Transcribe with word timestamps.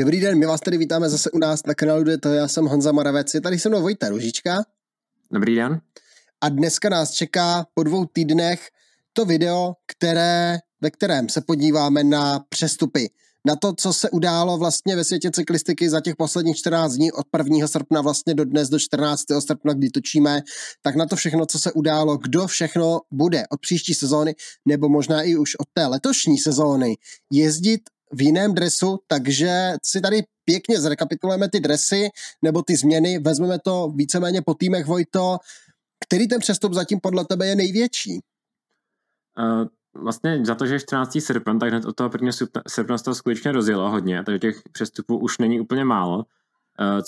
Dobrý 0.00 0.20
den, 0.20 0.38
my 0.38 0.46
vás 0.46 0.60
tady 0.60 0.78
vítáme 0.78 1.08
zase 1.08 1.30
u 1.30 1.38
nás 1.38 1.66
na 1.66 1.74
kanálu 1.74 2.04
to 2.20 2.28
Já 2.28 2.48
jsem 2.48 2.66
Honza 2.66 2.92
Moravec, 2.92 3.34
je 3.34 3.40
tady 3.40 3.58
se 3.58 3.68
mnou 3.68 3.82
Vojta 3.82 4.08
Ružička. 4.08 4.64
Dobrý 5.32 5.54
den. 5.54 5.80
A 6.40 6.48
dneska 6.48 6.88
nás 6.88 7.10
čeká 7.10 7.66
po 7.74 7.82
dvou 7.82 8.04
týdnech 8.04 8.68
to 9.12 9.24
video, 9.24 9.74
které, 9.86 10.58
ve 10.80 10.90
kterém 10.90 11.28
se 11.28 11.40
podíváme 11.40 12.04
na 12.04 12.40
přestupy. 12.48 13.10
Na 13.44 13.56
to, 13.56 13.72
co 13.72 13.92
se 13.92 14.10
událo 14.10 14.58
vlastně 14.58 14.96
ve 14.96 15.04
světě 15.04 15.30
cyklistiky 15.30 15.90
za 15.90 16.00
těch 16.00 16.16
posledních 16.16 16.56
14 16.56 16.92
dní 16.92 17.12
od 17.12 17.26
1. 17.38 17.68
srpna 17.68 18.00
vlastně 18.00 18.34
do 18.34 18.44
dnes 18.44 18.68
do 18.68 18.78
14. 18.78 19.22
srpna, 19.38 19.72
kdy 19.72 19.90
točíme, 19.90 20.42
tak 20.82 20.96
na 20.96 21.06
to 21.06 21.16
všechno, 21.16 21.46
co 21.46 21.58
se 21.58 21.72
událo, 21.72 22.16
kdo 22.16 22.46
všechno 22.46 23.00
bude 23.10 23.44
od 23.50 23.60
příští 23.60 23.94
sezóny, 23.94 24.34
nebo 24.66 24.88
možná 24.88 25.22
i 25.22 25.36
už 25.36 25.54
od 25.54 25.66
té 25.72 25.86
letošní 25.86 26.38
sezóny 26.38 26.96
jezdit 27.32 27.80
v 28.12 28.22
jiném 28.22 28.54
dresu, 28.54 28.98
takže 29.06 29.72
si 29.84 30.00
tady 30.00 30.22
pěkně 30.44 30.80
zrekapitulujeme 30.80 31.48
ty 31.50 31.60
dresy 31.60 32.08
nebo 32.42 32.62
ty 32.62 32.76
změny, 32.76 33.18
vezmeme 33.18 33.58
to 33.58 33.92
víceméně 33.96 34.42
po 34.42 34.54
týmech 34.54 34.86
Vojto. 34.86 35.38
Který 36.06 36.28
ten 36.28 36.40
přestup 36.40 36.72
zatím 36.72 37.00
podle 37.00 37.24
tebe 37.24 37.46
je 37.46 37.56
největší? 37.56 38.20
Uh, 39.38 39.66
vlastně 40.02 40.44
za 40.44 40.54
to, 40.54 40.66
že 40.66 40.74
je 40.74 40.80
14. 40.80 41.20
srpen, 41.20 41.58
tak 41.58 41.70
hned 41.70 41.84
od 41.84 41.96
toho 41.96 42.10
1. 42.12 42.32
srpna 42.68 42.98
se 42.98 43.04
to 43.04 43.14
skutečně 43.14 43.52
rozjelo 43.52 43.90
hodně, 43.90 44.24
takže 44.24 44.38
těch 44.38 44.62
přestupů 44.72 45.18
už 45.18 45.38
není 45.38 45.60
úplně 45.60 45.84
málo, 45.84 46.16
uh, 46.16 46.24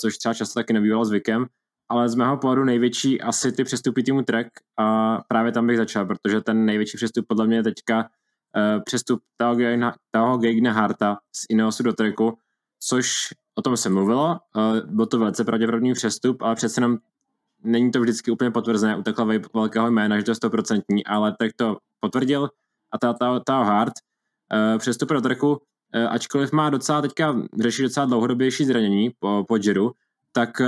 což 0.01 0.17
třeba 0.17 0.33
často 0.33 0.59
taky 0.59 0.73
nebývalo 0.73 1.05
zvykem, 1.05 1.45
ale 1.89 2.09
z 2.09 2.15
mého 2.15 2.37
pohledu 2.37 2.63
největší 2.63 3.21
asi 3.21 3.51
ty 3.51 3.63
přestupy 3.63 4.03
týmu 4.03 4.21
Trek 4.21 4.47
a 4.77 5.17
právě 5.27 5.51
tam 5.51 5.67
bych 5.67 5.77
začal, 5.77 6.05
protože 6.05 6.41
ten 6.41 6.65
největší 6.65 6.97
přestup 6.97 7.27
podle 7.27 7.47
mě 7.47 7.57
je 7.57 7.63
teďka 7.63 8.09
přestup 8.85 9.21
Taho 10.11 10.37
Geigna 10.37 10.71
Harta 10.71 11.17
z 11.35 11.45
Ineosu 11.49 11.83
do 11.83 11.93
Treku, 11.93 12.37
což 12.79 13.13
o 13.55 13.61
tom 13.61 13.77
se 13.77 13.89
mluvilo, 13.89 14.39
uh, 14.55 14.95
byl 14.95 15.05
to 15.05 15.19
velice 15.19 15.43
pravděpodobný 15.43 15.93
přestup, 15.93 16.41
ale 16.41 16.55
přece 16.55 16.81
jenom 16.81 16.97
není 17.63 17.91
to 17.91 18.01
vždycky 18.01 18.31
úplně 18.31 18.51
potvrzené 18.51 18.95
u 18.95 19.03
takhle 19.03 19.39
velkého 19.53 19.91
jména, 19.91 20.17
že 20.17 20.23
to 20.23 20.31
je 20.31 20.35
stoprocentní, 20.35 21.05
ale 21.05 21.35
tak 21.39 21.51
to 21.55 21.77
potvrdil 21.99 22.49
a 22.91 22.97
ta, 22.97 23.13
ta, 23.13 23.39
ta 23.39 23.63
Hart 23.63 23.93
uh, 24.73 24.79
přestup 24.79 25.09
do 25.09 25.21
Treku, 25.21 25.61
ačkoliv 26.09 26.51
má 26.51 26.69
docela 26.69 27.01
teďka 27.01 27.35
řeší 27.59 27.81
docela 27.81 28.05
dlouhodobější 28.05 28.65
zranění 28.65 29.11
po, 29.19 29.45
po 29.47 29.57
Jiru, 29.57 29.91
tak 30.31 30.61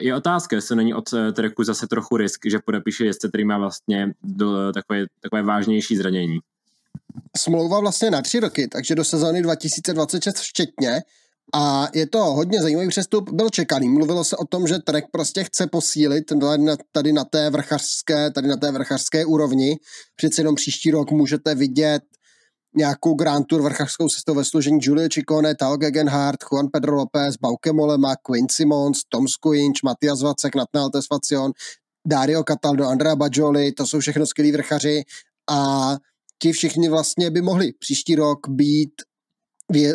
je 0.00 0.16
otázka, 0.16 0.56
jestli 0.56 0.76
není 0.76 0.94
od 0.94 1.10
Treku 1.32 1.64
zase 1.64 1.86
trochu 1.86 2.16
risk, 2.16 2.40
že 2.46 2.58
podepíše 2.64 3.04
jezdce, 3.04 3.28
který 3.28 3.44
má 3.44 3.58
vlastně 3.58 4.12
do, 4.22 4.72
takové, 4.72 5.06
takové 5.20 5.42
vážnější 5.42 5.96
zranění 5.96 6.38
smlouva 7.36 7.80
vlastně 7.80 8.10
na 8.10 8.22
tři 8.22 8.40
roky, 8.40 8.68
takže 8.68 8.94
do 8.94 9.04
sezóny 9.04 9.42
2026 9.42 10.36
včetně. 10.36 11.02
A 11.54 11.88
je 11.94 12.06
to 12.06 12.18
hodně 12.18 12.62
zajímavý 12.62 12.88
přestup, 12.88 13.30
byl 13.30 13.50
čekaný. 13.50 13.88
Mluvilo 13.88 14.24
se 14.24 14.36
o 14.36 14.44
tom, 14.44 14.66
že 14.66 14.78
Trek 14.78 15.04
prostě 15.12 15.44
chce 15.44 15.66
posílit 15.66 16.24
tady 16.92 17.12
na 17.12 17.24
té 17.24 17.50
vrchařské, 17.50 18.30
tady 18.30 18.48
na 18.48 18.56
té 18.56 18.70
vrchařské 18.70 19.24
úrovni. 19.24 19.76
Přeci 20.16 20.40
jenom 20.40 20.54
příští 20.54 20.90
rok 20.90 21.10
můžete 21.10 21.54
vidět 21.54 22.02
nějakou 22.76 23.14
Grand 23.14 23.46
Tour 23.46 23.62
vrchařskou 23.62 24.08
cestou 24.08 24.34
ve 24.34 24.44
složení 24.44 24.78
Julio 24.82 25.08
Ciccone, 25.08 25.54
Tal 25.54 25.76
Gegenhardt, 25.76 26.44
Juan 26.52 26.68
Pedro 26.72 26.94
López, 26.94 27.36
Bauke 27.36 27.72
Molema, 27.72 28.16
Quinn 28.16 28.46
Simons, 28.50 29.00
Tom 29.08 29.28
Skuinč, 29.28 29.82
Matias 29.82 30.22
Vacek, 30.22 30.54
Natnal 30.54 30.90
Tesfacion, 30.90 31.52
Dario 32.06 32.44
Cataldo, 32.44 32.86
Andrea 32.86 33.16
Bajoli, 33.16 33.72
to 33.72 33.86
jsou 33.86 34.00
všechno 34.00 34.26
skvělí 34.26 34.52
vrchaři 34.52 35.02
a 35.50 35.96
ti 36.42 36.52
všichni 36.52 36.88
vlastně 36.88 37.30
by 37.30 37.42
mohli 37.42 37.72
příští 37.78 38.14
rok 38.14 38.48
být 38.48 38.90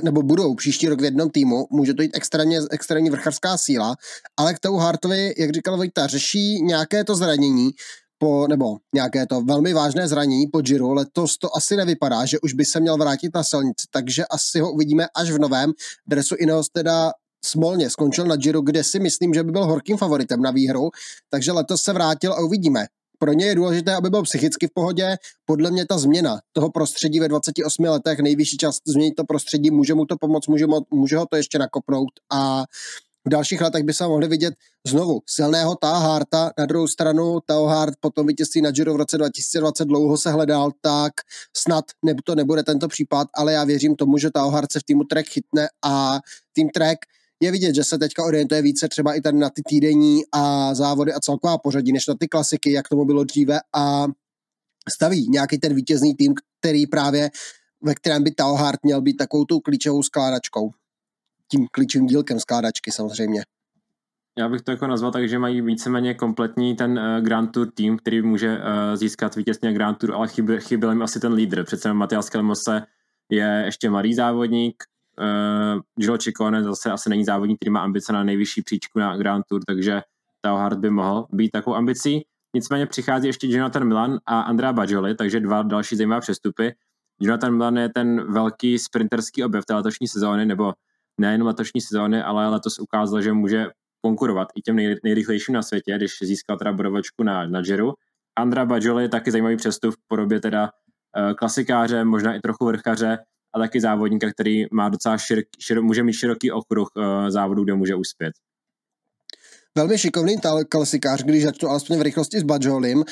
nebo 0.04 0.22
budou 0.22 0.56
příští 0.56 0.90
rok 0.90 1.02
v 1.02 1.04
jednom 1.04 1.30
týmu, 1.30 1.68
může 1.72 1.94
to 1.94 2.02
jít 2.02 2.12
extrémně, 2.14 2.60
extrémně 2.72 3.12
vrchařská 3.12 3.58
síla, 3.58 3.96
ale 4.38 4.54
k 4.54 4.60
tomu 4.60 4.78
Hartovi, 4.78 5.34
jak 5.38 5.52
říkal 5.52 5.78
Vojta, 5.78 6.08
řeší 6.08 6.62
nějaké 6.62 7.04
to 7.04 7.16
zranění, 7.16 7.70
po, 8.18 8.48
nebo 8.48 8.78
nějaké 8.94 9.26
to 9.26 9.42
velmi 9.42 9.74
vážné 9.74 10.08
zranění 10.08 10.48
po 10.48 10.62
Giro, 10.62 10.94
letos 10.94 11.38
to 11.38 11.58
asi 11.58 11.76
nevypadá, 11.76 12.26
že 12.26 12.40
už 12.40 12.54
by 12.54 12.66
se 12.66 12.80
měl 12.80 12.98
vrátit 12.98 13.36
na 13.36 13.44
silnici, 13.44 13.88
takže 13.92 14.26
asi 14.26 14.60
ho 14.60 14.72
uvidíme 14.72 15.08
až 15.16 15.32
v 15.32 15.40
novém. 15.40 15.72
Dresu 16.08 16.36
Ineos 16.40 16.70
teda 16.70 17.12
smolně 17.46 17.90
skončil 17.90 18.26
na 18.26 18.36
Giro, 18.36 18.62
kde 18.62 18.84
si 18.84 19.00
myslím, 19.00 19.34
že 19.34 19.44
by 19.44 19.52
byl 19.52 19.66
horkým 19.66 19.98
favoritem 19.98 20.42
na 20.42 20.52
výhru, 20.52 20.90
takže 21.30 21.52
letos 21.52 21.82
se 21.82 21.94
vrátil 21.94 22.34
a 22.34 22.40
uvidíme 22.40 22.86
pro 23.20 23.34
ně 23.34 23.46
je 23.46 23.56
důležité, 23.56 23.96
aby 23.96 24.10
byl 24.10 24.24
psychicky 24.24 24.68
v 24.68 24.74
pohodě. 24.74 25.18
Podle 25.46 25.72
mě 25.72 25.86
ta 25.86 25.98
změna 25.98 26.40
toho 26.54 26.72
prostředí 26.72 27.20
ve 27.20 27.28
28 27.28 27.84
letech, 27.84 28.20
nejvyšší 28.20 28.58
čas 28.58 28.78
změnit 28.88 29.14
to 29.16 29.24
prostředí, 29.24 29.72
může 29.72 29.94
mu 29.94 30.06
to 30.06 30.18
pomoct, 30.18 30.48
může, 30.48 30.68
mu, 30.68 30.80
může 30.92 31.18
ho 31.18 31.26
to 31.26 31.36
ještě 31.36 31.60
nakopnout 31.60 32.10
a 32.32 32.64
v 33.28 33.30
dalších 33.30 33.62
letech 33.62 33.84
by 33.84 33.94
se 33.94 34.08
mohli 34.08 34.28
vidět 34.28 34.54
znovu 34.88 35.22
silného 35.26 35.76
Taharta, 35.76 36.52
na 36.58 36.66
druhou 36.66 36.88
stranu 36.88 37.40
Taohart 37.46 37.94
potom 38.00 38.28
vítězství 38.28 38.62
na 38.62 38.72
Giro 38.72 38.94
v 38.94 38.96
roce 38.96 39.18
2020 39.18 39.86
dlouho 39.86 40.18
se 40.18 40.32
hledal, 40.32 40.72
tak 40.82 41.14
snad 41.58 41.86
to 42.24 42.36
nebude 42.36 42.64
tento 42.64 42.88
případ, 42.88 43.28
ale 43.36 43.54
já 43.54 43.64
věřím 43.64 43.96
tomu, 43.96 44.18
že 44.18 44.32
Taohart 44.32 44.72
se 44.72 44.80
v 44.80 44.84
týmu 44.84 45.04
Trek 45.04 45.28
chytne 45.28 45.68
a 45.86 46.20
tým 46.54 46.70
Trek 46.70 47.00
je 47.40 47.52
vidět, 47.52 47.76
že 47.76 47.84
se 47.84 47.98
teďka 47.98 48.24
orientuje 48.24 48.62
více 48.62 48.88
třeba 48.88 49.14
i 49.14 49.22
tady 49.22 49.38
na 49.38 49.50
ty 49.50 49.62
týdenní 49.70 50.22
a 50.34 50.74
závody 50.74 51.14
a 51.14 51.20
celková 51.20 51.58
pořadí, 51.58 51.92
než 51.92 52.08
na 52.08 52.16
ty 52.20 52.28
klasiky, 52.28 52.72
jak 52.72 52.90
tomu 52.90 53.06
bylo 53.06 53.24
dříve 53.24 53.60
a 53.76 54.06
staví 54.90 55.30
nějaký 55.30 55.58
ten 55.58 55.76
vítězný 55.76 56.16
tým, 56.16 56.34
který 56.60 56.88
právě 56.88 57.30
ve 57.84 57.96
kterém 57.96 58.24
by 58.24 58.32
Taohart 58.32 58.80
měl 58.84 59.02
být 59.02 59.18
takovou 59.18 59.46
tou 59.46 59.60
klíčovou 59.60 60.04
skládačkou. 60.04 60.70
Tím 61.52 61.68
klíčovým 61.72 62.08
dílkem 62.08 62.40
skládačky 62.40 62.92
samozřejmě. 62.92 63.42
Já 64.38 64.50
bych 64.50 64.62
to 64.62 64.72
jako 64.72 64.88
nazval 64.88 65.12
tak, 65.12 65.30
že 65.30 65.40
mají 65.40 65.62
víceméně 65.62 66.14
kompletní 66.14 66.76
ten 66.76 66.92
uh, 66.92 67.24
Grand 67.26 67.52
Tour 67.52 67.72
tým, 67.72 67.98
který 67.98 68.22
může 68.22 68.58
uh, 68.58 68.64
získat 68.96 69.36
vítězně 69.36 69.74
Grand 69.74 69.98
Tour, 69.98 70.14
ale 70.14 70.28
chyběl, 70.28 70.62
chyběl 70.62 70.92
jim 70.92 71.02
asi 71.02 71.20
ten 71.20 71.34
lídr. 71.34 71.64
Přece 71.64 71.94
Matias 71.94 72.30
Kelmose 72.30 72.82
je 73.30 73.62
ještě 73.66 73.90
malý 73.90 74.14
závodník, 74.14 74.84
Uh, 75.22 75.82
Giro 76.00 76.18
Ciccone 76.18 76.64
zase 76.64 76.92
asi 76.92 77.10
není 77.10 77.26
závodník, 77.26 77.58
který 77.58 77.72
má 77.72 77.82
ambice 77.82 78.14
na 78.14 78.24
nejvyšší 78.24 78.62
příčku 78.62 79.00
na 79.00 79.18
Grand 79.18 79.46
Tour, 79.50 79.62
takže 79.68 80.02
Tao 80.42 80.58
Hart 80.58 80.80
by 80.80 80.90
mohl 80.90 81.28
být 81.32 81.50
takovou 81.50 81.76
ambicí. 81.76 82.22
Nicméně 82.54 82.86
přichází 82.86 83.28
ještě 83.28 83.48
Jonathan 83.48 83.88
Milan 83.88 84.20
a 84.26 84.42
Andrea 84.42 84.74
Bajoli, 84.74 85.16
takže 85.16 85.40
dva 85.40 85.62
další 85.64 85.96
zajímavé 85.96 86.22
přestupy. 86.22 86.76
Jonathan 87.22 87.58
Milan 87.58 87.78
je 87.78 87.90
ten 87.90 88.34
velký 88.34 88.80
sprinterský 88.80 89.44
objev 89.44 89.66
té 89.66 89.76
letošní 89.76 90.08
sezóny, 90.08 90.46
nebo 90.46 90.74
nejen 91.18 91.44
letošní 91.44 91.82
sezóny, 91.82 92.24
ale 92.24 92.50
letos 92.50 92.80
ukázal, 92.80 93.22
že 93.22 93.34
může 93.34 93.68
konkurovat 94.02 94.48
i 94.56 94.62
těm 94.62 94.76
nej, 94.76 94.96
nejrychlejším 95.04 95.56
na 95.56 95.62
světě, 95.62 95.94
když 95.98 96.12
získal 96.22 96.58
teda 96.58 96.74
bodovačku 96.74 97.24
na, 97.24 97.48
na 97.48 97.62
Giro. 97.62 97.94
Andrea 98.36 98.66
Bajoli 98.66 99.04
je 99.04 99.10
taky 99.10 99.32
zajímavý 99.32 99.58
přestup 99.58 99.94
v 99.94 100.08
podobě 100.08 100.40
teda 100.40 100.64
uh, 100.64 101.34
klasikáře, 101.34 102.06
možná 102.06 102.36
i 102.36 102.40
trochu 102.40 102.66
vrchaře, 102.66 103.18
a 103.58 103.60
taky 103.60 103.82
závodníka, 103.82 104.32
který 104.32 104.66
má 104.72 104.90
docela 104.90 105.18
širok, 105.18 105.46
širok, 105.60 105.84
může 105.84 106.04
mít 106.04 106.14
široký 106.14 106.52
okruh 106.52 106.88
uh, 106.96 107.30
závodů, 107.30 107.64
kde 107.64 107.74
může 107.74 107.96
uspět. 107.96 108.32
Velmi 109.78 109.98
šikovný 109.98 110.36
klasikář, 110.70 111.24
když 111.24 111.44
začnu 111.44 111.70
alespoň 111.70 111.98
v 111.98 112.02
rychlosti 112.02 112.40
s 112.40 112.44
Bajolim, 112.44 113.04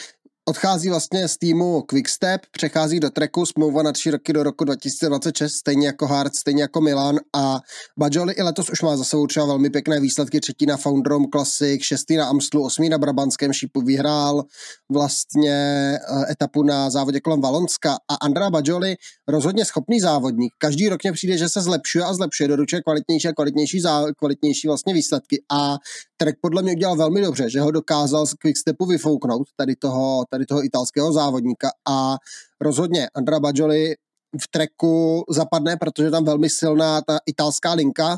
Odchází 0.48 0.90
vlastně 0.90 1.28
z 1.28 1.38
týmu 1.38 1.82
Quickstep, 1.82 2.42
přechází 2.52 3.00
do 3.00 3.10
treku, 3.10 3.46
smlouva 3.46 3.84
na 3.84 3.92
tři 3.92 4.12
roky 4.12 4.34
do 4.34 4.44
roku 4.44 4.64
2026, 4.64 5.54
stejně 5.54 5.88
jako 5.88 6.08
Hart, 6.08 6.36
stejně 6.36 6.62
jako 6.62 6.82
Milan 6.82 7.20
a 7.36 7.60
Bajoli 8.00 8.34
i 8.34 8.42
letos 8.42 8.70
už 8.70 8.82
má 8.82 8.98
za 8.98 9.04
sebou 9.04 9.28
třeba 9.28 9.46
velmi 9.46 9.70
pěkné 9.70 10.00
výsledky, 10.00 10.40
třetí 10.40 10.66
na 10.66 10.78
Foundrom 10.78 11.26
Classic, 11.32 11.82
šestý 11.82 12.16
na 12.16 12.28
Amstlu, 12.28 12.66
osmý 12.66 12.90
na 12.90 12.98
Brabantském 12.98 13.54
šípu, 13.54 13.82
vyhrál 13.82 14.44
vlastně 14.92 15.52
eh, 15.52 16.32
etapu 16.32 16.64
na 16.64 16.90
závodě 16.90 17.20
kolem 17.20 17.42
Valonska 17.42 17.98
a 18.08 18.16
Andra 18.16 18.50
Bajoli 18.50 18.96
rozhodně 19.28 19.66
schopný 19.66 20.00
závodník. 20.00 20.54
Každý 20.58 20.90
rok 20.90 21.04
mě 21.04 21.12
přijde, 21.12 21.38
že 21.38 21.50
se 21.50 21.62
zlepšuje 21.62 22.04
a 22.04 22.14
zlepšuje, 22.14 22.48
doručuje 22.48 22.82
kvalitnější 22.82 23.28
a 23.28 23.34
kvalitnější, 23.34 23.82
zá, 23.82 24.06
kvalitnější 24.18 24.68
vlastně 24.68 24.94
výsledky 24.94 25.44
a 25.52 25.78
Trek 26.18 26.36
podle 26.42 26.62
mě 26.62 26.72
udělal 26.72 26.96
velmi 26.96 27.22
dobře, 27.22 27.50
že 27.50 27.62
ho 27.62 27.72
dokázal 27.72 28.26
z 28.26 28.34
Quickstepu 28.34 28.86
vyfouknout, 28.86 29.48
tady 29.58 29.76
toho, 29.76 30.26
tady 30.36 30.46
toho 30.46 30.66
italského 30.66 31.14
závodníka 31.14 31.70
a 31.88 32.18
rozhodně 32.62 33.08
Andra 33.16 33.40
Bajoli 33.40 33.96
v 34.42 34.48
treku 34.52 35.24
zapadne, 35.30 35.78
protože 35.78 36.12
tam 36.12 36.26
velmi 36.26 36.50
silná 36.50 37.02
ta 37.02 37.20
italská 37.26 37.74
linka, 37.74 38.18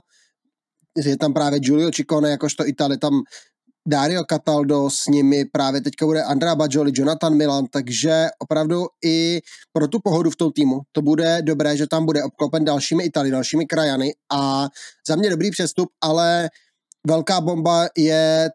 je 1.06 1.18
tam 1.18 1.34
právě 1.34 1.60
Giulio 1.60 1.92
Ciccone, 1.92 2.30
jakožto 2.30 2.68
Itali, 2.68 2.98
tam 2.98 3.22
Dario 3.88 4.24
Cataldo, 4.24 4.90
s 4.90 5.08
nimi 5.08 5.46
právě 5.46 5.82
teďka 5.82 6.06
bude 6.06 6.24
Andrea 6.24 6.56
Bajoli, 6.56 6.92
Jonathan 6.96 7.38
Milan, 7.38 7.66
takže 7.72 8.28
opravdu 8.40 8.86
i 9.06 9.42
pro 9.74 9.88
tu 9.88 10.00
pohodu 10.04 10.30
v 10.30 10.36
tom 10.36 10.52
týmu 10.52 10.80
to 10.92 11.02
bude 11.02 11.42
dobré, 11.42 11.78
že 11.78 11.88
tam 11.88 12.06
bude 12.06 12.24
obklopen 12.24 12.66
dalšími 12.66 13.04
Itali, 13.04 13.32
dalšími 13.32 13.66
krajany 13.66 14.12
a 14.32 14.68
za 15.08 15.16
mě 15.16 15.30
dobrý 15.30 15.52
přestup, 15.52 15.90
ale 16.02 16.50
velká 17.08 17.42
bomba 17.42 17.88
je 17.98 18.50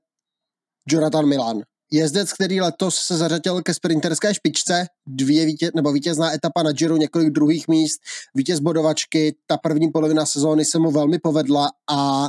Jonathan 0.88 1.29
Milan 1.29 1.62
jezdec, 1.93 2.33
který 2.33 2.61
letos 2.61 2.97
se 2.97 3.17
zařadil 3.17 3.62
ke 3.62 3.75
sprinterské 3.75 4.35
špičce, 4.35 4.87
dvě 5.06 5.47
vítě, 5.47 5.71
nebo 5.75 5.93
vítězná 5.93 6.35
etapa 6.35 6.62
na 6.62 6.73
Giro, 6.73 6.97
několik 6.97 7.31
druhých 7.31 7.69
míst, 7.69 8.00
vítěz 8.35 8.61
bodovačky, 8.61 9.37
ta 9.47 9.56
první 9.56 9.91
polovina 9.91 10.27
sezóny 10.27 10.65
se 10.65 10.79
mu 10.79 10.91
velmi 10.91 11.19
povedla 11.19 11.71
a 11.91 12.29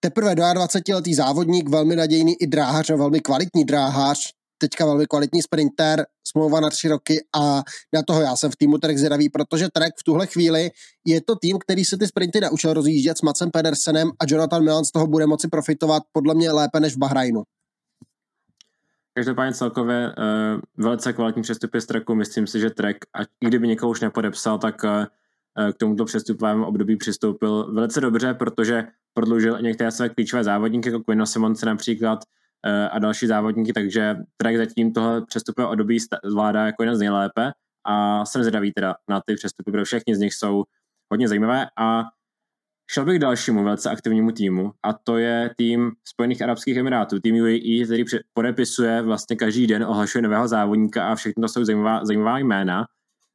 teprve 0.00 0.34
22-letý 0.34 1.14
závodník, 1.14 1.68
velmi 1.68 1.96
nadějný 1.96 2.34
i 2.40 2.46
dráhař, 2.46 2.90
velmi 2.90 3.20
kvalitní 3.20 3.64
dráhař, 3.64 4.18
teďka 4.58 4.86
velmi 4.86 5.06
kvalitní 5.06 5.42
sprinter, 5.42 6.06
smlouva 6.28 6.60
na 6.60 6.70
tři 6.70 6.88
roky 6.88 7.24
a 7.36 7.62
na 7.94 8.02
toho 8.06 8.20
já 8.20 8.36
jsem 8.36 8.50
v 8.50 8.56
týmu 8.56 8.78
Trek 8.78 8.98
zvědavý, 8.98 9.28
protože 9.28 9.68
Trek 9.72 9.92
v 10.00 10.04
tuhle 10.04 10.26
chvíli 10.26 10.70
je 11.06 11.20
to 11.20 11.36
tým, 11.36 11.58
který 11.58 11.84
se 11.84 11.98
ty 11.98 12.06
sprinty 12.06 12.40
naučil 12.40 12.72
rozjíždět 12.72 13.18
s 13.18 13.22
Macem 13.22 13.50
Pedersenem 13.50 14.10
a 14.20 14.24
Jonathan 14.28 14.64
Milan 14.64 14.84
z 14.84 14.90
toho 14.90 15.06
bude 15.06 15.26
moci 15.26 15.48
profitovat 15.48 16.02
podle 16.12 16.34
mě 16.34 16.52
lépe 16.52 16.80
než 16.80 16.94
v 16.94 16.98
Bahrajnu. 16.98 17.42
Každopádně 19.20 19.52
celkově 19.52 20.08
uh, 20.08 20.60
velice 20.76 21.12
kvalitní 21.12 21.42
přestupy 21.42 21.80
z 21.80 21.86
Treku. 21.86 22.14
Myslím 22.14 22.46
si, 22.46 22.60
že 22.60 22.70
Trek, 22.70 22.96
a 23.14 23.22
i 23.22 23.46
kdyby 23.46 23.68
někoho 23.68 23.90
už 23.90 24.00
nepodepsal, 24.00 24.58
tak 24.58 24.84
uh, 24.84 25.04
k 25.72 25.76
tomuto 25.76 26.04
přestupovému 26.04 26.66
období 26.66 26.96
přistoupil 26.96 27.72
velice 27.74 28.00
dobře, 28.00 28.34
protože 28.34 28.84
prodloužil 29.14 29.58
některé 29.62 29.90
své 29.90 30.08
klíčové 30.08 30.44
závodníky, 30.44 30.88
jako 30.88 31.04
Quinn 31.04 31.26
Simonce 31.26 31.66
například, 31.66 32.18
uh, 32.66 32.88
a 32.90 32.98
další 32.98 33.26
závodníky, 33.26 33.72
takže 33.72 34.16
Trek 34.36 34.56
zatím 34.56 34.92
tohle 34.92 35.26
přestupové 35.26 35.68
období 35.68 35.98
zvládá 36.24 36.66
jako 36.66 36.82
jeden 36.82 36.96
z 36.96 37.00
nejlépe. 37.00 37.52
A 37.86 38.24
jsem 38.24 38.42
zvědavý 38.42 38.72
teda 38.72 38.94
na 39.08 39.20
ty 39.26 39.34
přestupy, 39.34 39.72
protože 39.72 39.84
všechny 39.84 40.14
z 40.14 40.18
nich 40.18 40.34
jsou 40.34 40.64
hodně 41.10 41.28
zajímavé. 41.28 41.66
A 41.78 42.02
Šel 42.92 43.04
bych 43.04 43.16
k 43.16 43.20
dalšímu 43.20 43.64
velice 43.64 43.90
aktivnímu 43.90 44.32
týmu 44.32 44.72
a 44.82 44.92
to 44.92 45.18
je 45.18 45.50
tým 45.56 45.92
Spojených 46.04 46.42
Arabských 46.42 46.76
Emirátů, 46.76 47.20
tým 47.20 47.34
UAE, 47.34 47.84
který 47.84 48.04
podepisuje 48.32 49.02
vlastně 49.02 49.36
každý 49.36 49.66
den, 49.66 49.84
ohlašuje 49.84 50.22
nového 50.22 50.48
závodníka 50.48 51.08
a 51.08 51.14
všechno 51.14 51.42
to 51.42 51.48
jsou 51.48 51.64
zajímavá, 51.64 52.04
zajímavá 52.04 52.38
jména. 52.38 52.84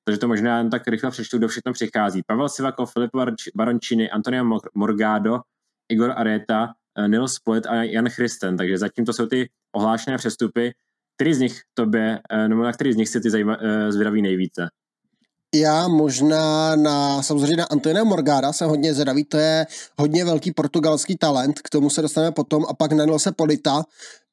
Takže 0.04 0.20
to 0.20 0.28
možná 0.28 0.58
jen 0.58 0.70
tak 0.70 0.88
rychle 0.88 1.12
přečtu, 1.12 1.38
kdo 1.38 1.48
všechno 1.48 1.74
přichází. 1.74 2.22
Pavel 2.28 2.50
Sivakov, 2.50 2.94
Filip 2.94 3.12
Baroncini, 3.56 4.10
Antonio 4.10 4.60
Morgado, 4.74 5.40
Igor 5.90 6.14
Areta, 6.16 6.74
eh, 6.98 7.08
Nils 7.08 7.34
Split 7.34 7.66
a 7.66 7.84
Jan 7.84 8.10
Christen. 8.10 8.58
Takže 8.58 8.78
zatím 8.78 9.06
to 9.06 9.14
jsou 9.14 9.26
ty 9.26 9.50
ohlášené 9.76 10.18
přestupy. 10.18 10.72
Který 11.18 11.34
z 11.34 11.40
nich 11.40 11.62
tobě, 11.74 12.20
eh, 12.32 12.48
nebo 12.48 12.64
na 12.64 12.74
který 12.74 12.94
z 12.94 12.96
nich 12.96 13.10
si 13.10 13.22
ty 13.22 13.30
eh, 13.60 13.92
zvědaví 13.92 14.22
nejvíce? 14.22 14.70
Já 15.60 15.88
možná 15.88 16.76
na, 16.76 17.22
samozřejmě 17.22 17.56
na 17.56 17.66
Antoine 17.66 18.04
Morgara 18.04 18.54
jsem 18.54 18.70
hodně 18.70 18.94
zvědavý, 18.94 19.24
to 19.24 19.38
je 19.38 19.68
hodně 19.98 20.26
velký 20.26 20.52
portugalský 20.52 21.18
talent, 21.18 21.60
k 21.60 21.70
tomu 21.70 21.90
se 21.90 22.02
dostaneme 22.02 22.32
potom 22.32 22.66
a 22.70 22.74
pak 22.74 22.92
na 22.92 23.06
Nilse 23.06 23.32
Polita, 23.32 23.84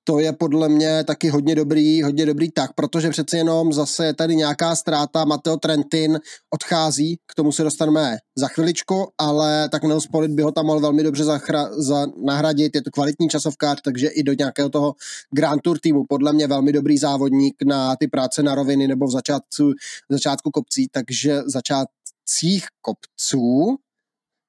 to 0.05 0.19
je 0.19 0.33
podle 0.33 0.69
mě 0.69 1.05
taky 1.05 1.29
hodně 1.29 1.55
dobrý, 1.55 2.03
hodně 2.03 2.27
dobrý 2.27 2.51
tak, 2.51 2.73
protože 2.75 3.11
přeci 3.11 3.37
jenom 3.37 3.73
zase 3.73 4.07
je 4.07 4.15
tady 4.15 4.37
nějaká 4.37 4.77
ztráta, 4.77 5.25
Mateo 5.25 5.57
Trentin 5.57 6.19
odchází, 6.51 7.17
k 7.27 7.35
tomu 7.35 7.53
se 7.53 7.63
dostaneme 7.63 8.17
za 8.37 8.49
chviličku, 8.49 9.07
ale 9.19 9.69
tak 9.69 9.85
Nils 9.85 10.07
Polit 10.07 10.31
by 10.31 10.43
ho 10.43 10.53
tam 10.53 10.67
mohl 10.67 10.81
velmi 10.81 11.03
dobře 11.03 11.25
zachra, 11.25 11.69
za, 11.73 12.07
nahradit, 12.25 12.75
je 12.75 12.83
to 12.83 12.91
kvalitní 12.91 13.29
časovkář, 13.29 13.81
takže 13.85 14.09
i 14.09 14.23
do 14.23 14.33
nějakého 14.33 14.69
toho 14.69 14.95
Grand 15.35 15.63
Tour 15.63 15.79
týmu, 15.79 16.05
podle 16.09 16.33
mě 16.33 16.47
velmi 16.47 16.73
dobrý 16.73 16.99
závodník 16.99 17.55
na 17.65 17.97
ty 17.97 18.09
práce 18.09 18.43
na 18.43 18.55
roviny 18.55 18.89
nebo 18.89 19.07
v 19.07 19.11
začátku, 19.11 19.73
v 20.09 20.13
začátku 20.13 20.51
kopcí, 20.51 20.89
takže 20.93 21.43
začátcích 21.47 22.67
kopců, 22.81 23.77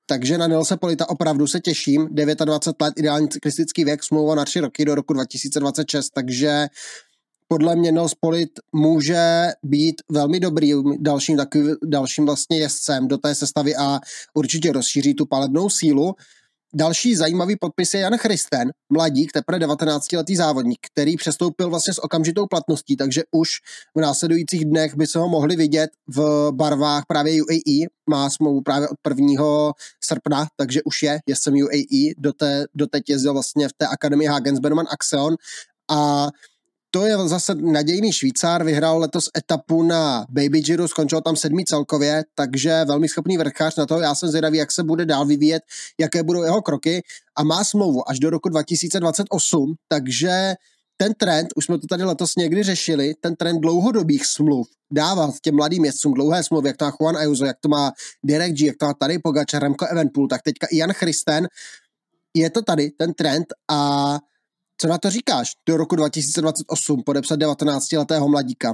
takže 0.05 0.38
na 0.38 0.47
Nilse 0.47 0.77
Polita 0.77 1.09
opravdu 1.09 1.47
se 1.47 1.59
těším. 1.59 2.07
29 2.11 2.81
let, 2.81 2.94
ideální 2.97 3.29
cyklistický 3.29 3.83
věk, 3.83 4.03
smlouva 4.03 4.35
na 4.35 4.45
tři 4.45 4.59
roky 4.59 4.85
do 4.85 4.95
roku 4.95 5.13
2026, 5.13 6.09
takže 6.09 6.67
podle 7.47 7.75
mě 7.75 7.91
Nils 7.91 8.13
Polit 8.13 8.50
může 8.75 9.47
být 9.63 9.95
velmi 10.11 10.39
dobrý 10.39 10.73
dalším, 11.00 11.38
takový, 11.38 11.73
dalším 11.85 12.25
vlastně 12.25 12.59
jezdcem 12.59 13.07
do 13.07 13.17
té 13.17 13.35
sestavy 13.35 13.75
a 13.75 14.00
určitě 14.33 14.71
rozšíří 14.71 15.13
tu 15.13 15.25
palebnou 15.25 15.69
sílu. 15.69 16.15
Další 16.75 17.15
zajímavý 17.15 17.55
podpis 17.55 17.93
je 17.93 17.99
Jan 17.99 18.17
Christen, 18.17 18.71
mladík, 18.89 19.31
teprve 19.31 19.59
19-letý 19.59 20.35
závodník, 20.35 20.79
který 20.91 21.17
přestoupil 21.17 21.69
vlastně 21.69 21.93
s 21.93 22.03
okamžitou 22.03 22.47
platností, 22.47 22.97
takže 22.97 23.23
už 23.31 23.49
v 23.95 24.01
následujících 24.01 24.65
dnech 24.65 24.95
by 24.95 25.07
se 25.07 25.19
ho 25.19 25.29
mohli 25.29 25.55
vidět 25.55 25.89
v 26.07 26.49
barvách 26.51 27.03
právě 27.07 27.41
UAE. 27.43 27.87
Má 28.09 28.29
smlouvu 28.29 28.61
právě 28.61 28.87
od 28.87 28.97
1. 29.09 29.43
srpna, 30.03 30.47
takže 30.55 30.83
už 30.83 31.03
je 31.03 31.19
jezdcem 31.27 31.53
UAE. 31.53 32.13
Do 32.17 32.33
té, 32.33 32.65
doteď 32.75 33.09
jezdil 33.09 33.33
vlastně 33.33 33.67
v 33.67 33.73
té 33.77 33.87
akademii 33.87 34.27
Hagensberman 34.27 34.85
Axeon 34.91 35.35
a 35.91 36.27
to 36.95 37.06
je 37.06 37.18
zase 37.18 37.56
nadějný 37.56 38.13
Švýcar, 38.13 38.63
vyhrál 38.63 39.00
letos 39.00 39.30
etapu 39.38 39.84
na 39.84 40.25
Baby 40.30 40.62
Giro, 40.62 40.88
skončil 40.88 41.22
tam 41.22 41.36
sedmý 41.36 41.66
celkově, 41.66 42.24
takže 42.36 42.86
velmi 42.86 43.10
schopný 43.10 43.38
vrchář 43.38 43.75
na 43.75 43.86
to. 43.86 44.00
Já 44.00 44.16
jsem 44.16 44.30
zvědavý, 44.30 44.57
jak 44.57 44.72
se 44.72 44.84
bude 44.84 45.06
dál 45.06 45.25
vyvíjet, 45.25 45.63
jaké 46.00 46.24
budou 46.24 46.44
jeho 46.44 46.62
kroky 46.62 47.01
a 47.38 47.44
má 47.44 47.63
smlouvu 47.63 48.10
až 48.10 48.19
do 48.19 48.30
roku 48.30 48.50
2028, 48.50 49.74
takže 49.88 50.54
ten 50.98 51.13
trend, 51.13 51.48
už 51.56 51.66
jsme 51.66 51.80
to 51.80 51.88
tady 51.88 52.04
letos 52.04 52.36
někdy 52.38 52.63
řešili, 52.63 53.13
ten 53.22 53.36
trend 53.36 53.62
dlouhodobých 53.62 54.25
smluv 54.25 54.68
dávat 54.92 55.36
těm 55.42 55.56
mladým 55.56 55.86
jezdcům 55.86 56.13
dlouhé 56.13 56.44
smlouvy, 56.44 56.68
jak 56.68 56.78
to 56.78 56.86
má 56.86 56.92
Juan 57.00 57.18
Ayuso, 57.18 57.45
jak 57.45 57.57
to 57.60 57.69
má 57.69 57.92
Derek 58.25 58.54
G, 58.54 58.66
jak 58.66 58.78
to 58.78 58.86
má 58.86 58.94
tady 58.94 59.19
Pogačar, 59.19 59.63
Remco 59.63 59.86
Evenpool, 59.86 60.28
tak 60.28 60.42
teďka 60.42 60.68
i 60.72 60.78
Jan 60.78 60.94
Christen, 60.94 61.48
je 62.34 62.50
to 62.50 62.62
tady 62.62 62.92
ten 62.92 63.13
trend 63.13 63.45
a 63.72 64.19
co 64.83 64.88
na 64.89 64.97
to 64.97 65.09
říkáš? 65.09 65.51
Do 65.68 65.77
roku 65.77 65.95
2028 65.95 67.03
podepsat 67.03 67.39
19-letého 67.39 68.30
mladíka. 68.30 68.74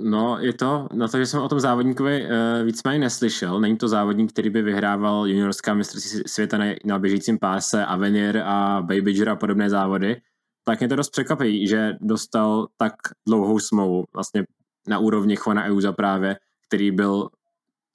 No, 0.00 0.38
je 0.40 0.52
to, 0.52 0.88
na 0.92 1.08
to, 1.08 1.18
že 1.18 1.26
jsem 1.26 1.40
o 1.40 1.48
tom 1.48 1.60
závodníkovi 1.60 2.24
uh, 2.24 2.30
víceméně 2.64 2.98
neslyšel. 2.98 3.60
Není 3.60 3.76
to 3.76 3.88
závodník, 3.88 4.32
který 4.32 4.50
by 4.50 4.62
vyhrával 4.62 5.28
juniorská 5.28 5.74
mistrovství 5.74 6.22
světa 6.26 6.58
na, 6.58 6.64
na 6.84 6.98
běžícím 6.98 7.38
páse, 7.38 7.84
Avenir 7.84 8.38
a 8.38 8.82
Baby 8.82 9.26
a 9.26 9.36
podobné 9.36 9.70
závody. 9.70 10.20
Tak 10.64 10.80
mě 10.80 10.88
to 10.88 10.96
dost 10.96 11.10
překvapí, 11.10 11.68
že 11.68 11.92
dostal 12.00 12.66
tak 12.76 12.94
dlouhou 13.28 13.58
smlouvu, 13.58 14.04
vlastně 14.14 14.44
na 14.88 14.98
úrovni 14.98 15.36
Juana 15.46 15.64
Euza 15.64 15.92
právě, 15.92 16.36
který 16.68 16.90
byl, 16.90 17.28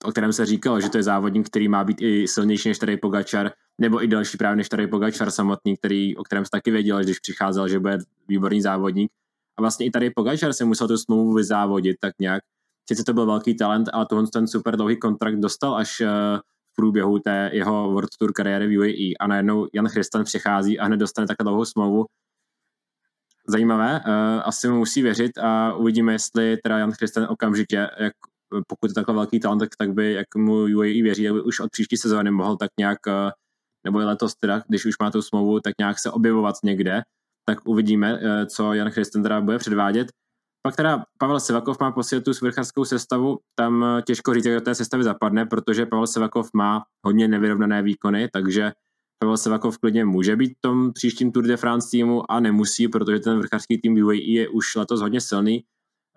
o 0.03 0.11
kterém 0.11 0.33
se 0.33 0.45
říkalo, 0.45 0.81
že 0.81 0.89
to 0.89 0.97
je 0.97 1.03
závodník, 1.03 1.47
který 1.47 1.67
má 1.67 1.83
být 1.83 2.01
i 2.01 2.27
silnější 2.27 2.69
než 2.69 2.79
tady 2.79 2.97
Pogačar, 2.97 3.51
nebo 3.81 4.03
i 4.03 4.07
další 4.07 4.37
právě 4.37 4.55
než 4.55 4.69
tady 4.69 4.87
Pogačar 4.87 5.31
samotný, 5.31 5.77
který, 5.77 6.17
o 6.17 6.23
kterém 6.23 6.45
se 6.45 6.51
taky 6.51 6.71
věděl, 6.71 7.03
když 7.03 7.19
přicházel, 7.19 7.67
že 7.67 7.79
bude 7.79 7.97
výborný 8.27 8.61
závodník. 8.61 9.11
A 9.57 9.61
vlastně 9.61 9.85
i 9.85 9.91
tady 9.91 10.09
Pogačar 10.09 10.53
se 10.53 10.65
musel 10.65 10.87
tu 10.87 10.97
smlouvu 10.97 11.33
vyzávodit 11.33 11.97
tak 11.99 12.13
nějak. 12.19 12.43
Sice 12.89 13.03
to 13.03 13.13
byl 13.13 13.25
velký 13.25 13.57
talent, 13.57 13.89
ale 13.93 14.05
tohle 14.09 14.27
ten 14.33 14.47
super 14.47 14.75
dlouhý 14.75 14.97
kontrakt 14.97 15.39
dostal 15.39 15.75
až 15.75 16.01
eh, 16.01 16.07
v 16.71 16.75
průběhu 16.75 17.19
té 17.19 17.49
jeho 17.53 17.91
World 17.91 18.09
Tour 18.19 18.33
kariéry 18.33 18.67
v 18.67 18.77
UAE 18.77 19.13
a 19.19 19.27
najednou 19.27 19.67
Jan 19.73 19.87
Christian 19.87 20.23
přichází 20.23 20.79
a 20.79 20.85
hned 20.85 20.97
dostane 20.97 21.27
takhle 21.27 21.43
dlouhou 21.43 21.65
smlouvu. 21.65 22.05
Zajímavé, 23.47 24.01
uh, 24.07 24.41
asi 24.45 24.67
mu 24.67 24.77
musí 24.77 25.01
věřit 25.01 25.37
a 25.37 25.73
uvidíme, 25.73 26.13
jestli 26.13 26.57
teda 26.57 26.77
Jan 26.77 26.91
Christian 26.91 27.27
okamžitě, 27.29 27.89
jak, 27.99 28.13
pokud 28.67 28.89
je 28.89 28.93
takhle 28.93 29.15
velký 29.15 29.39
talent, 29.39 29.59
tak, 29.59 29.69
tak 29.77 29.93
by, 29.93 30.13
jak 30.13 30.35
mu 30.37 30.53
UAE 30.53 31.03
věří, 31.03 31.29
aby 31.29 31.41
už 31.41 31.59
od 31.59 31.71
příští 31.71 31.97
sezóny 31.97 32.31
mohl 32.31 32.57
tak 32.57 32.69
nějak 32.79 32.97
uh, 33.07 33.13
nebo 33.85 33.99
letos 33.99 34.35
teda, 34.35 34.61
když 34.67 34.85
už 34.85 34.95
má 35.01 35.11
tu 35.11 35.21
smlouvu, 35.21 35.59
tak 35.59 35.73
nějak 35.79 35.99
se 35.99 36.11
objevovat 36.11 36.55
někde, 36.63 37.01
tak 37.49 37.67
uvidíme, 37.67 38.19
eh, 38.21 38.45
co 38.45 38.73
Jan 38.73 38.89
Christen 38.89 39.23
teda 39.23 39.41
bude 39.41 39.57
předvádět. 39.57 40.07
Pak 40.61 40.75
teda 40.75 41.03
Pavel 41.19 41.39
Sevakov 41.39 41.79
má 41.79 41.91
posílit 41.91 42.25
tu 42.25 42.33
svrchařskou 42.33 42.85
sestavu, 42.85 43.37
tam 43.55 43.83
eh, 43.83 44.01
těžko 44.01 44.33
říct, 44.33 44.45
jak 44.45 44.59
do 44.59 44.61
té 44.61 44.75
sestavy 44.75 45.03
zapadne, 45.03 45.45
protože 45.45 45.85
Pavel 45.85 46.07
Sevakov 46.07 46.49
má 46.53 46.83
hodně 47.05 47.27
nevyrovnané 47.27 47.81
výkony, 47.81 48.29
takže 48.33 48.71
Pavel 49.19 49.37
Sevakov 49.37 49.77
klidně 49.77 50.05
může 50.05 50.35
být 50.35 50.49
v 50.49 50.61
tom 50.61 50.93
příštím 50.93 51.31
Tour 51.31 51.43
de 51.43 51.57
France 51.57 51.87
týmu 51.91 52.31
a 52.31 52.39
nemusí, 52.39 52.87
protože 52.87 53.19
ten 53.19 53.39
vrchařský 53.39 53.81
tým 53.81 54.03
UAE 54.03 54.31
je 54.31 54.49
už 54.49 54.75
letos 54.75 55.01
hodně 55.01 55.21
silný, 55.21 55.63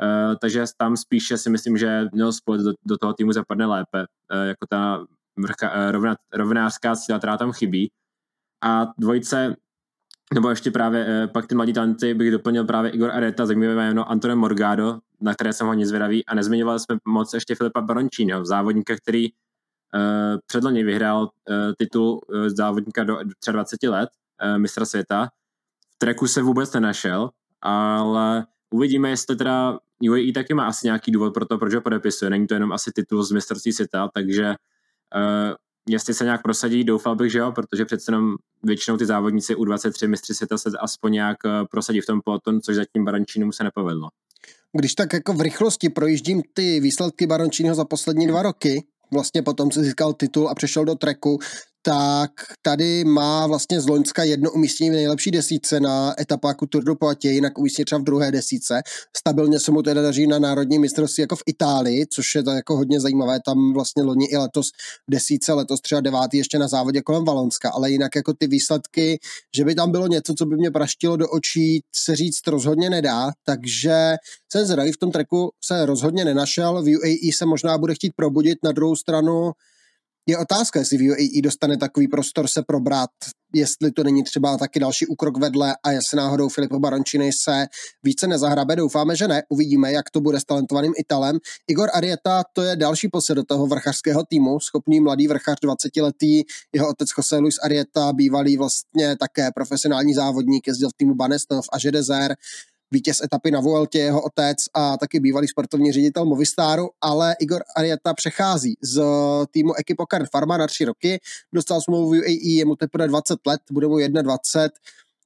Uh, 0.03 0.35
takže 0.41 0.65
tam 0.77 0.97
spíše 0.97 1.39
si 1.39 1.51
myslím, 1.51 1.79
že 1.79 2.09
měl 2.13 2.33
spojit 2.33 2.63
do, 2.63 2.73
do 2.87 2.99
toho 2.99 3.13
týmu 3.13 3.33
zapadne 3.33 3.67
lépe, 3.67 3.99
uh, 3.99 4.47
jako 4.49 4.67
ta 4.69 5.05
vrcha, 5.37 5.71
eh, 5.75 5.93
rovna, 5.93 6.17
rovnářská 6.33 6.95
síla, 6.95 7.19
která 7.19 7.37
tam 7.37 7.53
chybí. 7.53 7.91
A 8.63 8.87
dvojice, 8.99 9.57
nebo 10.35 10.51
ještě 10.51 10.71
právě 10.71 11.07
eh, 11.09 11.27
pak 11.29 11.47
ty 11.47 11.55
mladí 11.55 11.73
talenty 11.73 12.15
bych 12.15 12.31
doplnil 12.31 12.65
právě 12.65 12.91
Igor 12.91 13.11
Areta, 13.11 13.47
zajímavé 13.47 13.75
jméno 13.75 14.11
Antone 14.11 14.35
Morgado, 14.35 14.99
na 15.21 15.35
které 15.35 15.53
jsem 15.53 15.67
hodně 15.67 15.87
zvědavý 15.87 16.27
a 16.27 16.35
nezmiňovali 16.35 16.81
jsme 16.81 16.97
moc 17.05 17.35
ještě 17.35 17.55
Filipa 17.55 17.81
Barončího, 17.81 18.45
závodníka, 18.45 18.97
který 18.97 19.33
uh, 19.33 20.39
předloni 20.47 20.85
vyhrál 20.85 21.23
uh, 21.23 21.29
titul 21.79 22.21
uh, 22.29 22.49
závodníka 22.49 23.05
do 23.05 23.19
23 23.53 23.89
let, 23.89 24.11
uh, 24.45 24.59
mistra 24.59 24.85
světa. 24.85 25.29
V 25.95 25.99
treku 25.99 26.27
se 26.27 26.43
vůbec 26.43 26.73
nenašel, 26.73 27.31
ale 27.61 28.47
uvidíme, 28.73 29.11
jestli 29.11 29.37
teda 29.37 29.79
UAE 30.11 30.33
taky 30.35 30.55
má 30.55 30.67
asi 30.67 30.87
nějaký 30.87 31.13
důvod 31.13 31.35
pro 31.35 31.47
to, 31.47 31.59
proč 31.59 31.75
ho 31.75 31.81
podepisuje. 31.81 32.31
Není 32.31 32.47
to 32.47 32.55
jenom 32.55 32.73
asi 32.73 32.91
titul 32.95 33.23
z 33.23 33.33
mistrovství 33.33 33.73
světa, 33.73 34.09
takže 34.15 34.55
Uh, 35.15 35.55
jestli 35.89 36.15
se 36.15 36.25
nějak 36.25 36.43
prosadí, 36.43 36.85
doufal 36.85 37.17
bych, 37.17 37.33
že 37.33 37.39
jo, 37.39 37.53
protože 37.53 37.85
přece 37.85 38.13
jenom 38.13 38.35
většinou 38.63 38.97
ty 38.97 39.07
závodníci 39.07 39.55
u 39.55 39.65
23 39.65 40.09
mistři 40.09 40.35
světa 40.35 40.59
se 40.59 40.71
aspoň 40.81 41.13
nějak 41.13 41.37
eh, 41.47 41.65
prosadí 41.71 42.01
v 42.01 42.07
tom 42.07 42.21
pelotonu, 42.25 42.61
což 42.61 42.77
zatím 42.77 43.05
Barančínu 43.05 43.53
se 43.53 43.65
nepovedlo. 43.65 44.09
Když 44.79 44.95
tak 44.95 45.13
jako 45.13 45.33
v 45.33 45.41
rychlosti 45.41 45.89
projíždím 45.89 46.43
ty 46.55 46.81
výsledky 46.81 47.27
Barončího 47.27 47.75
za 47.75 47.85
poslední 47.85 48.27
dva 48.27 48.43
roky, 48.43 48.85
vlastně 49.13 49.43
potom 49.43 49.71
se 49.71 49.85
získal 49.85 50.13
titul 50.13 50.49
a 50.49 50.55
přešel 50.55 50.85
do 50.85 50.95
treku, 50.95 51.39
tak 51.83 52.31
tady 52.63 53.05
má 53.05 53.47
vlastně 53.47 53.81
z 53.81 53.89
Loňska 53.89 54.25
jedno 54.25 54.51
umístění 54.51 54.91
v 54.91 54.93
nejlepší 54.93 55.31
desíce 55.31 55.81
na 55.81 56.21
etapáku 56.21 56.67
Tour 56.67 56.85
de 56.85 56.95
Poitiers, 56.95 57.35
jinak 57.35 57.59
umístění 57.59 57.85
třeba 57.85 57.99
v 57.99 58.05
druhé 58.05 58.33
desíce. 58.33 58.83
Stabilně 59.17 59.61
se 59.61 59.71
mu 59.71 59.83
teda 59.83 60.03
daří 60.03 60.27
na 60.27 60.39
národní 60.39 60.79
mistrovství 60.79 61.21
jako 61.21 61.37
v 61.37 61.43
Itálii, 61.47 62.07
což 62.07 62.35
je 62.35 62.43
to 62.43 62.51
jako 62.51 62.77
hodně 62.77 63.01
zajímavé, 63.01 63.41
tam 63.47 63.73
vlastně 63.73 64.03
loni 64.03 64.27
i 64.27 64.37
letos 64.37 64.71
desíce, 65.11 65.53
letos 65.53 65.81
třeba 65.81 66.01
devátý 66.01 66.37
ještě 66.37 66.59
na 66.59 66.69
závodě 66.69 67.03
kolem 67.03 67.25
Valonska, 67.25 67.71
ale 67.71 67.91
jinak 67.91 68.17
jako 68.17 68.33
ty 68.35 68.47
výsledky, 68.47 69.19
že 69.57 69.65
by 69.65 69.75
tam 69.75 69.91
bylo 69.91 70.07
něco, 70.07 70.35
co 70.35 70.47
by 70.47 70.57
mě 70.57 70.71
praštilo 70.71 71.17
do 71.17 71.29
očí, 71.29 71.81
se 71.95 72.17
říct 72.17 72.47
rozhodně 72.47 72.91
nedá, 72.91 73.31
takže 73.45 74.15
jsem 74.53 74.67
zradý 74.67 74.93
v 74.93 74.99
tom 74.99 75.11
treku 75.11 75.51
se 75.65 75.87
rozhodně 75.87 76.25
nenašel, 76.25 76.83
v 76.83 76.97
UAE 76.97 77.33
se 77.35 77.47
možná 77.47 77.79
bude 77.79 77.95
chtít 77.95 78.13
probudit, 78.17 78.59
na 78.65 78.73
druhou 78.73 78.97
stranu 78.97 79.53
je 80.27 80.39
otázka, 80.39 80.79
jestli 80.79 80.99
v 80.99 81.11
UAE 81.11 81.43
dostane 81.43 81.77
takový 81.77 82.09
prostor 82.09 82.49
se 82.49 82.63
probrat, 82.63 83.11
jestli 83.55 83.93
to 83.93 84.05
není 84.05 84.23
třeba 84.23 84.57
taky 84.57 84.81
další 84.81 85.07
úkrok 85.07 85.39
vedle 85.39 85.75
a 85.85 85.93
jestli 85.93 86.17
náhodou 86.17 86.49
Filipo 86.49 86.79
Barončiny 86.79 87.31
se 87.33 87.67
více 88.03 88.27
nezahrabe. 88.27 88.77
Doufáme, 88.77 89.17
že 89.17 89.29
ne. 89.29 89.43
Uvidíme, 89.49 89.93
jak 89.93 90.11
to 90.11 90.21
bude 90.21 90.41
s 90.41 90.45
talentovaným 90.45 90.93
Italem. 90.99 91.39
Igor 91.67 91.91
Arieta, 91.95 92.45
to 92.53 92.63
je 92.63 92.77
další 92.77 93.09
posed 93.09 93.37
do 93.37 93.45
toho 93.45 93.67
vrchařského 93.67 94.25
týmu, 94.25 94.61
schopný 94.61 95.01
mladý 95.01 95.29
vrchař 95.29 95.59
20-letý, 95.65 96.43
jeho 96.73 96.89
otec 96.89 97.09
Jose 97.19 97.37
Luis 97.37 97.59
Arieta, 97.65 98.13
bývalý 98.13 98.57
vlastně 98.57 99.17
také 99.17 99.51
profesionální 99.55 100.15
závodník, 100.15 100.67
jezdil 100.67 100.89
v 100.89 100.97
týmu 100.97 101.15
Banestov 101.15 101.67
a 101.73 101.79
Žedezer 101.79 102.37
vítěz 102.93 103.21
etapy 103.25 103.51
na 103.51 103.61
Vueltě, 103.61 103.99
jeho 103.99 104.23
otec 104.23 104.59
a 104.75 104.97
taky 104.97 105.21
bývalý 105.21 105.49
sportovní 105.49 105.93
ředitel 105.93 106.25
Movistaru, 106.25 106.91
ale 107.01 107.37
Igor 107.41 107.63
Arieta 107.77 108.15
přechází 108.15 108.75
z 108.83 109.03
týmu 109.51 109.73
Equipo 109.79 110.07
Karen 110.07 110.27
Pharma 110.33 110.57
na 110.57 110.67
tři 110.67 110.85
roky, 110.85 111.21
dostal 111.53 111.81
smlouvu 111.81 112.09
UAE, 112.11 112.57
je 112.57 112.65
mu 112.65 112.77
teprve 112.77 113.09
20 113.09 113.39
let, 113.47 113.61
bude 113.71 113.87
mu 113.87 113.97
21, 113.99 114.71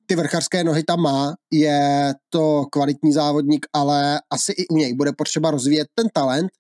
ty 0.06 0.16
vrchařské 0.16 0.64
nohy 0.64 0.82
tam 0.82 1.00
má, 1.00 1.34
je 1.52 2.14
to 2.30 2.64
kvalitní 2.72 3.12
závodník, 3.12 3.66
ale 3.72 4.20
asi 4.30 4.52
i 4.52 4.66
u 4.68 4.76
něj 4.76 4.94
bude 4.94 5.12
potřeba 5.12 5.50
rozvíjet 5.50 5.88
ten 5.94 6.06
talent. 6.12 6.50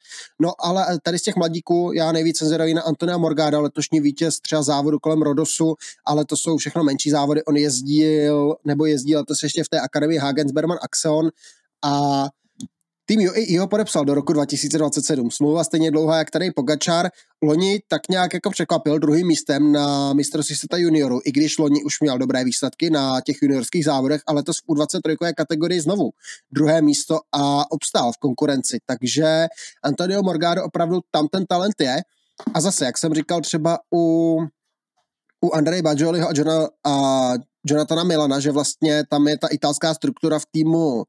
No 0.42 0.52
ale 0.58 0.86
tady 1.02 1.18
z 1.18 1.22
těch 1.22 1.36
mladíků 1.36 1.92
já 1.94 2.12
nejvíce 2.12 2.46
zvědavý 2.46 2.74
na 2.74 2.82
Antonia 2.82 3.18
Morgada, 3.18 3.60
letošní 3.60 4.00
vítěz 4.00 4.40
třeba 4.40 4.62
závodu 4.62 4.98
kolem 4.98 5.22
Rodosu, 5.22 5.74
ale 6.06 6.24
to 6.24 6.36
jsou 6.36 6.56
všechno 6.56 6.84
menší 6.84 7.10
závody. 7.10 7.44
On 7.44 7.56
jezdil, 7.56 8.54
nebo 8.64 8.86
jezdil 8.86 9.18
letos 9.18 9.42
ještě 9.42 9.64
v 9.64 9.68
té 9.68 9.80
akademii 9.80 10.18
Hagensberman 10.18 10.78
Axeon 10.82 11.30
a 11.84 12.24
Tým 13.08 13.20
UAE 13.20 13.58
ho 13.58 13.66
podepsal 13.66 14.04
do 14.04 14.14
roku 14.14 14.32
2027. 14.32 15.30
Smlouva 15.30 15.64
stejně 15.64 15.90
dlouhá, 15.90 16.18
jak 16.18 16.30
tady 16.30 16.50
Pogačar. 16.50 17.10
Loni 17.42 17.82
tak 17.88 18.08
nějak 18.10 18.34
jako 18.34 18.50
překvapil 18.50 18.98
druhým 18.98 19.26
místem 19.26 19.72
na 19.72 20.12
mistrovství 20.12 20.56
světa 20.56 20.76
juniorů, 20.76 21.20
i 21.24 21.32
když 21.32 21.58
loni 21.58 21.84
už 21.84 22.00
měl 22.00 22.18
dobré 22.18 22.44
výsledky 22.44 22.90
na 22.90 23.20
těch 23.20 23.36
juniorských 23.42 23.84
závodech, 23.84 24.20
ale 24.26 24.42
to 24.42 24.52
v 24.52 24.56
U23 24.70 25.34
kategorii 25.36 25.80
znovu 25.80 26.10
druhé 26.52 26.82
místo 26.82 27.18
a 27.32 27.72
obstál 27.72 28.12
v 28.12 28.16
konkurenci. 28.16 28.78
Takže 28.86 29.46
Antonio 29.82 30.22
Morgado 30.22 30.64
opravdu 30.64 31.00
tam 31.10 31.28
ten 31.28 31.46
talent 31.46 31.80
je. 31.80 31.96
A 32.54 32.60
zase, 32.60 32.84
jak 32.84 32.98
jsem 32.98 33.14
říkal 33.14 33.40
třeba 33.40 33.78
u, 33.94 34.38
u 35.40 35.52
Andrej 35.54 35.82
Bajoliho 35.82 36.28
a, 36.28 36.32
Johna, 36.34 36.68
a 36.84 37.32
Jonathana 37.66 38.04
Milana, 38.04 38.40
že 38.40 38.52
vlastně 38.52 39.04
tam 39.10 39.28
je 39.28 39.38
ta 39.38 39.48
italská 39.48 39.94
struktura 39.94 40.38
v 40.38 40.46
týmu 40.50 41.04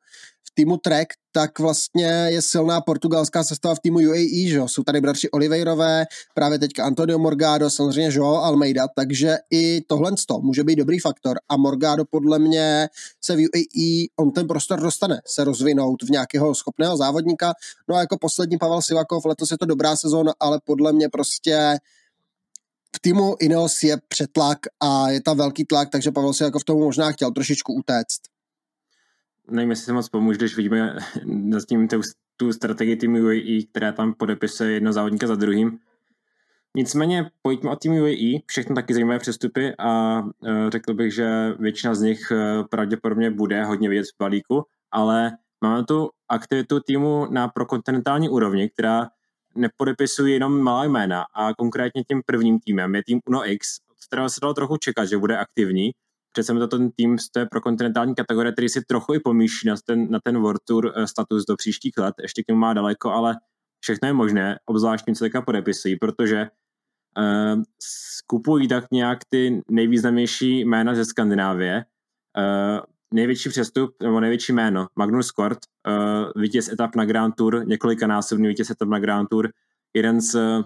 týmu 0.58 0.78
Trek, 0.78 1.14
tak 1.32 1.60
vlastně 1.60 2.28
je 2.30 2.42
silná 2.42 2.82
portugalská 2.82 3.44
sestava 3.44 3.76
v 3.76 3.80
týmu 3.80 4.00
UAE, 4.00 4.50
že 4.50 4.62
Jsou 4.66 4.84
tady 4.84 5.02
bratři 5.02 5.30
Oliveirové, 5.30 6.06
právě 6.34 6.60
teďka 6.60 6.84
Antonio 6.86 7.20
Morgado, 7.20 7.70
samozřejmě 7.70 8.10
Joao 8.14 8.44
Almeida, 8.44 8.88
takže 8.96 9.38
i 9.52 9.82
tohle 9.88 10.12
může 10.42 10.64
být 10.64 10.76
dobrý 10.76 11.00
faktor. 11.00 11.38
A 11.50 11.58
Morgado 11.58 12.06
podle 12.06 12.40
mě 12.40 12.90
se 13.22 13.36
v 13.36 13.40
UAE, 13.40 14.08
on 14.18 14.32
ten 14.32 14.48
prostor 14.48 14.82
dostane 14.82 15.22
se 15.26 15.44
rozvinout 15.44 16.04
v 16.04 16.10
nějakého 16.10 16.56
schopného 16.56 16.98
závodníka. 16.98 17.54
No 17.88 17.96
a 17.96 18.00
jako 18.00 18.18
poslední 18.18 18.58
Pavel 18.58 18.82
Sivakov, 18.82 19.26
letos 19.26 19.52
je 19.52 19.58
to 19.58 19.66
dobrá 19.66 19.96
sezóna, 19.96 20.34
ale 20.40 20.60
podle 20.66 20.94
mě 20.94 21.10
prostě 21.10 21.78
v 22.96 23.00
týmu 23.00 23.36
Ineos 23.40 23.84
je 23.84 23.98
přetlak 24.08 24.60
a 24.80 25.10
je 25.10 25.22
tam 25.22 25.38
velký 25.38 25.66
tlak, 25.66 25.90
takže 25.90 26.12
Pavel 26.12 26.34
Sivakov 26.34 26.64
tomu 26.64 26.80
možná 26.80 27.12
chtěl 27.12 27.32
trošičku 27.32 27.74
utéct 27.74 28.37
nevím, 29.50 29.70
jestli 29.70 29.86
se 29.86 29.94
moc 29.94 30.10
pomůže, 30.10 30.38
když 30.38 30.56
vidíme 30.56 30.96
zatím 31.52 31.88
tu, 31.88 32.02
tu 32.38 32.54
strategii 32.54 32.96
týmu 32.96 33.18
UAE, 33.18 33.64
která 33.72 33.92
tam 33.92 34.14
podepisuje 34.14 34.72
jedno 34.72 34.94
závodníka 34.94 35.28
za 35.28 35.36
druhým. 35.36 35.80
Nicméně 36.76 37.32
pojďme 37.42 37.72
o 37.72 37.76
týmu 37.76 38.02
UAE, 38.02 38.40
všechno 38.46 38.76
taky 38.76 38.94
zajímavé 38.94 39.20
přestupy 39.20 39.74
a 39.78 40.20
uh, 40.20 40.30
řekl 40.70 40.94
bych, 40.94 41.14
že 41.14 41.54
většina 41.60 41.96
z 41.96 42.02
nich 42.02 42.32
uh, 42.32 42.68
pravděpodobně 42.68 43.32
bude 43.32 43.66
hodně 43.66 43.90
vidět 43.90 44.06
v 44.06 44.20
balíku, 44.20 44.64
ale 44.92 45.32
máme 45.62 45.84
tu 45.84 46.10
aktivitu 46.30 46.80
týmu 46.80 47.28
na 47.32 47.48
prokontinentální 47.48 48.30
úrovni, 48.30 48.70
která 48.70 49.08
nepodepisuje 49.56 50.34
jenom 50.34 50.62
malá 50.62 50.84
jména 50.84 51.26
a 51.34 51.54
konkrétně 51.54 52.04
tím 52.04 52.22
prvním 52.26 52.60
týmem 52.60 52.96
je 52.96 53.04
tým 53.06 53.20
Uno 53.28 53.50
X, 53.52 53.78
od 53.92 53.98
kterého 54.08 54.30
se 54.30 54.40
dalo 54.42 54.54
trochu 54.54 54.78
čekat, 54.78 55.06
že 55.06 55.18
bude 55.18 55.38
aktivní, 55.38 55.92
přece 56.38 56.54
to 56.54 56.68
ten 56.68 56.92
tým 56.92 57.20
z 57.20 57.30
té 57.30 57.46
pro 57.46 57.62
kontinentální 57.62 58.16
kategorie, 58.16 58.52
který 58.52 58.70
si 58.70 58.82
trochu 58.82 59.14
i 59.14 59.20
pomíší 59.20 59.68
na 59.68 59.76
ten, 59.86 60.10
na 60.10 60.20
ten 60.24 60.38
World 60.38 60.62
Tour 60.68 60.94
eh, 60.96 61.08
status 61.08 61.46
do 61.46 61.56
příštích 61.56 61.98
let, 61.98 62.16
ještě 62.22 62.44
k 62.44 62.48
němu 62.48 62.60
má 62.60 62.74
daleko, 62.74 63.12
ale 63.12 63.36
všechno 63.80 64.08
je 64.08 64.14
možné, 64.14 64.60
obzvlášť 64.66 65.06
tím, 65.06 65.16
co 65.16 65.26
teďka 65.26 65.42
podepisují, 65.42 65.96
protože 65.96 66.50
uh, 67.18 67.64
skupují 67.82 68.68
tak 68.68 68.86
nějak 68.92 69.20
ty 69.30 69.62
nejvýznamnější 69.72 70.60
jména 70.60 70.96
ze 70.96 71.06
Skandinávie. 71.06 71.86
Uh, 72.38 72.80
největší 73.14 73.50
přestup, 73.50 73.96
nebo 74.02 74.20
největší 74.20 74.54
jméno, 74.54 74.88
Magnus 74.96 75.32
Kort, 75.32 75.60
uh, 75.88 76.42
vítěz 76.42 76.70
etap 76.70 76.96
na 76.96 77.06
Grand 77.06 77.36
Tour, 77.36 77.68
několikanásobný 77.68 78.48
vítěz 78.48 78.70
etap 78.70 78.90
na 78.90 79.00
Grand 79.00 79.30
Tour, 79.30 79.50
jeden 79.94 80.22
z 80.22 80.36
uh, 80.36 80.64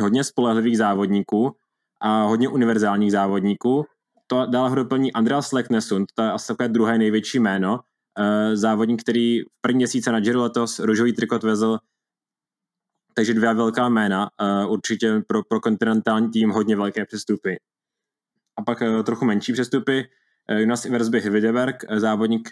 hodně 0.00 0.24
spolehlivých 0.24 0.78
závodníků 0.78 1.56
a 2.00 2.22
hodně 2.22 2.48
univerzálních 2.48 3.12
závodníků, 3.12 3.84
to 4.26 4.46
dál 4.46 4.68
ho 4.68 4.74
doplní 4.74 5.12
Andreas 5.12 5.52
Leknesund, 5.52 6.08
to 6.14 6.22
je 6.22 6.30
asi 6.30 6.46
takové 6.46 6.68
druhé 6.68 6.98
největší 6.98 7.38
jméno, 7.38 7.72
uh, 7.74 8.54
závodník, 8.54 9.02
který 9.02 9.40
v 9.40 9.60
první 9.60 9.76
měsíce 9.76 10.12
na 10.12 10.20
Giro 10.20 10.42
letos 10.42 10.78
růžový 10.78 11.12
trikot 11.12 11.42
vezl, 11.42 11.78
takže 13.14 13.34
dvě 13.34 13.54
velká 13.54 13.88
jména, 13.88 14.28
uh, 14.40 14.72
určitě 14.72 15.22
pro, 15.26 15.42
pro 15.42 15.60
kontinentální 15.60 16.30
tým 16.30 16.50
hodně 16.50 16.76
velké 16.76 17.04
přestupy. 17.04 17.56
A 18.56 18.62
pak 18.62 18.80
uh, 18.80 19.02
trochu 19.02 19.24
menší 19.24 19.52
přestupy, 19.52 20.08
Jonas 20.48 20.84
Iversby 20.84 21.20
Hvideberg, 21.20 21.84
závodník, 21.96 22.50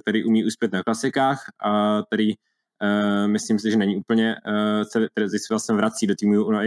který 0.00 0.24
umí 0.24 0.44
uspět 0.44 0.72
na 0.72 0.82
klasikách 0.82 1.44
a 1.64 2.02
který 2.06 2.32
myslím 3.26 3.58
si, 3.58 3.70
že 3.70 3.76
není 3.76 3.96
úplně, 3.96 4.36
se, 4.82 5.08
se 5.28 5.46
vlastně 5.50 5.74
vrací 5.74 6.06
do 6.06 6.14
týmu 6.14 6.44
Uno 6.44 6.62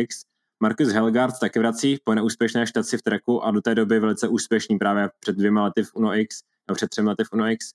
X, 0.55 0.59
Marcus 0.59 0.93
Helgard 0.93 1.39
taky 1.39 1.59
vrací 1.59 1.97
po 2.03 2.15
neúspěšné 2.15 2.67
štaci 2.67 2.97
v 2.97 3.01
treku 3.01 3.43
a 3.43 3.51
do 3.51 3.61
té 3.61 3.75
doby 3.75 3.99
velice 3.99 4.27
úspěšný 4.27 4.77
právě 4.77 5.09
před 5.19 5.35
dvěma 5.35 5.63
lety 5.63 5.83
v 5.83 5.95
Uno 5.95 6.17
X, 6.17 6.41
nebo 6.67 6.75
před 6.75 6.89
třemi 6.89 7.09
lety 7.09 7.23
v 7.23 7.33
Uno 7.33 7.47
X. 7.47 7.65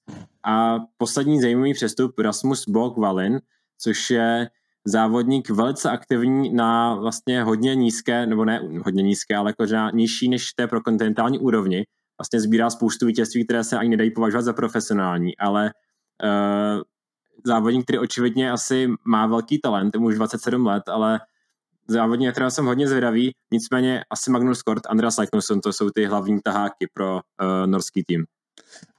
A 0.45 0.79
poslední 0.99 1.41
zajímavý 1.41 1.75
přestup 1.75 2.19
Rasmus 2.19 2.69
Bog 2.69 2.97
Valin, 2.97 3.41
což 3.79 4.11
je 4.11 4.51
závodník 4.85 5.51
velice 5.51 5.91
aktivní 5.91 6.55
na 6.55 6.95
vlastně 6.95 7.43
hodně 7.43 7.75
nízké, 7.75 8.27
nebo 8.27 8.45
ne 8.45 8.61
hodně 8.85 9.03
nízké, 9.03 9.37
ale 9.37 9.51
jako 9.51 9.67
na 9.67 9.91
nižší 9.91 10.29
než 10.29 10.53
té 10.53 10.67
pro 10.67 10.81
kontinentální 10.81 11.39
úrovni. 11.39 11.85
Vlastně 12.19 12.41
sbírá 12.41 12.71
spoustu 12.71 13.07
vítězství, 13.07 13.45
které 13.45 13.65
se 13.65 13.79
ani 13.79 13.89
nedají 13.89 14.11
považovat 14.11 14.43
za 14.43 14.53
profesionální, 14.53 15.37
ale 15.37 15.71
uh, 16.25 16.83
závodník, 17.45 17.85
který 17.85 17.99
očividně 17.99 18.51
asi 18.51 18.89
má 19.05 19.27
velký 19.27 19.59
talent, 19.59 19.97
už 19.97 20.15
27 20.15 20.67
let, 20.67 20.83
ale 20.89 21.21
závodní, 21.91 22.27
na 22.27 22.33
kterého 22.33 22.51
jsem 22.51 22.67
hodně 22.67 22.89
zvědavý, 22.89 23.33
nicméně 23.53 24.05
asi 24.11 24.31
Magnus 24.31 24.63
Kort, 24.63 24.87
Andreas 24.89 25.17
Leiknusson, 25.17 25.61
to 25.61 25.73
jsou 25.73 25.91
ty 25.91 26.05
hlavní 26.07 26.39
taháky 26.45 26.87
pro 26.95 27.15
uh, 27.15 27.21
norský 27.67 28.03
tým. 28.07 28.25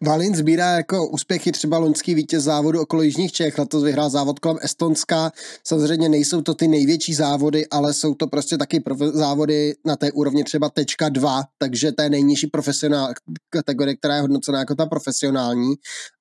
Valin 0.03 0.35
sbírá 0.35 0.71
jako 0.71 1.07
úspěchy 1.07 1.51
třeba 1.51 1.77
loňský 1.77 2.15
vítěz 2.15 2.43
závodu 2.43 2.81
okolo 2.81 3.01
Jižních 3.01 3.31
Čech, 3.31 3.57
letos 3.57 3.83
vyhrál 3.83 4.09
závod 4.09 4.39
kolem 4.39 4.57
Estonska. 4.61 5.31
Samozřejmě 5.63 6.09
nejsou 6.09 6.41
to 6.41 6.53
ty 6.53 6.67
největší 6.67 7.13
závody, 7.13 7.67
ale 7.67 7.93
jsou 7.93 8.13
to 8.13 8.27
prostě 8.27 8.57
taky 8.57 8.83
závody 9.13 9.73
na 9.85 9.95
té 9.95 10.11
úrovni 10.11 10.43
třeba 10.43 10.69
tečka 10.69 11.09
2, 11.09 11.43
takže 11.57 11.91
to 11.91 12.01
je 12.01 12.09
nejnižší 12.09 12.47
profesionál 12.47 13.13
kategorie, 13.49 13.95
která 13.95 14.15
je 14.15 14.21
hodnocená 14.21 14.59
jako 14.59 14.75
ta 14.75 14.85
profesionální, 14.85 15.73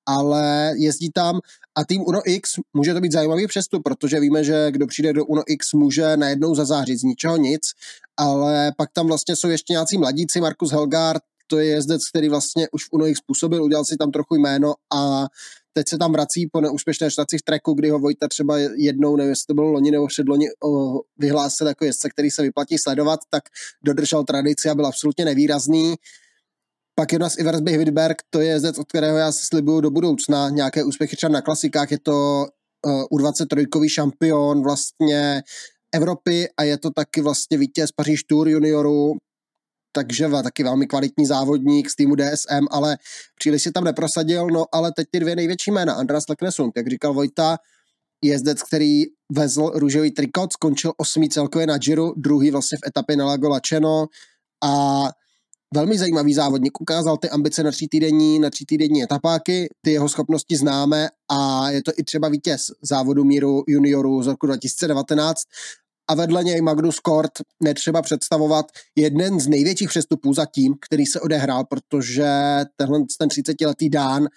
ale 0.05 0.73
jezdí 0.77 1.11
tam 1.11 1.39
a 1.75 1.85
tým 1.85 2.01
Uno 2.01 2.21
X 2.25 2.51
může 2.73 2.93
to 2.93 3.01
být 3.01 3.11
zajímavý 3.11 3.47
přestup, 3.47 3.83
protože 3.83 4.19
víme, 4.19 4.43
že 4.43 4.71
kdo 4.71 4.87
přijde 4.87 5.13
do 5.13 5.25
Uno 5.25 5.43
X 5.47 5.73
může 5.73 6.17
najednou 6.17 6.55
zazářit 6.55 6.99
z 6.99 7.03
ničeho 7.03 7.37
nic, 7.37 7.61
ale 8.17 8.71
pak 8.77 8.89
tam 8.93 9.07
vlastně 9.07 9.35
jsou 9.35 9.47
ještě 9.47 9.73
nějací 9.73 9.97
mladíci, 9.97 10.41
Markus 10.41 10.71
Helgard, 10.71 11.21
to 11.51 11.59
je 11.59 11.65
jezdec, 11.65 12.09
který 12.09 12.29
vlastně 12.29 12.67
už 12.71 12.83
v 12.83 12.87
Uno 12.91 13.07
X 13.07 13.19
působil, 13.21 13.63
udělal 13.63 13.85
si 13.85 13.97
tam 13.97 14.11
trochu 14.11 14.35
jméno 14.35 14.73
a 14.93 15.27
teď 15.73 15.89
se 15.89 15.97
tam 15.97 16.11
vrací 16.11 16.47
po 16.47 16.61
neúspěšné 16.61 17.11
štaci 17.11 17.37
v 17.37 17.41
treku, 17.41 17.73
kdy 17.73 17.89
ho 17.89 17.99
Vojta 17.99 18.27
třeba 18.27 18.57
jednou, 18.75 19.15
nevím, 19.15 19.29
jestli 19.29 19.45
to 19.47 19.53
bylo 19.53 19.71
loni 19.71 19.91
nebo 19.91 20.07
předloni, 20.07 20.45
vyhlásil 21.17 21.67
jako 21.67 21.85
jezdce, 21.85 22.09
který 22.09 22.31
se 22.31 22.41
vyplatí 22.41 22.75
sledovat, 22.83 23.19
tak 23.29 23.43
dodržel 23.83 24.23
tradici 24.23 24.69
a 24.69 24.75
byl 24.75 24.85
absolutně 24.85 25.25
nevýrazný. 25.25 25.95
Pak 26.95 27.13
Jonas 27.13 27.37
Iversby 27.37 27.71
Hvidberg, 27.71 28.17
to 28.29 28.41
je 28.41 28.47
jezdec, 28.47 28.77
od 28.79 28.87
kterého 28.87 29.17
já 29.17 29.31
si 29.31 29.45
slibuju 29.45 29.81
do 29.81 29.91
budoucna 29.91 30.49
nějaké 30.49 30.83
úspěchy 30.83 31.15
třeba 31.15 31.33
na 31.33 31.41
klasikách, 31.41 31.91
je 31.91 31.99
to 31.99 32.45
uh, 32.85 33.19
U23 33.19 33.87
šampion 33.87 34.63
vlastně 34.63 35.43
Evropy 35.93 36.49
a 36.57 36.63
je 36.63 36.77
to 36.77 36.89
taky 36.91 37.21
vlastně 37.21 37.57
vítěz 37.57 37.91
Paříž 37.91 38.23
Tour 38.23 38.47
junioru, 38.47 39.15
takže 39.91 40.29
taky 40.43 40.63
velmi 40.63 40.87
kvalitní 40.87 41.25
závodník 41.25 41.89
z 41.89 41.95
týmu 41.95 42.15
DSM, 42.15 42.65
ale 42.71 42.97
příliš 43.39 43.63
si 43.63 43.71
tam 43.71 43.83
neprosadil, 43.83 44.47
no 44.47 44.65
ale 44.71 44.91
teď 44.95 45.07
ty 45.11 45.19
dvě 45.19 45.35
největší 45.35 45.71
jména, 45.71 45.93
Andras 45.93 46.23
Leknesund, 46.29 46.73
jak 46.77 46.87
říkal 46.87 47.13
Vojta, 47.13 47.57
jezdec, 48.23 48.63
který 48.63 49.03
vezl 49.31 49.71
růžový 49.75 50.11
trikot, 50.11 50.53
skončil 50.53 50.93
osmý 50.97 51.29
celkově 51.29 51.67
na 51.67 51.77
Giro, 51.77 52.11
druhý 52.17 52.51
vlastně 52.51 52.77
v 52.77 52.87
etapě 52.87 53.15
na 53.15 53.25
Lago 53.25 53.49
Laceno. 53.49 54.05
A 54.63 55.03
velmi 55.73 55.97
zajímavý 55.97 56.33
závodník, 56.33 56.81
ukázal 56.81 57.17
ty 57.17 57.29
ambice 57.29 57.63
na 57.63 57.71
tří 57.71 57.87
týdenní, 57.87 58.39
na 58.39 58.49
tří 58.49 58.65
týdenní 58.65 59.03
etapáky, 59.03 59.69
ty 59.81 59.91
jeho 59.91 60.09
schopnosti 60.09 60.57
známe 60.57 61.09
a 61.31 61.69
je 61.69 61.83
to 61.83 61.91
i 61.97 62.03
třeba 62.03 62.29
vítěz 62.29 62.61
závodu 62.81 63.23
míru 63.23 63.63
juniorů 63.67 64.23
z 64.23 64.27
roku 64.27 64.45
2019 64.45 65.41
a 66.11 66.15
vedle 66.15 66.43
něj 66.43 66.61
Magnus 66.61 66.99
Kort 66.99 67.31
netřeba 67.63 68.01
představovat 68.01 68.65
jeden 68.95 69.39
z 69.39 69.47
největších 69.47 69.89
přestupů 69.89 70.33
zatím, 70.33 70.73
který 70.81 71.05
se 71.05 71.19
odehrál, 71.19 71.63
protože 71.65 72.25
tenhle 72.75 72.99
ten 73.19 73.29
30-letý 73.29 73.89
Dán 73.89 74.27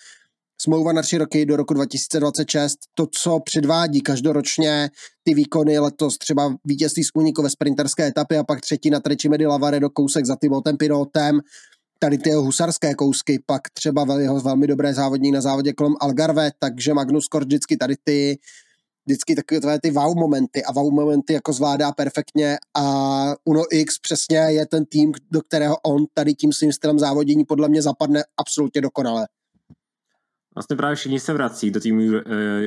smlouva 0.61 0.93
na 0.93 1.03
tři 1.03 1.19
roky 1.19 1.47
do 1.47 1.57
roku 1.57 1.75
2026, 1.75 2.79
to, 2.95 3.07
co 3.07 3.41
předvádí 3.41 4.01
každoročně 4.01 4.91
ty 5.23 5.35
výkony 5.35 5.79
letos, 5.79 6.19
třeba 6.19 6.57
vítězství 6.65 7.05
z 7.05 7.11
úniku 7.15 7.43
ve 7.43 7.51
sprinterské 7.51 8.07
etapě 8.07 8.39
a 8.39 8.45
pak 8.45 8.61
třetí 8.61 8.91
na 8.91 9.01
Treči 9.01 9.29
Medi 9.29 9.45
do 9.79 9.91
kousek 9.91 10.27
za 10.27 10.37
Timotem 10.37 10.77
Pinotem, 10.77 11.41
tady 11.99 12.19
ty 12.19 12.29
jeho 12.29 12.43
husarské 12.43 12.95
kousky, 12.95 13.43
pak 13.47 13.63
třeba 13.73 14.21
jeho 14.21 14.41
velmi 14.41 14.67
dobré 14.67 14.95
závodní 14.95 15.31
na 15.31 15.41
závodě 15.41 15.73
kolem 15.73 15.95
Algarve, 16.01 16.51
takže 16.59 16.95
Magnus 16.95 17.29
Kort 17.29 17.47
vždycky 17.47 17.77
tady 17.77 17.95
ty 18.05 18.39
vždycky 19.07 19.35
takové 19.35 19.81
ty 19.81 19.91
wow 19.91 20.17
momenty 20.17 20.65
a 20.65 20.73
wow 20.73 20.93
momenty 20.93 21.33
jako 21.33 21.53
zvládá 21.53 21.93
perfektně 21.93 22.57
a 22.75 22.83
Uno 23.45 23.63
X 23.73 23.99
přesně 23.99 24.37
je 24.37 24.67
ten 24.67 24.85
tým, 24.85 25.13
do 25.31 25.43
kterého 25.43 25.77
on 25.87 26.05
tady 26.15 26.35
tím 26.35 26.53
svým 26.53 26.73
stylem 26.73 26.99
závodění 26.99 27.45
podle 27.45 27.69
mě 27.69 27.83
zapadne 27.83 28.25
absolutně 28.37 28.81
dokonale. 28.81 29.27
Vlastně 30.55 30.77
právě 30.77 30.97
všichni 30.97 31.21
se 31.21 31.33
vrací 31.33 31.71
do 31.71 31.81
týmu 31.81 32.03
uh, 32.03 32.21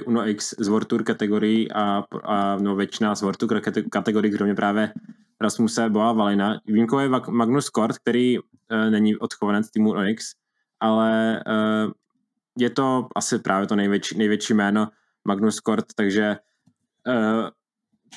Uno 0.05 0.27
X 0.27 0.55
z 0.59 0.67
World 0.67 0.87
Tour 0.87 1.03
kategorií 1.03 1.71
a, 1.71 2.03
a 2.23 2.55
no, 2.55 2.75
většina 2.75 3.15
z 3.15 3.21
World 3.21 3.37
Tour 3.37 3.61
kategorií, 3.91 4.31
kromě 4.31 4.55
právě 4.55 4.93
Rasmuse 5.41 5.89
Boa 5.89 6.11
Valina. 6.11 6.61
Výjimkou 6.65 6.99
je 6.99 7.09
Magnus 7.29 7.69
Kort, 7.69 7.97
který 7.97 8.39
uh, 8.39 8.45
není 8.89 9.15
odchovanec 9.15 9.69
týmu 9.71 9.89
Uno 9.89 10.07
X, 10.07 10.31
ale 10.79 11.43
uh, 11.47 11.91
je 12.57 12.69
to 12.69 13.07
asi 13.15 13.39
právě 13.39 13.67
to 13.67 13.75
největší, 13.75 14.17
největší 14.17 14.53
jméno 14.53 14.87
Magnus 15.27 15.59
Kort, 15.59 15.85
takže 15.95 16.35
uh, 17.07 17.49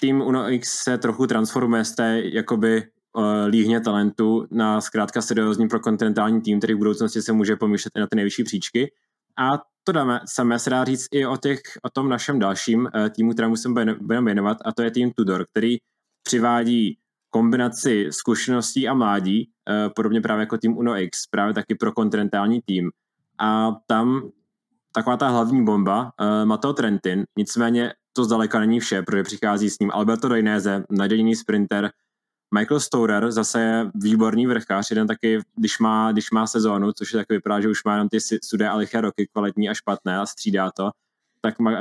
tým 0.00 0.20
Uno 0.20 0.50
X 0.50 0.82
se 0.82 0.98
trochu 0.98 1.26
transformuje 1.26 1.84
z 1.84 1.94
té 1.94 2.22
jakoby 2.24 2.82
uh, 3.16 3.24
líhně 3.46 3.80
talentu 3.80 4.46
na 4.50 4.80
zkrátka 4.80 5.22
seriózní 5.22 5.68
pro 5.68 5.80
kontinentální 5.80 6.40
tým, 6.40 6.58
který 6.58 6.74
v 6.74 6.78
budoucnosti 6.78 7.22
se 7.22 7.32
může 7.32 7.56
pomýšlet 7.56 7.92
i 7.96 8.00
na 8.00 8.06
ty 8.06 8.16
nejvyšší 8.16 8.44
příčky. 8.44 8.92
A 9.38 9.48
to 9.84 9.92
dáme, 9.92 10.20
samé 10.28 10.58
se 10.58 10.70
dá 10.70 10.84
říct 10.84 11.06
i 11.12 11.26
o, 11.26 11.36
těch, 11.36 11.60
o 11.82 11.90
tom 11.90 12.08
našem 12.08 12.38
dalším 12.38 12.80
uh, 12.80 13.08
týmu, 13.08 13.32
kterému 13.32 13.56
se 13.56 13.68
budeme 14.00 14.25
věnovat, 14.25 14.56
a 14.64 14.73
to 14.73 14.82
je 14.82 14.90
tým 14.90 15.12
Tudor, 15.12 15.46
který 15.50 15.76
přivádí 16.23 16.99
kombinaci 17.30 18.08
zkušeností 18.10 18.88
a 18.88 18.94
mládí, 18.94 19.50
podobně 19.96 20.20
právě 20.20 20.40
jako 20.40 20.58
tým 20.58 20.76
Uno 20.76 21.00
X, 21.00 21.26
právě 21.30 21.54
taky 21.54 21.75
pro 21.75 21.92
kontinentální 21.92 22.60
tým. 22.66 22.90
A 23.38 23.70
tam 23.86 24.30
taková 24.92 25.16
ta 25.16 25.28
hlavní 25.28 25.64
bomba, 25.64 26.02
uh, 26.02 26.44
Matteo 26.44 26.72
Trentin, 26.72 27.24
nicméně 27.38 27.92
to 28.12 28.24
zdaleka 28.24 28.60
není 28.60 28.80
vše, 28.80 29.02
protože 29.02 29.22
přichází 29.22 29.70
s 29.70 29.78
ním 29.78 29.90
Alberto 29.90 30.28
Dainese, 30.28 30.84
nadějný 30.90 31.36
sprinter, 31.36 31.90
Michael 32.54 32.80
Storer 32.80 33.30
zase 33.30 33.60
je 33.60 33.90
výborný 33.94 34.46
vrchář, 34.46 34.90
jeden 34.90 35.06
taky, 35.06 35.38
když 35.56 35.78
má, 35.78 36.12
když 36.12 36.30
má 36.30 36.46
sezónu, 36.46 36.92
což 36.92 37.12
je 37.12 37.18
taky 37.18 37.34
vypadá, 37.34 37.60
že 37.60 37.68
už 37.68 37.84
má 37.84 37.92
jenom 37.92 38.08
ty 38.08 38.18
sudé 38.44 38.68
a 38.68 38.76
liché 38.76 39.00
roky, 39.00 39.28
kvalitní 39.32 39.68
a 39.68 39.74
špatné 39.74 40.18
a 40.18 40.26
střídá 40.26 40.70
to, 40.70 40.90
tak 41.40 41.60
uh, 41.60 41.72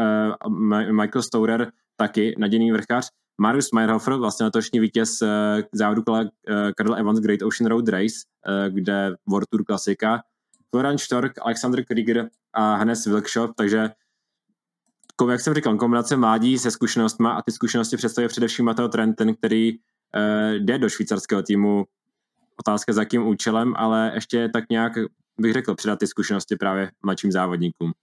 Michael 0.92 1.22
Storer 1.22 1.72
taky 1.96 2.36
nadějný 2.38 2.72
vrchář. 2.72 3.10
Marius 3.42 3.72
Meyerhofer, 3.72 4.14
vlastně 4.14 4.44
letošní 4.44 4.80
vítěz 4.80 5.22
uh, 5.22 5.28
závodu 5.72 6.04
kola 6.04 6.22
uh, 6.22 6.28
Karl 6.78 6.96
Evans 6.96 7.20
Great 7.20 7.42
Ocean 7.42 7.70
Road 7.70 7.88
Race, 7.88 8.16
uh, 8.48 8.74
kde 8.74 9.16
World 9.30 9.48
Tour 9.50 9.64
klasika, 9.66 10.22
Florian 10.70 10.98
Stork, 10.98 11.32
Alexander 11.42 11.86
Krieger 11.86 12.30
a 12.54 12.76
Hannes 12.76 13.06
Wilkshop, 13.06 13.52
takže 13.56 13.90
jak 15.30 15.42
jsem 15.42 15.54
říkal, 15.54 15.78
kombinace 15.78 16.18
mládí 16.18 16.60
se 16.60 16.72
zkušenostmi 16.72 17.28
a 17.28 17.42
ty 17.42 17.52
zkušenosti 17.52 17.98
představuje 17.98 18.30
především 18.30 18.66
Mateo 18.66 18.88
Trenten, 18.88 19.36
který 19.36 19.74
uh, 19.74 19.80
jde 20.54 20.78
do 20.78 20.90
švýcarského 20.90 21.44
týmu. 21.44 21.86
Otázka 22.60 22.94
za 22.94 23.02
jakým 23.02 23.28
účelem, 23.28 23.74
ale 23.78 24.12
ještě 24.14 24.50
tak 24.54 24.64
nějak 24.70 24.94
bych 25.40 25.54
řekl 25.54 25.76
předat 25.76 26.00
ty 26.00 26.08
zkušenosti 26.08 26.56
právě 26.56 26.92
mladším 27.04 27.32
závodníkům 27.32 27.94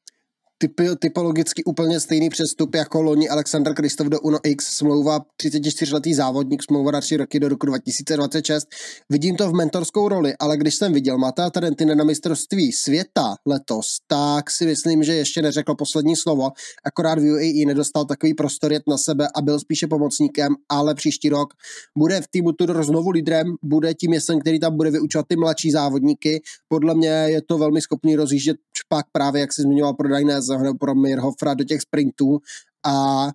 typy, 0.59 0.89
typologicky 0.99 1.65
úplně 1.65 2.01
stejný 2.01 2.29
přestup 2.29 2.75
jako 2.75 3.03
loni 3.03 3.29
Alexander 3.29 3.75
Kristof 3.75 4.07
do 4.07 4.21
Uno 4.21 4.39
X, 4.43 4.67
smlouva 4.67 5.21
34-letý 5.43 6.15
závodník, 6.15 6.63
smlouva 6.63 6.91
na 6.91 7.01
3 7.01 7.17
roky 7.17 7.41
do 7.41 7.49
roku 7.49 7.67
2026. 7.67 8.69
Vidím 9.11 9.37
to 9.37 9.51
v 9.51 9.55
mentorskou 9.55 10.09
roli, 10.09 10.35
ale 10.39 10.57
když 10.57 10.75
jsem 10.75 10.93
viděl 10.93 11.19
Matea 11.19 11.51
Tarentina 11.51 11.95
na 11.95 12.05
mistrovství 12.05 12.73
světa 12.73 13.35
letos, 13.47 13.87
tak 14.07 14.51
si 14.51 14.67
myslím, 14.67 15.03
že 15.03 15.15
ještě 15.15 15.43
neřekl 15.43 15.75
poslední 15.75 16.17
slovo, 16.17 16.51
akorát 16.85 17.19
v 17.19 17.33
UAE 17.33 17.67
nedostal 17.67 18.05
takový 18.05 18.35
prostor 18.35 18.73
jet 18.73 18.83
na 18.89 18.99
sebe 18.99 19.29
a 19.37 19.43
byl 19.43 19.61
spíše 19.61 19.87
pomocníkem, 19.87 20.55
ale 20.69 20.95
příští 20.95 21.29
rok 21.29 21.55
bude 21.99 22.21
v 22.21 22.29
týmu 22.29 22.53
Tudor 22.53 22.85
znovu 22.85 23.11
lídrem, 23.11 23.47
bude 23.63 23.95
tím 23.95 24.13
jeseň, 24.13 24.41
který 24.41 24.61
tam 24.61 24.77
bude 24.77 24.91
vyučovat 24.91 25.27
ty 25.29 25.37
mladší 25.37 25.71
závodníky. 25.71 26.43
Podle 26.69 26.95
mě 26.95 27.09
je 27.09 27.43
to 27.43 27.59
velmi 27.59 27.81
schopný 27.81 28.17
rozjíždět 28.17 28.57
pak 28.89 29.07
právě, 29.13 29.41
jak 29.41 29.53
si 29.53 29.63
zmiňoval 29.63 29.95
pro 29.95 30.09
Dajné 30.09 30.43
zahrnul 30.47 30.75
pro 30.75 30.95
Mirhofra 30.95 31.55
do 31.55 31.65
těch 31.65 31.81
sprintů 31.81 32.39
a 32.87 33.29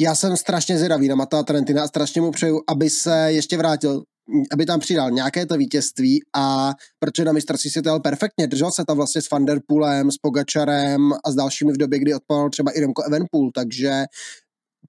já 0.00 0.14
jsem 0.14 0.36
strašně 0.36 0.78
zvědavý 0.78 1.08
na 1.08 1.14
Mata 1.14 1.42
Trentina 1.42 1.84
a 1.84 1.88
strašně 1.88 2.20
mu 2.20 2.30
přeju, 2.30 2.60
aby 2.68 2.90
se 2.90 3.32
ještě 3.32 3.56
vrátil, 3.56 4.02
aby 4.52 4.66
tam 4.66 4.80
přidal 4.80 5.10
nějaké 5.10 5.46
to 5.46 5.56
vítězství 5.56 6.20
a 6.36 6.72
protože 6.98 7.24
na 7.24 7.32
mistrovství 7.32 7.70
si 7.70 7.82
to 7.82 8.00
perfektně, 8.00 8.46
držel 8.46 8.72
se 8.72 8.84
tam 8.84 8.96
vlastně 8.96 9.22
s 9.22 9.30
Vanderpoolem, 9.30 10.10
s 10.10 10.18
Pogačarem 10.18 11.12
a 11.24 11.30
s 11.30 11.34
dalšími 11.34 11.72
v 11.72 11.76
době, 11.76 11.98
kdy 11.98 12.14
odpadal 12.14 12.50
třeba 12.50 12.70
i 12.70 12.80
Remco 12.80 13.02
Evenpool, 13.02 13.50
takže 13.54 14.04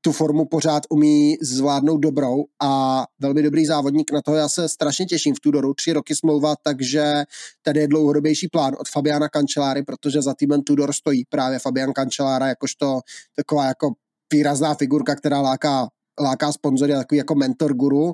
tu 0.02 0.12
formu 0.12 0.46
pořád 0.46 0.84
umí 0.90 1.38
zvládnout 1.42 1.98
dobrou 1.98 2.46
a 2.62 3.04
velmi 3.20 3.44
dobrý 3.44 3.66
závodník, 3.66 4.12
na 4.12 4.22
toho 4.22 4.38
já 4.38 4.50
se 4.50 4.70
strašně 4.70 5.06
těším 5.06 5.36
v 5.36 5.40
Tudoru, 5.40 5.74
tři 5.74 5.94
roky 5.94 6.16
smlouva, 6.16 6.56
takže 6.64 7.24
tady 7.62 7.80
je 7.80 7.88
dlouhodobější 7.88 8.48
plán 8.48 8.76
od 8.80 8.90
Fabiana 8.90 9.30
Kančeláry, 9.30 9.84
protože 9.84 10.22
za 10.22 10.34
týmem 10.34 10.62
Tudor 10.62 10.94
stojí 10.94 11.26
právě 11.30 11.60
Fabian 11.60 11.94
Kančelára 11.94 12.48
jakožto 12.48 13.00
taková 13.36 13.66
jako 13.66 13.92
výrazná 14.34 14.76
figurka, 14.76 15.16
která 15.16 15.42
láká, 15.42 15.88
láká 16.22 16.52
sponzory, 16.52 16.94
takový 16.94 17.18
jako 17.18 17.36
mentor 17.36 17.74
guru, 17.74 18.14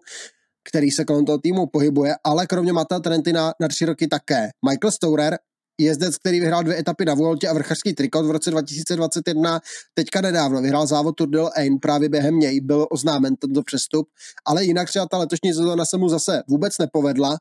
který 0.69 0.91
se 0.91 1.05
kolem 1.05 1.25
toho 1.25 1.37
týmu 1.37 1.67
pohybuje, 1.67 2.15
ale 2.23 2.47
kromě 2.47 2.73
Mata 2.73 2.99
Trentina 2.99 3.53
na 3.59 3.67
tři 3.67 3.85
roky 3.85 4.07
také. 4.07 4.49
Michael 4.69 4.91
Stourer, 4.91 5.37
jezdec, 5.79 6.17
který 6.17 6.39
vyhrál 6.39 6.63
dvě 6.63 6.79
etapy 6.79 7.05
na 7.05 7.13
Vueltě 7.13 7.47
a 7.47 7.53
vrchařský 7.53 7.93
trikot 7.93 8.25
v 8.25 8.31
roce 8.31 8.51
2021, 8.51 9.59
teďka 9.93 10.21
nedávno 10.21 10.61
vyhrál 10.61 10.87
závod 10.87 11.15
Tour 11.15 11.29
de 11.29 11.39
Ain, 11.39 11.79
právě 11.79 12.09
během 12.09 12.39
něj 12.39 12.61
byl 12.61 12.87
oznámen 12.91 13.35
tento 13.35 13.63
přestup, 13.63 14.07
ale 14.45 14.65
jinak 14.65 14.87
třeba 14.87 15.05
ta 15.11 15.17
letošní 15.17 15.53
sezóna 15.53 15.85
se 15.85 15.97
mu 15.97 16.09
zase 16.09 16.43
vůbec 16.47 16.77
nepovedla 16.77 17.37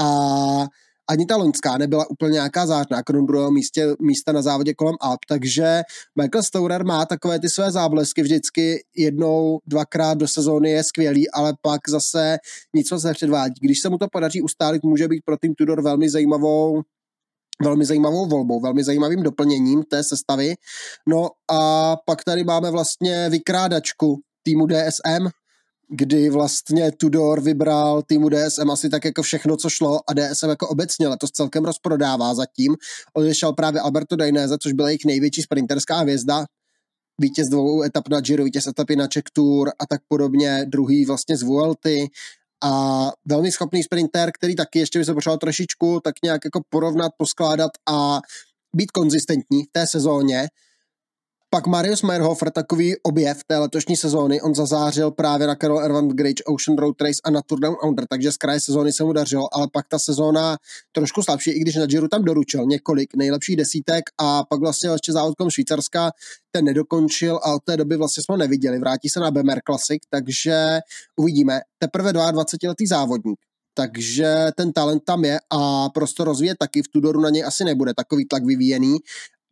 a 0.00 0.66
ani 1.10 1.26
ta 1.26 1.36
loňská 1.36 1.78
nebyla 1.78 2.10
úplně 2.10 2.32
nějaká 2.32 2.66
zářná, 2.66 3.02
krom 3.02 3.26
druhého 3.26 3.50
místě, 3.50 3.94
místa 4.00 4.32
na 4.32 4.42
závodě 4.42 4.74
kolem 4.74 4.94
Alp, 5.00 5.20
takže 5.28 5.82
Michael 6.20 6.42
Stourer 6.42 6.84
má 6.84 7.06
takové 7.06 7.38
ty 7.38 7.48
své 7.48 7.70
záblesky 7.70 8.22
vždycky 8.22 8.84
jednou, 8.96 9.58
dvakrát 9.66 10.18
do 10.18 10.28
sezóny 10.28 10.70
je 10.70 10.84
skvělý, 10.84 11.30
ale 11.30 11.54
pak 11.62 11.80
zase 11.88 12.38
nic 12.76 12.90
moc 12.90 13.04
nepředvádí. 13.04 13.54
Když 13.60 13.80
se 13.80 13.88
mu 13.88 13.98
to 13.98 14.06
podaří 14.12 14.42
ustálit, 14.42 14.82
může 14.82 15.08
být 15.08 15.22
pro 15.24 15.36
Team 15.36 15.54
Tudor 15.54 15.82
velmi 15.82 16.10
zajímavou 16.10 16.82
velmi 17.62 17.84
zajímavou 17.84 18.26
volbou, 18.26 18.60
velmi 18.60 18.84
zajímavým 18.84 19.22
doplněním 19.22 19.82
té 19.82 20.04
sestavy. 20.04 20.54
No 21.08 21.28
a 21.50 21.96
pak 22.06 22.24
tady 22.24 22.44
máme 22.44 22.70
vlastně 22.70 23.28
vykrádačku 23.28 24.20
týmu 24.42 24.66
DSM, 24.66 25.28
kdy 25.94 26.30
vlastně 26.30 26.92
Tudor 26.92 27.40
vybral 27.40 28.02
týmu 28.02 28.28
DSM 28.28 28.70
asi 28.70 28.88
tak 28.88 29.04
jako 29.04 29.22
všechno, 29.22 29.56
co 29.56 29.70
šlo 29.70 30.00
a 30.10 30.14
DSM 30.14 30.48
jako 30.48 30.68
obecně 30.68 31.08
letos 31.08 31.30
celkem 31.30 31.64
rozprodává 31.64 32.34
zatím. 32.34 32.76
Odešel 33.14 33.52
právě 33.52 33.80
Alberto 33.80 34.16
Dainese, 34.16 34.58
což 34.58 34.72
byla 34.72 34.88
jejich 34.88 35.04
největší 35.04 35.42
sprinterská 35.42 35.98
hvězda, 35.98 36.44
vítěz 37.20 37.48
dvou 37.48 37.82
etap 37.82 38.08
na 38.08 38.20
Giro, 38.20 38.44
vítěz 38.44 38.66
etapy 38.66 38.96
na 38.96 39.06
Czech 39.06 39.22
Tour 39.32 39.68
a 39.78 39.86
tak 39.86 40.00
podobně, 40.08 40.64
druhý 40.68 41.04
vlastně 41.04 41.36
z 41.36 41.42
Vuelty 41.42 42.06
a 42.62 43.12
velmi 43.28 43.52
schopný 43.52 43.82
sprinter, 43.82 44.30
který 44.34 44.56
taky 44.56 44.78
ještě 44.78 44.98
by 44.98 45.04
se 45.04 45.14
potřeboval 45.14 45.38
trošičku 45.38 46.00
tak 46.04 46.14
nějak 46.24 46.40
jako 46.44 46.60
porovnat, 46.70 47.12
poskládat 47.16 47.70
a 47.88 48.20
být 48.76 48.90
konzistentní 48.90 49.62
v 49.62 49.72
té 49.72 49.86
sezóně. 49.86 50.48
Pak 51.54 51.66
Marius 51.66 52.02
Meyerhofer, 52.02 52.50
takový 52.50 52.96
objev 53.02 53.44
té 53.46 53.58
letošní 53.58 53.96
sezóny, 53.96 54.40
on 54.40 54.54
zazářil 54.54 55.10
právě 55.10 55.46
na 55.46 55.54
Carol 55.54 55.80
Ervan 55.80 56.08
Grange 56.08 56.44
Ocean 56.44 56.78
Road 56.78 57.00
Race 57.00 57.20
a 57.24 57.30
na 57.30 57.42
Tour 57.42 57.60
Down 57.60 57.76
Under, 57.84 58.06
takže 58.06 58.32
z 58.32 58.36
kraje 58.36 58.60
sezóny 58.60 58.92
se 58.92 59.04
mu 59.04 59.12
dařilo, 59.12 59.54
ale 59.54 59.68
pak 59.72 59.88
ta 59.88 59.98
sezóna 59.98 60.56
trošku 60.92 61.22
slabší, 61.22 61.50
i 61.50 61.60
když 61.60 61.74
na 61.74 61.86
Giro 61.86 62.08
tam 62.08 62.24
doručil 62.24 62.66
několik 62.66 63.14
nejlepších 63.16 63.56
desítek 63.56 64.04
a 64.20 64.44
pak 64.44 64.60
vlastně 64.60 64.90
ještě 64.90 65.12
závodkom 65.12 65.50
Švýcarska 65.50 66.10
ten 66.50 66.64
nedokončil 66.64 67.36
a 67.36 67.54
od 67.54 67.62
té 67.64 67.76
doby 67.76 67.96
vlastně 67.96 68.22
jsme 68.22 68.32
ho 68.32 68.36
neviděli. 68.36 68.78
Vrátí 68.78 69.08
se 69.08 69.20
na 69.20 69.30
BMR 69.30 69.60
Classic, 69.66 70.02
takže 70.10 70.78
uvidíme. 71.16 71.60
Teprve 71.78 72.12
22-letý 72.12 72.86
závodník, 72.86 73.38
takže 73.74 74.46
ten 74.56 74.72
talent 74.72 75.02
tam 75.04 75.24
je 75.24 75.40
a 75.50 75.88
prostor 75.88 76.26
rozvíjet 76.26 76.58
taky 76.58 76.82
v 76.82 76.88
Tudoru 76.88 77.20
na 77.20 77.30
něj 77.30 77.44
asi 77.44 77.64
nebude 77.64 77.94
takový 77.94 78.26
tlak 78.26 78.44
vyvíjený 78.44 78.98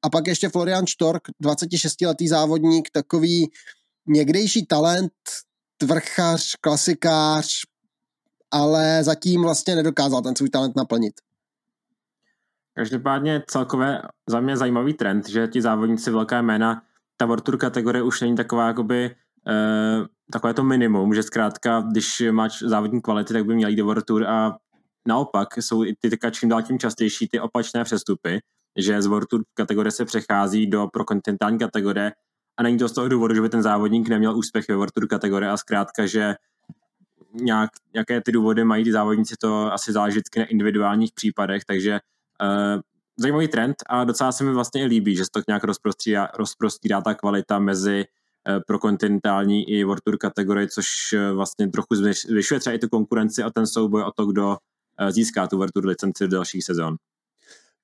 a 0.03 0.11
pak 0.11 0.27
ještě 0.27 0.49
Florian 0.49 0.87
Štork, 0.87 1.23
26-letý 1.43 2.29
závodník, 2.29 2.91
takový 2.91 3.51
někdejší 4.07 4.67
talent, 4.67 5.13
tvrchař, 5.79 6.57
klasikář, 6.61 7.47
ale 8.51 9.05
zatím 9.05 9.43
vlastně 9.43 9.75
nedokázal 9.75 10.23
ten 10.23 10.37
svůj 10.37 10.51
talent 10.51 10.77
naplnit. 10.77 11.15
Každopádně 12.75 13.43
celkově 13.47 14.03
za 14.29 14.41
mě 14.41 14.57
zajímavý 14.57 14.95
trend, 14.95 15.29
že 15.29 15.49
ti 15.49 15.63
závodníci 15.63 16.11
velká 16.11 16.43
jména, 16.43 16.83
ta 17.17 17.27
World 17.27 17.45
Tour 17.45 17.57
kategorie 17.57 18.03
už 18.03 18.21
není 18.21 18.37
taková 18.37 18.67
jakoby 18.67 19.17
eh, 19.49 20.07
takové 20.33 20.55
to 20.55 20.65
minimum, 20.65 21.15
že 21.15 21.23
zkrátka, 21.23 21.81
když 21.81 22.23
máš 22.31 22.59
závodní 22.63 23.03
kvality, 23.03 23.33
tak 23.33 23.45
by 23.45 23.55
měl 23.55 23.69
jít 23.69 23.77
do 23.77 23.85
World 23.85 24.05
Tour 24.05 24.27
a 24.27 24.57
naopak 25.09 25.49
jsou 25.57 25.85
i 25.85 25.95
ty 26.01 26.11
čím 26.31 26.49
dál 26.49 26.63
tím 26.63 26.79
častější 26.79 27.29
ty 27.29 27.41
opačné 27.41 27.85
přestupy, 27.85 28.41
že 28.77 29.03
z 29.03 29.07
World 29.07 29.29
Tour 29.29 29.43
kategorie 29.55 29.93
se 29.93 30.05
přechází 30.05 30.67
do 30.67 30.87
pro 30.93 31.05
kontinentální 31.05 31.59
kategorie. 31.59 32.13
A 32.57 32.63
není 32.63 32.79
to 32.79 32.89
z 32.89 32.93
toho 32.93 33.09
důvodu, 33.09 33.35
že 33.35 33.41
by 33.41 33.49
ten 33.49 33.63
závodník 33.63 34.09
neměl 34.09 34.37
úspěch 34.37 34.69
ve 34.69 34.77
World 34.77 34.93
Tour 34.93 35.07
kategorie. 35.09 35.51
A 35.51 35.57
zkrátka, 35.57 36.07
že 36.07 36.35
nějak, 37.35 37.71
nějaké 37.95 38.21
ty 38.21 38.33
důvody 38.33 38.65
mají 38.65 38.85
ty 38.85 38.93
závodníci, 38.93 39.35
to 39.41 39.73
asi 39.73 39.93
záleží 39.93 40.21
na 40.37 40.45
individuálních 40.45 41.13
případech, 41.15 41.65
takže 41.65 42.01
uh, 42.43 42.81
zajímavý 43.17 43.49
trend 43.49 43.77
a 43.89 44.05
docela 44.05 44.33
se 44.33 44.45
mi 44.45 44.53
vlastně 44.53 44.85
líbí, 44.85 45.17
že 45.17 45.25
se 45.25 45.31
to 45.33 45.41
nějak 45.49 45.65
rozprostírá, 45.65 46.29
rozprostírá 46.39 47.01
ta 47.01 47.15
kvalita 47.15 47.59
mezi 47.59 48.05
uh, 48.05 48.61
pro 48.67 48.79
kontinentální 48.79 49.71
i 49.71 49.85
World 49.85 50.03
Tour 50.05 50.19
kategorii, 50.19 50.69
což 50.69 50.87
uh, 51.13 51.37
vlastně 51.37 51.69
trochu 51.69 51.95
zvyšuje 52.29 52.61
třeba 52.61 52.77
i 52.77 52.79
tu 52.79 52.89
konkurenci 52.89 53.43
a 53.43 53.51
ten 53.51 53.67
souboj 53.67 54.03
o 54.03 54.11
to, 54.11 54.27
kdo 54.27 54.57
získá 55.11 55.47
tu 55.47 55.57
World 55.57 55.73
Tour 55.73 55.87
licenci 55.87 56.25
do 56.25 56.37
dalších 56.37 56.65
sezon. 56.65 56.97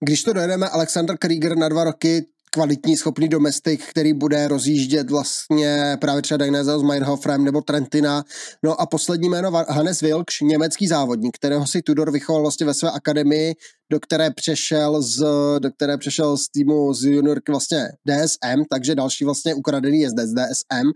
Když 0.01 0.23
to 0.23 0.33
dojedeme, 0.33 0.69
Alexander 0.69 1.19
Krieger 1.19 1.57
na 1.57 1.69
dva 1.69 1.85
roky, 1.85 2.27
kvalitní, 2.53 2.97
schopný 2.97 3.29
domestik, 3.29 3.85
který 3.85 4.13
bude 4.13 4.49
rozjíždět 4.49 5.11
vlastně 5.11 5.97
právě 6.01 6.23
třeba 6.23 6.39
Dainese 6.39 6.79
s 6.79 6.83
Meyerhofrem 6.83 7.45
nebo 7.45 7.61
Trentina. 7.61 8.25
No 8.63 8.81
a 8.81 8.87
poslední 8.87 9.29
jméno 9.29 9.51
Hannes 9.69 10.01
Wilksch, 10.01 10.41
německý 10.41 10.87
závodník, 10.87 11.37
kterého 11.37 11.67
si 11.67 11.83
Tudor 11.83 12.11
vychoval 12.11 12.43
vlastně 12.43 12.67
ve 12.67 12.75
své 12.75 12.91
akademii, 12.91 13.55
do 13.91 14.01
které 14.01 14.31
přešel 14.31 15.03
z, 15.03 15.25
do 15.59 15.71
které 15.71 15.99
přešel 15.99 16.37
z 16.37 16.49
týmu 16.49 16.95
z 16.95 17.05
juniorky 17.05 17.53
vlastně 17.53 17.89
DSM, 18.09 18.63
takže 18.71 18.95
další 18.95 19.25
vlastně 19.25 19.55
ukradený 19.55 20.01
jezdec 20.01 20.31
DSM, 20.31 20.91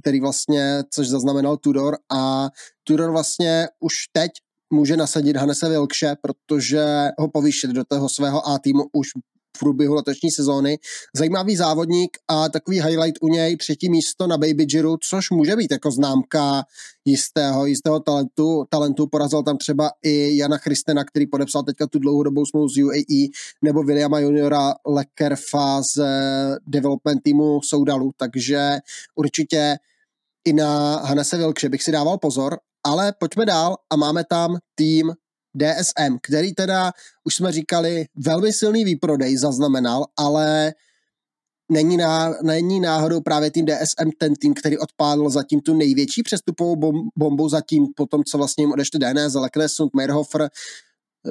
který 0.00 0.20
vlastně, 0.20 0.82
což 0.90 1.08
zaznamenal 1.08 1.56
Tudor 1.56 1.96
a 2.12 2.48
Tudor 2.84 3.10
vlastně 3.10 3.68
už 3.80 3.94
teď 4.12 4.30
může 4.70 4.96
nasadit 4.96 5.36
Hanese 5.36 5.68
Wilkše, 5.68 6.16
protože 6.22 6.84
ho 7.18 7.28
povýšit 7.28 7.70
do 7.70 7.84
toho 7.84 8.08
svého 8.08 8.48
A 8.48 8.58
týmu 8.58 8.84
už 8.92 9.08
v 9.56 9.58
průběhu 9.58 9.94
letošní 9.94 10.30
sezóny. 10.30 10.78
Zajímavý 11.16 11.56
závodník 11.56 12.16
a 12.28 12.48
takový 12.48 12.80
highlight 12.80 13.18
u 13.20 13.28
něj, 13.28 13.56
třetí 13.56 13.90
místo 13.90 14.26
na 14.26 14.38
Baby 14.38 14.66
Giro, 14.66 14.96
což 15.08 15.30
může 15.30 15.56
být 15.56 15.70
jako 15.70 15.90
známka 15.90 16.64
jistého, 17.04 17.66
jistého 17.66 18.00
talentu. 18.00 18.64
talentu. 18.68 19.06
Porazil 19.06 19.42
tam 19.42 19.58
třeba 19.58 19.90
i 20.02 20.36
Jana 20.36 20.58
Christena, 20.58 21.04
který 21.04 21.26
podepsal 21.26 21.62
teďka 21.62 21.86
tu 21.86 21.98
dlouhodobou 21.98 22.46
smlouvu 22.46 22.68
z 22.68 22.82
UAE, 22.82 23.28
nebo 23.62 23.82
Williama 23.82 24.18
juniora 24.18 24.74
Lekerfa 24.86 25.82
z 25.82 26.02
development 26.66 27.22
týmu 27.22 27.60
Soudalu, 27.64 28.10
takže 28.16 28.78
určitě 29.14 29.76
i 30.44 30.52
na 30.52 30.96
Hanese 30.96 31.38
Wilkše 31.38 31.68
bych 31.68 31.82
si 31.82 31.92
dával 31.92 32.18
pozor 32.18 32.58
ale 32.86 33.12
pojďme 33.18 33.46
dál 33.46 33.76
a 33.90 33.96
máme 33.96 34.24
tam 34.24 34.56
tým 34.74 35.12
DSM, 35.56 36.18
který 36.22 36.54
teda, 36.54 36.92
už 37.24 37.34
jsme 37.34 37.52
říkali, 37.52 38.04
velmi 38.16 38.52
silný 38.52 38.84
výprodej 38.84 39.36
zaznamenal, 39.36 40.04
ale 40.18 40.72
není, 41.72 41.96
ná, 41.96 42.34
není 42.42 42.80
náhodou 42.80 43.20
právě 43.20 43.50
tým 43.50 43.66
DSM 43.66 44.10
ten 44.18 44.34
tým, 44.34 44.54
který 44.54 44.78
odpálil 44.78 45.30
zatím 45.30 45.60
tu 45.60 45.74
největší 45.74 46.22
přestupovou 46.22 46.76
bom, 46.76 46.94
bombu 47.18 47.48
zatím 47.48 47.86
po 47.96 48.06
tom, 48.06 48.24
co 48.24 48.38
vlastně 48.38 48.62
jim 48.62 48.72
odešli 48.72 48.98
DNS, 48.98 49.34
Leknesund, 49.34 49.94
Meyerhofer, 49.94 50.48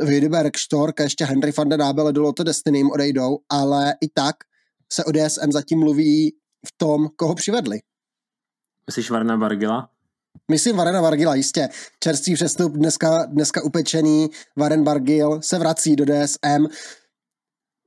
Wiedeberg, 0.05 0.57
Stork 0.57 0.99
a 0.99 1.03
ještě 1.03 1.25
Henry 1.25 1.51
van 1.57 1.69
der 1.69 1.81
Abel 1.81 2.11
do 2.11 2.21
Lotto 2.21 2.43
Destiny 2.43 2.77
jim 2.77 2.91
odejdou, 2.91 3.37
ale 3.49 3.95
i 4.01 4.07
tak 4.13 4.35
se 4.93 5.03
o 5.05 5.11
DSM 5.11 5.51
zatím 5.51 5.79
mluví 5.79 6.35
v 6.67 6.71
tom, 6.77 7.07
koho 7.15 7.35
přivedli. 7.35 7.79
Myslíš 8.87 9.09
Varna 9.09 9.37
Bargila? 9.37 9.89
Myslím 10.51 10.77
Varena 10.77 11.01
Vargila, 11.01 11.35
jistě. 11.35 11.69
Čerstvý 11.99 12.33
přestup, 12.33 12.73
dneska, 12.73 13.25
dneska 13.25 13.63
upečený. 13.63 14.29
Varen 14.57 14.83
Bargil 14.83 15.39
se 15.41 15.59
vrací 15.59 15.95
do 15.95 16.05
DSM. 16.05 16.67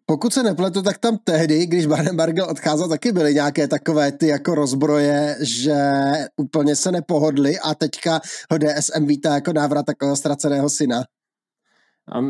Pokud 0.06 0.32
se 0.32 0.42
nepletu, 0.42 0.82
tak 0.82 0.98
tam 0.98 1.18
tehdy, 1.24 1.66
když 1.66 1.86
Varen 1.86 2.16
Bargil 2.16 2.44
odcházel, 2.44 2.88
taky 2.88 3.12
byly 3.12 3.34
nějaké 3.34 3.68
takové 3.68 4.12
ty 4.12 4.26
jako 4.26 4.54
rozbroje, 4.54 5.36
že 5.40 5.76
úplně 6.36 6.76
se 6.76 6.92
nepohodli 6.92 7.58
a 7.58 7.74
teďka 7.74 8.20
ho 8.50 8.58
DSM 8.58 9.06
vítá 9.06 9.34
jako 9.34 9.52
návrat 9.52 9.86
takového 9.86 10.16
ztraceného 10.16 10.70
syna. 10.70 11.02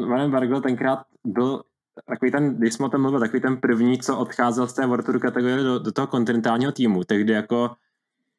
Varen 0.09 0.31
Bargil 0.31 0.61
tenkrát 0.61 0.99
byl 1.27 1.63
takový 2.09 2.31
ten, 2.31 2.55
když 2.55 2.75
jsme 2.75 2.87
o 2.87 2.89
tom 2.89 3.03
mluvili, 3.03 3.21
takový 3.21 3.41
ten 3.41 3.57
první, 3.57 3.99
co 3.99 4.19
odcházel 4.19 4.69
z 4.69 4.73
té 4.73 4.87
World 4.87 5.23
kategorie 5.23 5.57
do, 5.57 5.79
do 5.79 5.93
toho 5.93 6.07
kontinentálního 6.07 6.73
týmu, 6.73 7.05
tehdy 7.05 7.33
jako 7.33 7.71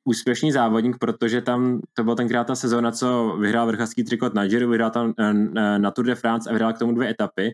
úspěšný 0.03 0.51
závodník, 0.51 0.97
protože 0.99 1.41
tam 1.41 1.81
to 1.93 2.03
byla 2.03 2.15
tenkrát 2.15 2.47
ta 2.47 2.55
sezóna, 2.55 2.91
co 2.91 3.37
vyhrál 3.39 3.67
vrchářský 3.67 4.03
trikot 4.03 4.33
na 4.33 4.47
Giro, 4.47 4.69
vyhrál 4.69 4.91
tam 4.91 5.13
eh, 5.19 5.33
eh, 5.57 5.79
na 5.79 5.91
Tour 5.91 6.05
de 6.05 6.15
France 6.15 6.49
a 6.49 6.53
vyhrál 6.53 6.73
k 6.73 6.79
tomu 6.79 6.91
dvě 6.91 7.09
etapy. 7.09 7.51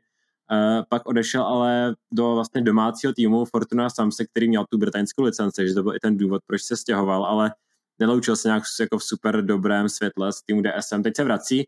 Uh, 0.52 0.84
pak 0.90 1.06
odešel 1.06 1.44
ale 1.44 1.96
do 2.14 2.36
vlastně 2.36 2.62
domácího 2.62 3.14
týmu 3.14 3.46
Fortuna 3.46 3.90
Samse, 3.90 4.26
který 4.26 4.48
měl 4.48 4.66
tu 4.70 4.78
britanskou 4.78 5.24
licenci, 5.24 5.68
že 5.68 5.74
to 5.74 5.84
byl 5.84 5.96
i 5.96 6.00
ten 6.00 6.18
důvod, 6.18 6.42
proč 6.48 6.62
se 6.62 6.78
stěhoval, 6.78 7.26
ale 7.26 7.52
neloučil 8.00 8.36
se 8.36 8.48
nějak 8.48 8.64
jako 8.80 8.98
v 8.98 9.04
super 9.04 9.46
dobrém 9.46 9.90
světle 9.90 10.34
s 10.34 10.42
týmu 10.42 10.62
DSM. 10.62 11.04
Teď 11.04 11.16
se 11.16 11.24
vrací. 11.24 11.68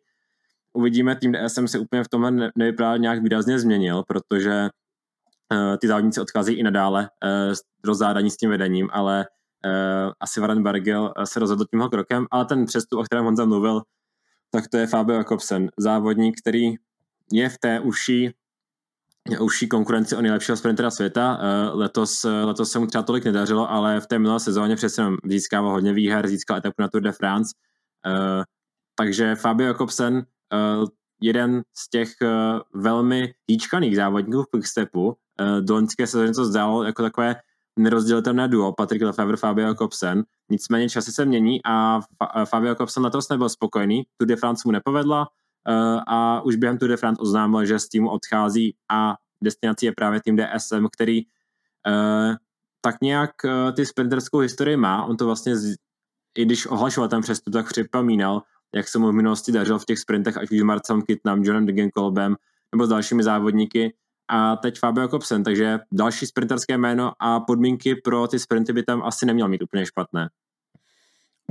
Uvidíme, 0.74 1.16
tým 1.16 1.34
DSM 1.34 1.68
se 1.68 1.80
úplně 1.80 2.04
v 2.04 2.08
tomhle 2.08 2.32
ne, 2.32 2.52
nevypadá 2.56 2.98
nějak 2.98 3.24
výrazně 3.24 3.60
změnil, 3.60 4.04
protože 4.08 4.70
ty 5.82 5.88
závodníci 5.88 6.22
odchází 6.22 6.54
i 6.54 6.64
nadále 6.64 7.10
rozzádaní 7.84 8.30
s 8.30 8.38
tím 8.38 8.50
vedením, 8.50 8.90
ale 8.92 9.26
asi 10.20 10.40
Warren 10.40 10.64
Bargil 10.64 11.14
se 11.24 11.40
rozhodl 11.40 11.66
tímhle 11.66 11.90
krokem, 11.90 12.28
ale 12.32 12.46
ten 12.46 12.66
přestup, 12.66 13.00
o 13.00 13.04
kterém 13.04 13.26
Honza 13.26 13.46
mluvil, 13.46 13.82
tak 14.52 14.68
to 14.68 14.78
je 14.78 14.88
Fabio 14.88 15.18
Jakobsen, 15.18 15.70
závodník, 15.78 16.42
který 16.42 16.76
je 17.34 17.50
v 17.50 17.58
té 17.58 17.80
uší 17.80 18.32
užší 19.40 19.68
konkurenci 19.68 20.16
o 20.16 20.22
nejlepšího 20.22 20.58
sprintera 20.58 20.92
světa. 20.92 21.40
Uh, 21.40 21.80
letos, 21.80 22.24
letos 22.44 22.72
se 22.72 22.80
mu 22.80 22.88
třeba 22.88 23.04
tolik 23.04 23.26
nedařilo, 23.26 23.72
ale 23.72 24.00
v 24.00 24.08
té 24.08 24.20
minulé 24.20 24.40
sezóně 24.40 24.76
přece 24.76 25.02
jenom 25.02 25.18
získával 25.26 25.72
hodně 25.72 25.94
výher, 25.94 26.28
získal 26.28 26.58
etapu 26.58 26.82
na 26.82 26.88
Tour 26.88 27.02
de 27.02 27.12
France. 27.12 27.54
Takže 28.96 29.36
Fabio 29.36 29.68
Jakobsen 29.68 30.26
jeden 31.22 31.62
z 31.78 31.90
těch 31.90 32.10
velmi 32.74 33.34
hýčkaných 33.48 33.96
závodníků 33.96 34.44
v 34.44 34.46
Quickstepu. 34.46 35.18
Do 35.62 35.74
loňské 35.74 36.08
sezóny 36.08 36.34
to 36.34 36.46
zdálo 36.46 36.84
jako 36.84 37.04
takové 37.04 37.36
nerozdělitelné 37.84 38.48
duo, 38.48 38.74
Patrick 38.74 39.06
Lefebvre, 39.06 39.38
Fabio 39.38 39.68
Jakobsen. 39.68 40.24
Nicméně 40.50 40.90
časy 40.90 41.12
se 41.12 41.26
mění 41.26 41.60
a 41.66 42.00
Fabio 42.46 42.70
Jakobsen 42.70 43.04
letos 43.04 43.30
nebyl 43.30 43.50
spokojený, 43.50 44.04
Tour 44.18 44.28
de 44.28 44.36
France 44.36 44.62
mu 44.66 44.72
nepovedla 44.72 45.22
uh, 45.22 46.02
a 46.08 46.42
už 46.42 46.56
během 46.56 46.78
Tour 46.78 46.90
de 46.90 46.98
France 46.98 47.22
oznámil, 47.22 47.66
že 47.66 47.80
z 47.80 47.90
týmu 47.90 48.10
odchází 48.10 48.76
a 48.92 49.16
destinací 49.44 49.86
je 49.86 49.92
právě 49.92 50.22
tým 50.22 50.38
DSM, 50.38 50.88
který 50.94 51.22
uh, 51.22 52.36
tak 52.82 52.96
nějak 53.02 53.32
ty 53.76 53.86
sprinterskou 53.86 54.38
historii 54.40 54.78
má. 54.78 55.06
On 55.06 55.18
to 55.18 55.26
vlastně, 55.26 55.54
i 56.38 56.46
když 56.46 56.68
ohlašoval 56.68 57.10
ten 57.10 57.22
přestup, 57.22 57.54
tak 57.54 57.68
připomínal, 57.68 58.42
jak 58.76 58.88
se 58.88 59.00
mu 59.00 59.08
v 59.08 59.14
minulosti 59.14 59.52
dařilo 59.52 59.80
v 59.80 59.86
těch 59.86 60.00
sprintech, 60.00 60.38
ať 60.38 60.52
už 60.52 60.60
s 60.60 60.64
Marcem 60.64 61.02
Kitnam, 61.02 61.44
Johnem 61.44 61.66
Degenkolbem 61.66 62.36
nebo 62.76 62.86
s 62.86 62.90
dalšími 62.90 63.24
závodníky 63.24 63.94
a 64.28 64.56
teď 64.56 64.80
Fabio 64.80 65.08
Kopsen, 65.08 65.44
takže 65.44 65.80
další 65.92 66.26
sprinterské 66.26 66.78
jméno 66.78 67.12
a 67.20 67.40
podmínky 67.40 67.96
pro 67.96 68.28
ty 68.28 68.40
sprinty 68.40 68.74
by 68.74 68.84
tam 68.84 69.04
asi 69.04 69.26
neměl 69.26 69.48
mít 69.48 69.62
úplně 69.64 69.86
špatné. 69.86 70.30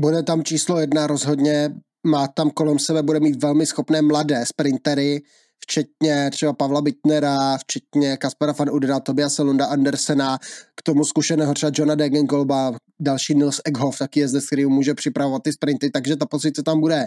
Bude 0.00 0.22
tam 0.22 0.44
číslo 0.44 0.80
jedna 0.80 1.06
rozhodně, 1.06 1.70
má 2.06 2.28
tam 2.28 2.50
kolem 2.50 2.78
sebe, 2.78 3.02
bude 3.02 3.20
mít 3.20 3.42
velmi 3.42 3.66
schopné 3.66 4.02
mladé 4.02 4.46
sprintery, 4.46 5.22
včetně 5.58 6.30
třeba 6.30 6.52
Pavla 6.52 6.82
Bittnera, 6.82 7.58
včetně 7.58 8.16
Kaspera 8.16 8.52
van 8.58 8.70
Udena, 8.70 9.00
Tobiasa 9.00 9.42
Lunda 9.42 9.66
Andersena, 9.66 10.38
k 10.74 10.82
tomu 10.82 11.04
zkušeného 11.04 11.54
třeba 11.54 11.72
Johna 11.74 11.94
Degenkolba, 11.94 12.72
další 13.00 13.34
Nils 13.34 13.60
Egghoff, 13.64 13.98
taky 13.98 14.20
jezdec, 14.20 14.46
který 14.46 14.66
může 14.66 14.94
připravovat 14.94 15.42
ty 15.42 15.52
sprinty, 15.52 15.90
takže 15.90 16.16
ta 16.16 16.26
pozice 16.26 16.62
tam 16.62 16.80
bude 16.80 17.06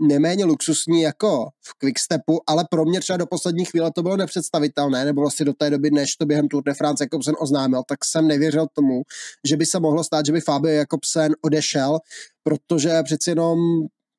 neméně 0.00 0.44
luxusní 0.44 1.02
jako 1.02 1.48
v 1.60 1.74
Quickstepu, 1.78 2.40
ale 2.46 2.64
pro 2.70 2.84
mě 2.84 3.00
třeba 3.00 3.16
do 3.16 3.26
poslední 3.26 3.64
chvíle 3.64 3.92
to 3.92 4.02
bylo 4.02 4.16
nepředstavitelné, 4.16 5.04
nebo 5.04 5.20
vlastně 5.20 5.46
do 5.46 5.52
té 5.52 5.70
doby, 5.70 5.90
než 5.90 6.16
to 6.16 6.26
během 6.26 6.48
Tour 6.48 6.62
de 6.62 6.74
France 6.74 7.04
Jakobsen 7.04 7.34
oznámil, 7.38 7.82
tak 7.88 8.04
jsem 8.04 8.28
nevěřil 8.28 8.66
tomu, 8.72 9.02
že 9.44 9.56
by 9.56 9.66
se 9.66 9.80
mohlo 9.80 10.04
stát, 10.04 10.26
že 10.26 10.32
by 10.32 10.40
Fabio 10.40 10.74
Jakobsen 10.74 11.32
odešel, 11.42 11.98
protože 12.42 13.02
přeci 13.04 13.30
jenom 13.30 13.58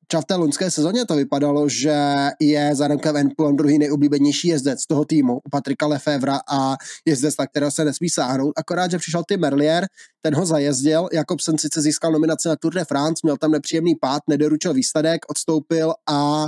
třeba 0.06 0.20
v 0.20 0.24
té 0.24 0.34
loňské 0.34 0.70
sezóně 0.70 1.04
to 1.06 1.16
vypadalo, 1.16 1.68
že 1.68 2.14
je 2.40 2.74
za 2.74 2.88
Remkem 2.88 3.16
Enpulem 3.16 3.56
druhý 3.56 3.78
nejoblíbenější 3.78 4.48
jezdec 4.48 4.86
toho 4.86 5.04
týmu, 5.04 5.40
Patrika 5.50 5.86
Lefevra 5.86 6.40
a 6.50 6.76
jezdec, 7.04 7.34
na 7.38 7.46
kterého 7.46 7.70
se 7.70 7.84
nesmí 7.84 8.10
sáhnout. 8.10 8.52
Akorát, 8.56 8.90
že 8.90 8.98
přišel 8.98 9.22
Tim 9.28 9.40
Merlier, 9.40 9.86
ten 10.20 10.34
ho 10.34 10.46
zajezdil, 10.46 11.08
Jakobsen 11.12 11.58
sice 11.58 11.80
získal 11.80 12.12
nominaci 12.12 12.48
na 12.48 12.56
Tour 12.56 12.74
de 12.74 12.84
France, 12.84 13.20
měl 13.22 13.36
tam 13.36 13.50
nepříjemný 13.50 13.94
pád, 13.94 14.22
nedoručil 14.28 14.74
výsledek, 14.74 15.20
odstoupil 15.30 15.94
a 16.06 16.46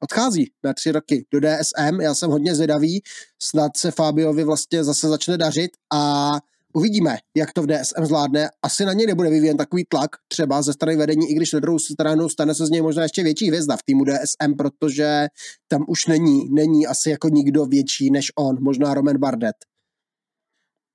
odchází 0.00 0.52
na 0.64 0.74
tři 0.74 0.92
roky 0.92 1.26
do 1.32 1.40
DSM. 1.40 2.00
Já 2.00 2.14
jsem 2.14 2.30
hodně 2.30 2.54
zvědavý, 2.54 3.02
snad 3.42 3.76
se 3.76 3.90
Fabiovi 3.90 4.44
vlastně 4.44 4.84
zase 4.84 5.08
začne 5.08 5.38
dařit 5.38 5.70
a 5.92 6.32
Uvidíme, 6.78 7.16
jak 7.36 7.52
to 7.52 7.62
v 7.62 7.66
DSM 7.66 8.04
zvládne. 8.04 8.48
Asi 8.62 8.84
na 8.84 8.92
něj 8.92 9.06
nebude 9.06 9.30
vyvíjen 9.30 9.56
takový 9.56 9.84
tlak 9.84 10.10
třeba 10.28 10.62
ze 10.62 10.72
strany 10.72 10.96
vedení, 10.96 11.30
i 11.30 11.34
když 11.34 11.52
na 11.52 11.60
druhou 11.60 11.78
stranu 11.78 12.28
stane 12.28 12.54
se 12.54 12.66
z 12.66 12.70
něj 12.70 12.82
možná 12.82 13.02
ještě 13.02 13.22
větší 13.22 13.48
hvězda 13.48 13.76
v 13.76 13.82
týmu 13.82 14.04
DSM, 14.04 14.54
protože 14.58 15.26
tam 15.68 15.84
už 15.88 16.06
není, 16.06 16.48
není 16.50 16.86
asi 16.86 17.10
jako 17.10 17.28
nikdo 17.28 17.66
větší 17.66 18.10
než 18.10 18.32
on, 18.38 18.56
možná 18.60 18.94
Roman 18.94 19.18
Bardet. 19.18 19.56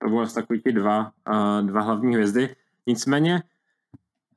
To 0.04 0.10
bylo 0.10 0.28
takový 0.28 0.62
ty 0.62 0.72
dva, 0.72 1.00
uh, 1.02 1.68
dva 1.68 1.82
hlavní 1.82 2.14
hvězdy. 2.14 2.56
Nicméně 2.88 3.44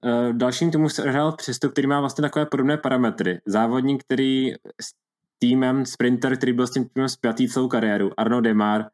uh, 0.04 0.32
dalším 0.32 0.70
týmu 0.70 0.88
se 0.88 1.02
hrál 1.10 1.32
přestup, 1.32 1.72
který 1.72 1.86
má 1.86 2.00
vlastně 2.00 2.22
takové 2.22 2.46
podobné 2.46 2.76
parametry. 2.76 3.40
Závodník, 3.46 4.04
který 4.04 4.52
s 4.54 4.92
týmem, 5.38 5.86
sprinter, 5.86 6.36
který 6.36 6.52
byl 6.52 6.66
s 6.66 6.70
tím 6.70 6.88
týmem 6.88 7.08
spjatý 7.08 7.48
celou 7.48 7.68
kariéru, 7.68 8.10
Arno 8.16 8.40
Demar, 8.40 8.86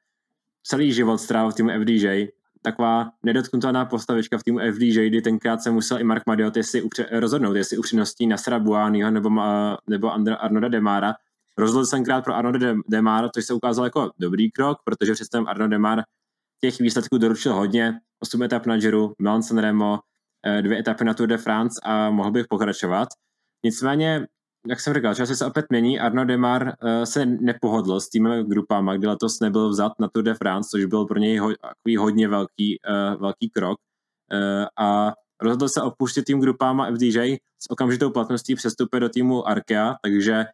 celý 0.63 0.93
život 0.93 1.19
strávil 1.19 1.51
v 1.51 1.55
týmu 1.55 1.71
FDJ, 1.81 2.29
taková 2.63 3.11
nedotknutelná 3.23 3.85
postavička 3.85 4.39
v 4.39 4.43
týmu 4.43 4.59
FDJ, 4.73 5.21
tenkrát 5.21 5.63
se 5.63 5.71
musel 5.71 6.01
i 6.01 6.05
Mark 6.05 6.23
Madiot 6.27 6.57
jestli 6.57 6.83
upře- 6.83 7.07
rozhodnout, 7.21 7.55
jestli 7.55 7.79
upředností 7.79 8.27
Nasra 8.27 8.59
Buányho 8.59 9.11
nebo, 9.11 9.31
nebo 9.89 10.13
Arnoda 10.39 10.69
Demara. 10.69 11.15
Rozhodl 11.59 11.87
jsem 11.87 12.05
krát 12.05 12.25
pro 12.25 12.35
Arnoda 12.35 12.75
Demara, 12.89 13.29
což 13.35 13.45
se 13.45 13.55
ukázalo 13.55 13.87
jako 13.87 14.11
dobrý 14.19 14.51
krok, 14.51 14.79
protože 14.85 15.13
představím 15.13 15.49
Arno 15.49 15.69
Demar 15.69 16.03
těch 16.61 16.79
výsledků 16.79 17.19
doručil 17.19 17.55
hodně, 17.55 18.01
8 18.23 18.43
etap 18.43 18.67
na 18.67 18.77
Giro, 18.77 19.13
Milan 19.19 19.43
Sanremo, 19.43 19.99
eh, 20.47 20.63
dvě 20.63 20.79
etapy 20.79 21.05
na 21.05 21.15
Tour 21.15 21.29
de 21.29 21.39
France 21.39 21.81
a 21.85 22.11
mohl 22.11 22.31
bych 22.31 22.47
pokračovat. 22.47 23.09
Nicméně 23.65 24.27
jak 24.67 24.81
jsem 24.81 24.95
říkal, 24.95 25.15
časy 25.15 25.37
se 25.37 25.47
opět 25.47 25.67
mění. 25.71 26.01
Arno 26.01 26.25
Demar 26.25 26.63
uh, 26.63 27.03
se 27.05 27.27
nepohodl 27.27 28.01
s 28.01 28.09
týmem 28.09 28.47
grupama, 28.47 28.97
kdy 28.97 29.07
letos 29.07 29.41
nebyl 29.41 29.69
vzat 29.69 29.93
na 29.99 30.09
Tour 30.09 30.25
de 30.25 30.35
France, 30.35 30.69
což 30.71 30.85
byl 30.85 31.05
pro 31.05 31.19
něj 31.19 31.39
ho, 31.39 31.51
hodně 31.99 32.29
velký, 32.29 32.79
uh, 32.89 33.21
velký 33.21 33.51
krok. 33.51 33.79
Uh, 34.33 34.67
a 34.87 35.13
rozhodl 35.41 35.69
se 35.69 35.83
opustit 35.83 36.25
tým 36.25 36.41
grupama 36.41 36.91
FDJ 36.91 37.37
s 37.59 37.71
okamžitou 37.71 38.11
platností 38.11 38.55
přestupy 38.55 39.01
do 39.01 39.09
týmu 39.09 39.49
Arkea, 39.49 39.95
takže 40.03 40.45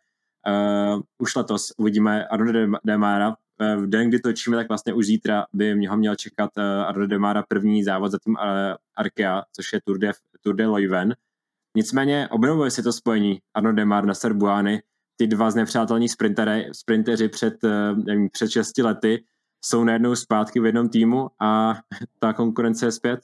uh, 0.49 1.01
už 1.19 1.37
letos 1.37 1.73
uvidíme 1.77 2.27
Arno 2.27 2.79
Demara. 2.85 3.37
V 3.77 3.87
den, 3.87 4.09
kdy 4.09 4.19
točíme, 4.19 4.57
tak 4.57 4.69
vlastně 4.69 4.95
už 4.95 5.07
zítra 5.07 5.47
by 5.53 5.87
ho 5.87 5.97
měl 5.97 6.17
čekat 6.17 6.51
Arno 6.87 7.07
Demara 7.07 7.45
první 7.49 7.85
závod 7.85 8.13
za 8.13 8.19
tým 8.25 8.37
Arkea, 8.97 9.43
což 9.53 9.73
je 9.73 9.81
Tour 9.85 9.99
de, 9.99 10.13
Tour 10.43 10.55
de 10.55 10.67
Leuven. 10.67 11.15
Nicméně 11.79 12.29
obnovuje 12.31 12.71
si 12.71 12.83
to 12.83 12.93
spojení 12.93 13.39
Arno 13.55 13.73
Demar 13.73 14.05
na 14.05 14.15
Serbuány, 14.15 14.83
ty 15.17 15.27
dva 15.27 15.51
znepřátelní 15.51 16.09
sprintery, 16.09 16.69
sprinteři 16.73 17.29
před, 17.29 17.65
eh, 17.65 17.95
nevím, 17.95 18.29
před 18.33 18.51
6 18.51 18.83
lety 18.83 19.25
jsou 19.65 19.85
najednou 19.85 20.15
zpátky 20.15 20.61
v 20.61 20.67
jednom 20.67 20.89
týmu 20.89 21.29
a 21.41 21.79
ta 22.19 22.33
konkurence 22.33 22.87
je 22.87 22.93
zpět 22.93 23.21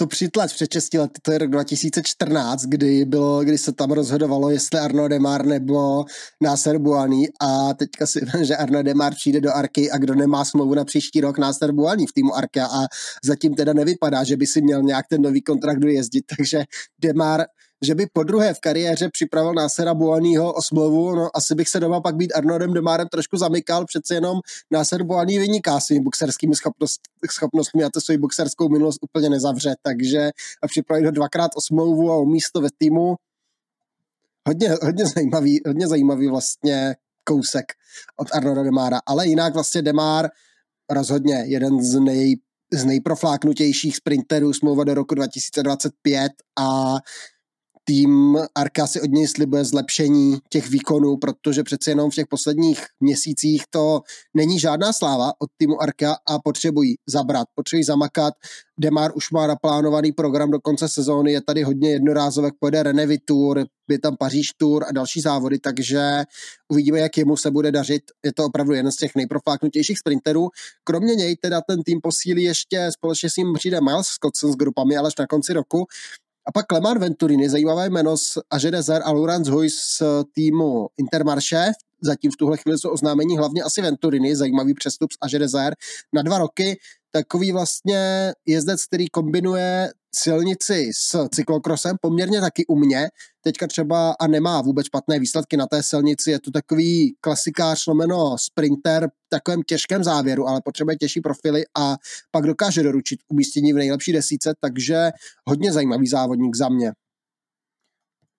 to 0.00 0.06
přitlač 0.06 0.52
před 0.52 0.72
6 0.72 0.94
lety, 0.94 1.20
to 1.22 1.32
je 1.32 1.38
rok 1.38 1.50
2014, 1.50 2.64
kdy, 2.64 3.04
bylo, 3.04 3.44
kdy 3.44 3.58
se 3.58 3.72
tam 3.72 3.90
rozhodovalo, 3.90 4.50
jestli 4.50 4.80
Arno 4.80 5.08
Demar 5.08 5.46
nebo 5.46 6.04
Nasser 6.40 6.78
Buani 6.78 7.28
a 7.40 7.74
teďka 7.74 8.06
si 8.06 8.20
že 8.42 8.56
Arno 8.56 8.82
Demar 8.82 9.14
přijde 9.14 9.40
do 9.40 9.52
Arky 9.52 9.90
a 9.90 9.98
kdo 9.98 10.14
nemá 10.14 10.44
smlouvu 10.44 10.74
na 10.74 10.84
příští 10.84 11.20
rok 11.20 11.38
Nasser 11.38 11.72
Buani 11.72 12.06
v 12.06 12.12
týmu 12.12 12.36
Arka. 12.36 12.66
A 12.66 12.86
zatím 13.24 13.54
teda 13.54 13.72
nevypadá, 13.72 14.24
že 14.24 14.36
by 14.36 14.46
si 14.46 14.62
měl 14.62 14.82
nějak 14.82 15.06
ten 15.10 15.22
nový 15.22 15.42
kontrakt 15.42 15.78
dojezdit, 15.78 16.24
takže 16.36 16.64
Demar 16.98 17.44
že 17.82 17.94
by 17.94 18.06
po 18.12 18.22
druhé 18.22 18.54
v 18.54 18.60
kariéře 18.60 19.08
připravil 19.12 19.54
Násera 19.54 19.94
Buaního 19.94 20.52
o 20.52 20.62
smlouvu, 20.62 21.14
no 21.14 21.36
asi 21.36 21.54
bych 21.54 21.68
se 21.68 21.80
doma 21.80 22.00
pak 22.00 22.16
být 22.16 22.32
Arnoldem 22.32 22.72
Demárem 22.72 23.08
trošku 23.08 23.36
zamykal, 23.36 23.86
přece 23.86 24.14
jenom 24.14 24.38
Náser 24.70 25.02
Buaní 25.02 25.38
vyniká 25.38 25.80
svými 25.80 26.04
boxerskými 26.04 26.54
schopnost, 26.56 27.00
schopnostmi 27.30 27.84
a 27.84 27.90
to 27.94 28.00
svou 28.00 28.18
boxerskou 28.18 28.68
minulost 28.68 28.98
úplně 29.02 29.30
nezavře, 29.30 29.74
takže 29.82 30.30
a 30.62 30.66
připravit 30.66 31.04
ho 31.04 31.10
dvakrát 31.10 31.50
o 31.56 31.60
smlouvu 31.60 32.12
a 32.12 32.16
o 32.16 32.24
místo 32.24 32.60
ve 32.60 32.68
týmu, 32.78 33.14
hodně, 34.48 34.70
hodně 34.82 35.06
zajímavý, 35.06 35.60
hodně 35.66 35.88
zajímavý 35.88 36.28
vlastně 36.28 36.96
kousek 37.24 37.64
od 38.16 38.28
Arnolda 38.32 38.62
Demára, 38.62 39.00
ale 39.06 39.26
jinak 39.26 39.54
vlastně 39.54 39.82
Demár 39.82 40.28
rozhodně 40.90 41.44
jeden 41.46 41.82
z 41.84 42.00
nej 42.00 42.36
z 42.72 42.84
nejprofláknutějších 42.84 43.96
sprinterů 43.96 44.52
smlouva 44.52 44.84
do 44.84 44.94
roku 44.94 45.14
2025 45.14 46.32
a 46.58 46.96
tým 47.84 48.38
Arka 48.54 48.86
si 48.86 49.00
od 49.00 49.10
něj 49.10 49.28
slibuje 49.28 49.64
zlepšení 49.64 50.38
těch 50.48 50.68
výkonů, 50.68 51.16
protože 51.16 51.62
přece 51.62 51.90
jenom 51.90 52.10
v 52.10 52.14
těch 52.14 52.26
posledních 52.26 52.84
měsících 53.00 53.62
to 53.70 54.00
není 54.34 54.58
žádná 54.58 54.92
sláva 54.92 55.32
od 55.38 55.50
týmu 55.56 55.82
Arka 55.82 56.16
a 56.28 56.38
potřebují 56.38 56.94
zabrat, 57.08 57.46
potřebují 57.54 57.84
zamakat. 57.84 58.34
Demar 58.80 59.12
už 59.14 59.30
má 59.30 59.46
naplánovaný 59.46 60.12
program 60.12 60.50
do 60.50 60.60
konce 60.60 60.88
sezóny, 60.88 61.32
je 61.32 61.40
tady 61.40 61.62
hodně 61.62 61.90
jednorázovek, 61.90 62.54
pojede 62.60 62.82
Renevy 62.82 63.18
Tour, 63.18 63.66
je 63.90 63.98
tam 63.98 64.16
Paříž 64.16 64.48
Tour 64.56 64.84
a 64.88 64.92
další 64.92 65.20
závody, 65.20 65.58
takže 65.58 66.22
uvidíme, 66.68 66.98
jak 66.98 67.18
jemu 67.18 67.36
se 67.36 67.50
bude 67.50 67.72
dařit. 67.72 68.02
Je 68.24 68.32
to 68.32 68.44
opravdu 68.44 68.72
jeden 68.72 68.92
z 68.92 68.96
těch 68.96 69.10
nejprofláknutějších 69.14 69.98
sprinterů. 69.98 70.48
Kromě 70.84 71.14
něj 71.14 71.36
teda 71.36 71.60
ten 71.68 71.82
tým 71.82 72.00
posílí 72.02 72.42
ještě 72.42 72.88
společně 72.92 73.30
s 73.30 73.36
ním 73.36 73.54
přijde 73.54 73.80
Miles 73.80 74.06
Scottson 74.06 74.52
s 74.52 74.56
grupami, 74.56 74.96
ale 74.96 75.06
až 75.06 75.14
na 75.18 75.26
konci 75.26 75.52
roku. 75.52 75.86
A 76.50 76.52
pak 76.52 76.66
Clemar 76.66 76.98
Venturini, 76.98 77.48
zajímavé 77.48 77.90
jméno 77.90 78.16
z 78.16 78.38
Aže 78.50 78.70
Dezer 78.70 79.02
a 79.04 79.12
Laurence 79.12 79.50
Huys 79.50 79.74
z 79.74 80.02
týmu 80.34 80.88
Intermarché. 80.96 81.72
Zatím 82.00 82.30
v 82.30 82.36
tuhle 82.36 82.56
chvíli 82.56 82.78
jsou 82.78 82.90
oznámení 82.90 83.38
hlavně 83.38 83.62
asi 83.62 83.82
Venturini, 83.82 84.36
zajímavý 84.36 84.74
přestup 84.74 85.12
z 85.12 85.16
Aže 85.20 85.38
Dezer 85.38 85.74
na 86.12 86.22
dva 86.22 86.38
roky 86.38 86.78
takový 87.10 87.52
vlastně 87.52 88.32
jezdec, 88.46 88.86
který 88.86 89.08
kombinuje 89.08 89.92
silnici 90.14 90.90
s 90.96 91.28
cyklokrosem 91.28 91.96
poměrně 92.00 92.40
taky 92.40 92.66
u 92.66 92.76
mě. 92.76 93.08
Teďka 93.40 93.66
třeba 93.66 94.14
a 94.20 94.26
nemá 94.26 94.62
vůbec 94.62 94.86
špatné 94.86 95.18
výsledky 95.18 95.56
na 95.56 95.66
té 95.66 95.82
silnici, 95.82 96.30
je 96.30 96.40
to 96.40 96.50
takový 96.50 97.14
klasikář 97.20 97.86
lomeno 97.86 98.38
sprinter 98.38 99.08
v 99.08 99.28
takovém 99.28 99.62
těžkém 99.62 100.04
závěru, 100.04 100.48
ale 100.48 100.60
potřebuje 100.64 100.96
těžší 100.96 101.20
profily 101.20 101.62
a 101.78 101.96
pak 102.30 102.44
dokáže 102.44 102.82
doručit 102.82 103.20
umístění 103.28 103.72
v 103.72 103.76
nejlepší 103.76 104.12
desíce, 104.12 104.54
takže 104.60 105.10
hodně 105.48 105.72
zajímavý 105.72 106.06
závodník 106.06 106.56
za 106.56 106.68
mě. 106.68 106.92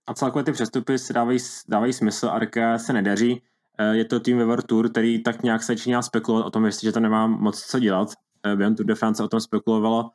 a 0.07 0.13
celkově 0.13 0.43
ty 0.43 0.51
přestupy 0.51 0.97
si 0.97 1.13
dávají, 1.13 1.39
dávají 1.67 1.93
smysl, 1.93 2.29
Arka 2.29 2.77
se 2.77 2.93
nedaří. 2.93 3.41
Eh, 3.77 3.95
je 3.95 4.05
to 4.05 4.19
tým 4.19 4.37
Weber 4.37 4.61
Tour, 4.61 4.89
který 4.89 5.23
tak 5.23 5.43
nějak 5.43 5.63
se 5.63 5.73
začíná 5.73 6.01
spekulovat 6.01 6.47
o 6.47 6.49
tom, 6.49 6.65
jestli, 6.65 6.85
že 6.85 6.91
to 6.91 6.99
nemá 6.99 7.27
moc 7.27 7.65
co 7.65 7.79
dělat. 7.79 8.09
Eh, 8.45 8.55
během 8.55 8.75
Tour 8.75 8.85
de 8.85 8.95
France 8.95 9.23
o 9.23 9.27
tom 9.27 9.39
spekulovalo 9.39 10.09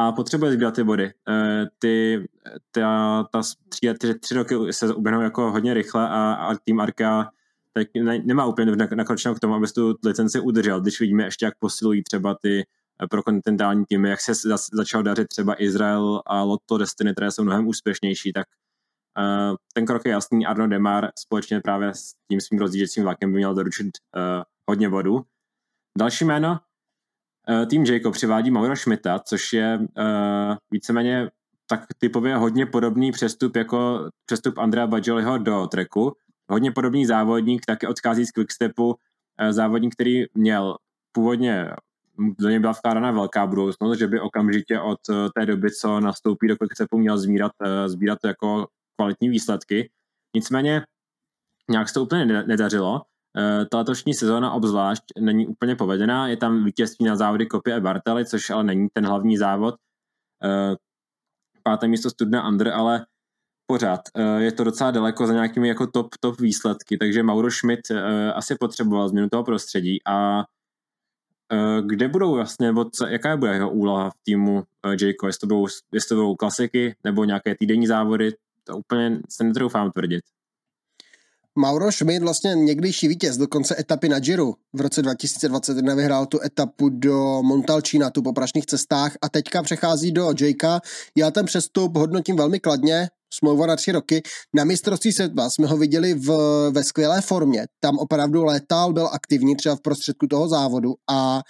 a 0.00 0.12
potřebuje 0.12 0.52
sbírat 0.52 0.74
ty 0.74 0.84
body. 0.84 1.12
Ty, 1.78 2.24
ta, 2.70 3.22
ta 3.32 3.42
tři, 3.68 3.94
tři, 3.98 4.18
tři 4.18 4.34
roky 4.34 4.54
se 4.70 4.94
uběhnou 4.94 5.20
jako 5.22 5.50
hodně 5.50 5.74
rychle 5.74 6.08
a, 6.08 6.32
a 6.32 6.54
tým 6.64 6.80
Arka 6.80 7.30
tak 7.72 7.86
ne, 8.02 8.18
nemá 8.24 8.46
úplně 8.46 8.76
nakročeno 8.94 9.34
k 9.34 9.40
tomu, 9.40 9.54
aby 9.54 9.66
tu 9.66 9.94
licenci 10.04 10.40
udržel, 10.40 10.80
když 10.80 11.00
vidíme 11.00 11.24
ještě, 11.24 11.44
jak 11.44 11.54
posilují 11.58 12.02
třeba 12.02 12.36
ty 12.42 12.66
pro 13.10 13.22
kontinentální 13.22 13.84
týmy, 13.88 14.10
jak 14.10 14.20
se 14.20 14.32
začal 14.72 15.02
dařit 15.02 15.28
třeba 15.28 15.62
Izrael 15.62 16.22
a 16.26 16.42
Lotto 16.42 16.78
Destiny, 16.78 17.12
které 17.12 17.30
jsou 17.30 17.44
mnohem 17.44 17.68
úspěšnější, 17.68 18.32
tak 18.32 18.46
uh, 19.18 19.56
ten 19.72 19.86
krok 19.86 20.04
je 20.04 20.12
jasný. 20.12 20.46
Arno 20.46 20.68
Demar 20.68 21.08
společně 21.18 21.60
právě 21.60 21.94
s 21.94 22.12
tím 22.30 22.40
svým 22.40 22.60
rozdížecím 22.60 23.02
vlakem 23.02 23.32
by 23.32 23.36
měl 23.36 23.54
doručit 23.54 23.86
uh, 23.86 24.42
hodně 24.68 24.88
bodů. 24.88 25.22
Další 25.98 26.24
jméno, 26.24 26.58
tým 27.66 27.84
Jacob 27.84 28.14
přivádí 28.14 28.50
Mauro 28.50 28.76
Schmidta, 28.76 29.18
což 29.18 29.52
je 29.52 29.78
uh, 29.78 30.56
víceméně 30.70 31.30
tak 31.66 31.86
typově 31.98 32.36
hodně 32.36 32.66
podobný 32.66 33.12
přestup 33.12 33.56
jako 33.56 34.08
přestup 34.26 34.58
Andrea 34.58 34.86
Bajoliho 34.86 35.38
do 35.38 35.66
treku. 35.66 36.16
Hodně 36.48 36.72
podobný 36.72 37.06
závodník, 37.06 37.66
taky 37.66 37.86
odchází 37.86 38.26
z 38.26 38.30
Quickstepu, 38.30 38.94
závodník, 39.50 39.94
který 39.94 40.24
měl 40.34 40.76
původně 41.12 41.70
do 42.38 42.48
něj 42.48 42.58
byla 42.58 42.72
vkládána 42.72 43.10
velká 43.10 43.46
budoucnost, 43.46 43.98
že 43.98 44.06
by 44.06 44.20
okamžitě 44.20 44.80
od 44.80 44.98
eh, 45.10 45.14
té 45.34 45.46
doby, 45.46 45.70
co 45.70 46.00
nastoupí 46.00 46.48
do 46.48 46.56
Quickstepu, 46.56 46.98
měl 46.98 47.18
sbírat, 47.18 47.52
eh, 47.62 47.88
sbírat 47.88 48.18
jako 48.24 48.68
kvalitní 48.96 49.28
výsledky. 49.28 49.90
Nicméně 50.34 50.82
nějak 51.70 51.88
se 51.88 51.94
to 51.94 52.02
úplně 52.02 52.24
nedařilo. 52.24 53.02
Eh, 53.36 53.76
letošní 53.76 54.14
sezóna 54.14 54.52
obzvlášť 54.52 55.02
není 55.18 55.46
úplně 55.46 55.76
povedená. 55.76 56.28
Je 56.28 56.36
tam 56.36 56.64
vítězství 56.64 57.06
na 57.06 57.16
závody 57.16 57.46
Kopy 57.46 57.72
a 57.72 57.80
Bartely, 57.80 58.26
což 58.26 58.50
ale 58.50 58.64
není 58.64 58.88
ten 58.92 59.06
hlavní 59.06 59.36
závod. 59.36 59.74
Páté 61.62 61.88
místo 61.88 62.10
Studna 62.10 62.48
Under, 62.48 62.68
ale 62.68 63.06
pořád. 63.66 64.00
Je 64.38 64.52
to 64.52 64.64
docela 64.64 64.90
daleko 64.90 65.26
za 65.26 65.32
nějakými 65.32 65.68
jako 65.68 65.86
top, 65.86 66.08
top 66.20 66.40
výsledky, 66.40 66.98
takže 66.98 67.22
Mauro 67.22 67.50
Schmidt 67.50 67.80
asi 68.34 68.56
potřeboval 68.60 69.08
změnu 69.08 69.28
toho 69.28 69.44
prostředí 69.44 69.98
a 70.06 70.44
Eh, 71.52 71.82
kde 71.86 72.08
budou 72.08 72.34
vlastně, 72.34 72.66
nebo 72.66 72.84
co, 72.84 73.06
jaká 73.06 73.36
bude 73.36 73.52
jeho 73.52 73.70
úloha 73.70 74.10
v 74.10 74.14
týmu 74.24 74.62
Jayco, 75.00 75.26
jestli 75.26 75.40
to, 75.40 75.46
budou, 75.46 75.66
jestli 75.92 76.08
to 76.08 76.14
budou 76.14 76.34
klasiky 76.34 76.96
nebo 77.04 77.24
nějaké 77.24 77.54
týdenní 77.54 77.86
závody, 77.86 78.32
to 78.64 78.76
úplně 78.76 79.20
se 79.28 79.44
netroufám 79.44 79.90
tvrdit. 79.90 80.20
Mauro 81.58 81.92
Schmidt, 81.92 82.22
vlastně 82.22 82.54
někdejší 82.54 83.08
vítěz 83.08 83.36
dokonce 83.36 83.80
etapy 83.80 84.08
na 84.08 84.18
Giro 84.18 84.52
v 84.72 84.80
roce 84.80 85.02
2021 85.02 85.94
vyhrál 85.94 86.26
tu 86.26 86.42
etapu 86.42 86.88
do 86.88 87.42
Montalcina, 87.42 88.10
tu 88.10 88.22
po 88.22 88.32
prašných 88.32 88.66
cestách 88.66 89.12
a 89.22 89.28
teďka 89.28 89.62
přechází 89.62 90.12
do 90.12 90.32
Jakea. 90.40 90.80
Já 91.16 91.30
ten 91.30 91.46
přestup 91.46 91.96
hodnotím 91.96 92.36
velmi 92.36 92.60
kladně, 92.60 93.08
smlouva 93.34 93.66
na 93.66 93.76
tři 93.76 93.92
roky. 93.92 94.22
Na 94.54 94.64
mistrovství 94.64 95.12
světa 95.12 95.50
jsme 95.50 95.66
ho 95.66 95.76
viděli 95.76 96.14
v, 96.14 96.30
ve 96.70 96.84
skvělé 96.84 97.20
formě. 97.20 97.66
Tam 97.80 97.98
opravdu 97.98 98.44
létal, 98.44 98.92
byl 98.92 99.08
aktivní 99.12 99.56
třeba 99.56 99.76
v 99.76 99.80
prostředku 99.80 100.26
toho 100.26 100.48
závodu 100.48 100.94
a 101.10 101.42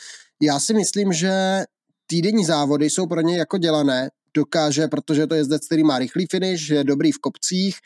já 0.42 0.60
si 0.60 0.74
myslím, 0.74 1.12
že 1.12 1.64
týdenní 2.06 2.44
závody 2.44 2.90
jsou 2.90 3.06
pro 3.06 3.20
ně 3.20 3.38
jako 3.38 3.58
dělané, 3.58 4.10
dokáže, 4.34 4.88
protože 4.88 5.26
to 5.26 5.34
je 5.34 5.40
jezdec, 5.40 5.66
který 5.66 5.84
má 5.84 5.98
rychlý 5.98 6.26
finish, 6.30 6.70
je 6.70 6.84
dobrý 6.84 7.12
v 7.12 7.18
kopcích, 7.18 7.76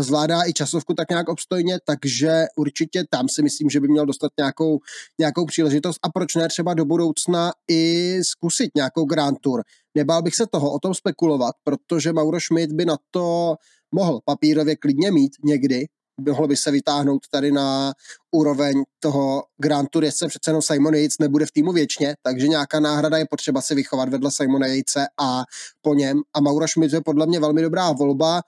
zvládá 0.00 0.40
i 0.46 0.52
časovku 0.52 0.94
tak 0.94 1.10
nějak 1.10 1.28
obstojně, 1.28 1.78
takže 1.86 2.44
určitě 2.56 3.04
tam 3.10 3.28
si 3.28 3.42
myslím, 3.42 3.70
že 3.70 3.80
by 3.80 3.88
měl 3.88 4.06
dostat 4.06 4.32
nějakou, 4.38 4.78
nějakou 5.18 5.46
příležitost. 5.46 5.98
A 6.02 6.08
proč 6.08 6.34
ne 6.34 6.48
třeba 6.48 6.74
do 6.74 6.84
budoucna 6.84 7.52
i 7.70 8.18
zkusit 8.24 8.70
nějakou 8.76 9.04
Grand 9.04 9.38
Tour. 9.40 9.62
Nebál 9.94 10.22
bych 10.22 10.34
se 10.34 10.46
toho 10.52 10.72
o 10.72 10.78
tom 10.78 10.94
spekulovat, 10.94 11.54
protože 11.64 12.12
Mauro 12.12 12.40
Schmidt 12.40 12.72
by 12.72 12.84
na 12.84 12.96
to 13.10 13.56
mohl 13.94 14.20
papírově 14.24 14.76
klidně 14.76 15.10
mít 15.10 15.32
někdy, 15.44 15.86
mohlo 16.20 16.48
by 16.48 16.56
se 16.56 16.70
vytáhnout 16.70 17.28
tady 17.30 17.52
na 17.52 17.92
úroveň 18.30 18.82
toho 19.00 19.44
Grand 19.62 19.88
Tour 19.90 20.04
jezdce, 20.04 20.28
přece 20.28 20.50
jenom 20.50 20.62
Simon 20.62 20.94
Yates 20.94 21.18
nebude 21.18 21.46
v 21.46 21.52
týmu 21.52 21.72
věčně, 21.72 22.14
takže 22.22 22.48
nějaká 22.48 22.80
náhrada 22.80 23.18
je 23.18 23.26
potřeba 23.30 23.60
si 23.60 23.74
vychovat 23.74 24.08
vedle 24.08 24.30
Simona 24.30 24.66
Yatese 24.66 25.06
a 25.20 25.42
po 25.82 25.94
něm. 25.94 26.20
A 26.34 26.40
Mauro 26.40 26.68
Schmidt 26.68 26.92
je 26.92 27.00
podle 27.00 27.26
mě 27.26 27.40
velmi 27.40 27.62
dobrá 27.62 27.92
volba, 27.92 28.42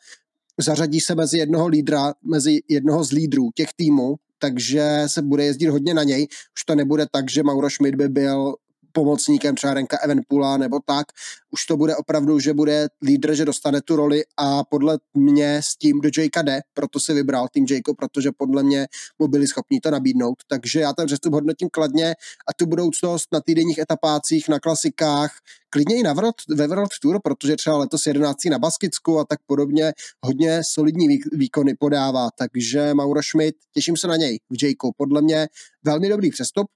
zařadí 0.59 1.01
se 1.01 1.15
mezi 1.15 1.39
jednoho 1.39 1.67
lídra, 1.67 2.15
mezi 2.25 2.61
jednoho 2.69 3.05
z 3.05 3.13
lídrů 3.13 3.51
těch 3.55 3.69
týmů, 3.77 4.15
takže 4.39 5.03
se 5.07 5.23
bude 5.23 5.45
jezdit 5.45 5.69
hodně 5.69 5.95
na 5.95 6.03
něj. 6.03 6.27
Už 6.57 6.65
to 6.65 6.75
nebude 6.75 7.07
tak, 7.13 7.31
že 7.31 7.43
Mauro 7.43 7.71
Schmidt 7.71 7.95
by 7.95 8.09
byl 8.09 8.55
pomocníkem 8.97 9.55
třeba 9.55 9.75
Renka 9.75 9.97
Evenpula 10.05 10.57
nebo 10.57 10.81
tak. 10.87 11.07
Už 11.51 11.67
to 11.67 11.77
bude 11.77 11.97
opravdu, 11.97 12.41
že 12.41 12.55
bude 12.55 12.89
lídr, 13.03 13.35
že 13.35 13.45
dostane 13.45 13.81
tu 13.81 13.97
roli 13.97 14.23
a 14.37 14.65
podle 14.65 14.99
mě 15.15 15.61
s 15.63 15.77
tím 15.77 16.01
do 16.01 16.09
Jakea 16.19 16.43
jde, 16.43 16.61
proto 16.75 17.01
si 17.01 17.15
vybral 17.15 17.49
tým 17.53 17.67
Jakeo, 17.71 17.95
protože 17.95 18.31
podle 18.37 18.63
mě 18.63 18.87
mu 19.19 19.29
byli 19.29 19.47
schopni 19.47 19.81
to 19.81 19.91
nabídnout. 19.91 20.35
Takže 20.49 20.81
já 20.81 20.93
ten 20.93 21.07
přestup 21.07 21.33
hodnotím 21.33 21.69
kladně 21.73 22.15
a 22.49 22.55
tu 22.57 22.67
budoucnost 22.67 23.29
na 23.33 23.41
týdenních 23.41 23.79
etapácích, 23.79 24.49
na 24.49 24.61
klasikách, 24.61 25.31
klidně 25.71 25.97
i 25.97 26.03
na 26.03 26.13
World, 26.13 26.35
ve 26.49 26.67
World 26.67 26.91
Tour, 27.03 27.21
protože 27.25 27.57
třeba 27.57 27.77
letos 27.77 28.07
11. 28.07 28.45
na 28.45 28.59
Baskicku 28.59 29.19
a 29.19 29.25
tak 29.25 29.39
podobně 29.47 29.93
hodně 30.25 30.61
solidní 30.65 31.19
výkony 31.33 31.75
podává, 31.75 32.29
takže 32.39 32.95
Mauro 32.95 33.23
Schmidt, 33.23 33.57
těším 33.75 33.97
se 33.97 34.07
na 34.09 34.17
něj 34.17 34.39
v 34.51 34.65
Jakeu. 34.65 34.91
Podle 34.97 35.23
mě 35.23 35.49
velmi 35.85 36.09
dobrý 36.09 36.31
přestup, 36.31 36.67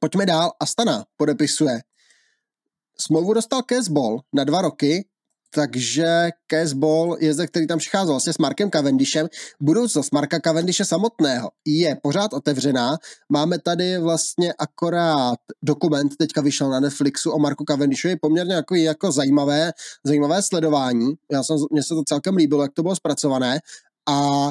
Pojďme 0.00 0.26
dál. 0.26 0.52
Astana 0.60 1.04
podepisuje. 1.16 1.80
Smlouvu 3.00 3.34
dostal 3.34 3.62
Caseball 3.62 4.20
na 4.32 4.44
dva 4.44 4.62
roky, 4.62 5.08
takže 5.54 6.30
Caseball 6.50 7.16
je 7.20 7.34
zde, 7.34 7.46
který 7.46 7.66
tam 7.66 7.78
přicházel 7.78 8.12
vlastně 8.12 8.32
s 8.32 8.38
Markem 8.38 8.70
Cavendishem. 8.70 9.28
Budoucnost 9.60 10.12
Marka 10.12 10.40
Cavendishe 10.40 10.84
samotného 10.84 11.50
je 11.64 11.96
pořád 12.02 12.32
otevřená. 12.32 12.96
Máme 13.28 13.58
tady 13.58 13.98
vlastně 13.98 14.54
akorát 14.58 15.38
dokument, 15.62 16.16
teďka 16.18 16.40
vyšel 16.40 16.70
na 16.70 16.80
Netflixu 16.80 17.30
o 17.30 17.38
Marku 17.38 17.64
Cavendishovi, 17.64 18.16
poměrně 18.16 18.54
jako, 18.54 18.74
jako 18.74 19.12
zajímavé, 19.12 19.72
zajímavé 20.04 20.42
sledování. 20.42 21.14
Já 21.32 21.42
jsem, 21.42 21.56
mně 21.72 21.82
se 21.82 21.94
to 21.94 22.02
celkem 22.08 22.36
líbilo, 22.36 22.62
jak 22.62 22.72
to 22.72 22.82
bylo 22.82 22.96
zpracované. 22.96 23.60
A 24.08 24.50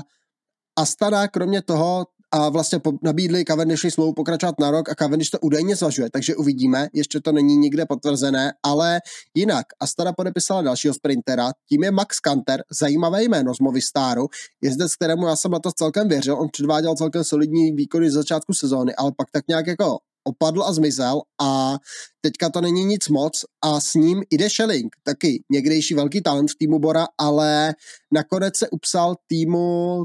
Astana 0.76 1.28
kromě 1.28 1.62
toho 1.62 2.06
a 2.36 2.50
vlastně 2.50 2.80
nabídli 3.02 3.46
Cavendishovi 3.46 3.92
smlouvu 3.92 4.14
pokračovat 4.14 4.60
na 4.60 4.72
rok 4.72 4.90
a 4.90 4.96
Cavendish 4.96 5.30
to 5.30 5.40
údajně 5.40 5.76
zvažuje, 5.76 6.10
takže 6.10 6.36
uvidíme, 6.36 6.88
ještě 6.94 7.20
to 7.22 7.32
není 7.32 7.58
nikde 7.58 7.86
potvrzené, 7.86 8.54
ale 8.64 9.00
jinak. 9.34 9.66
Astana 9.80 10.14
podepisala 10.14 10.62
dalšího 10.62 10.94
sprintera, 10.94 11.52
tím 11.70 11.84
je 11.84 11.92
Max 11.92 12.20
Kanter, 12.20 12.64
zajímavé 12.80 13.24
jméno 13.24 13.56
z 13.56 13.60
Movistaru, 13.60 14.28
jezdec, 14.62 14.96
kterému 14.96 15.28
já 15.28 15.36
jsem 15.36 15.52
na 15.52 15.60
to 15.60 15.72
celkem 15.72 16.08
věřil, 16.08 16.40
on 16.40 16.48
předváděl 16.52 16.96
celkem 16.96 17.24
solidní 17.24 17.72
výkony 17.72 18.12
z 18.12 18.14
začátku 18.14 18.54
sezóny, 18.54 18.96
ale 18.96 19.12
pak 19.18 19.28
tak 19.32 19.48
nějak 19.48 19.68
jako 19.68 19.98
opadl 20.24 20.64
a 20.64 20.74
zmizel 20.74 21.22
a 21.42 21.78
teďka 22.22 22.50
to 22.50 22.62
není 22.62 22.86
nic 22.86 23.10
moc 23.10 23.46
a 23.64 23.82
s 23.82 23.94
ním 23.94 24.24
jde 24.32 24.50
Schelling, 24.50 24.96
taky 25.04 25.44
někdejší 25.52 25.94
velký 25.94 26.22
talent 26.22 26.52
v 26.52 26.56
týmu 26.60 26.80
Bora, 26.80 27.08
ale 27.18 27.74
nakonec 28.14 28.58
se 28.58 28.70
upsal 28.70 29.16
týmu 29.28 30.04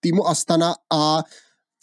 týmu 0.00 0.28
Astana 0.28 0.74
a 0.92 1.22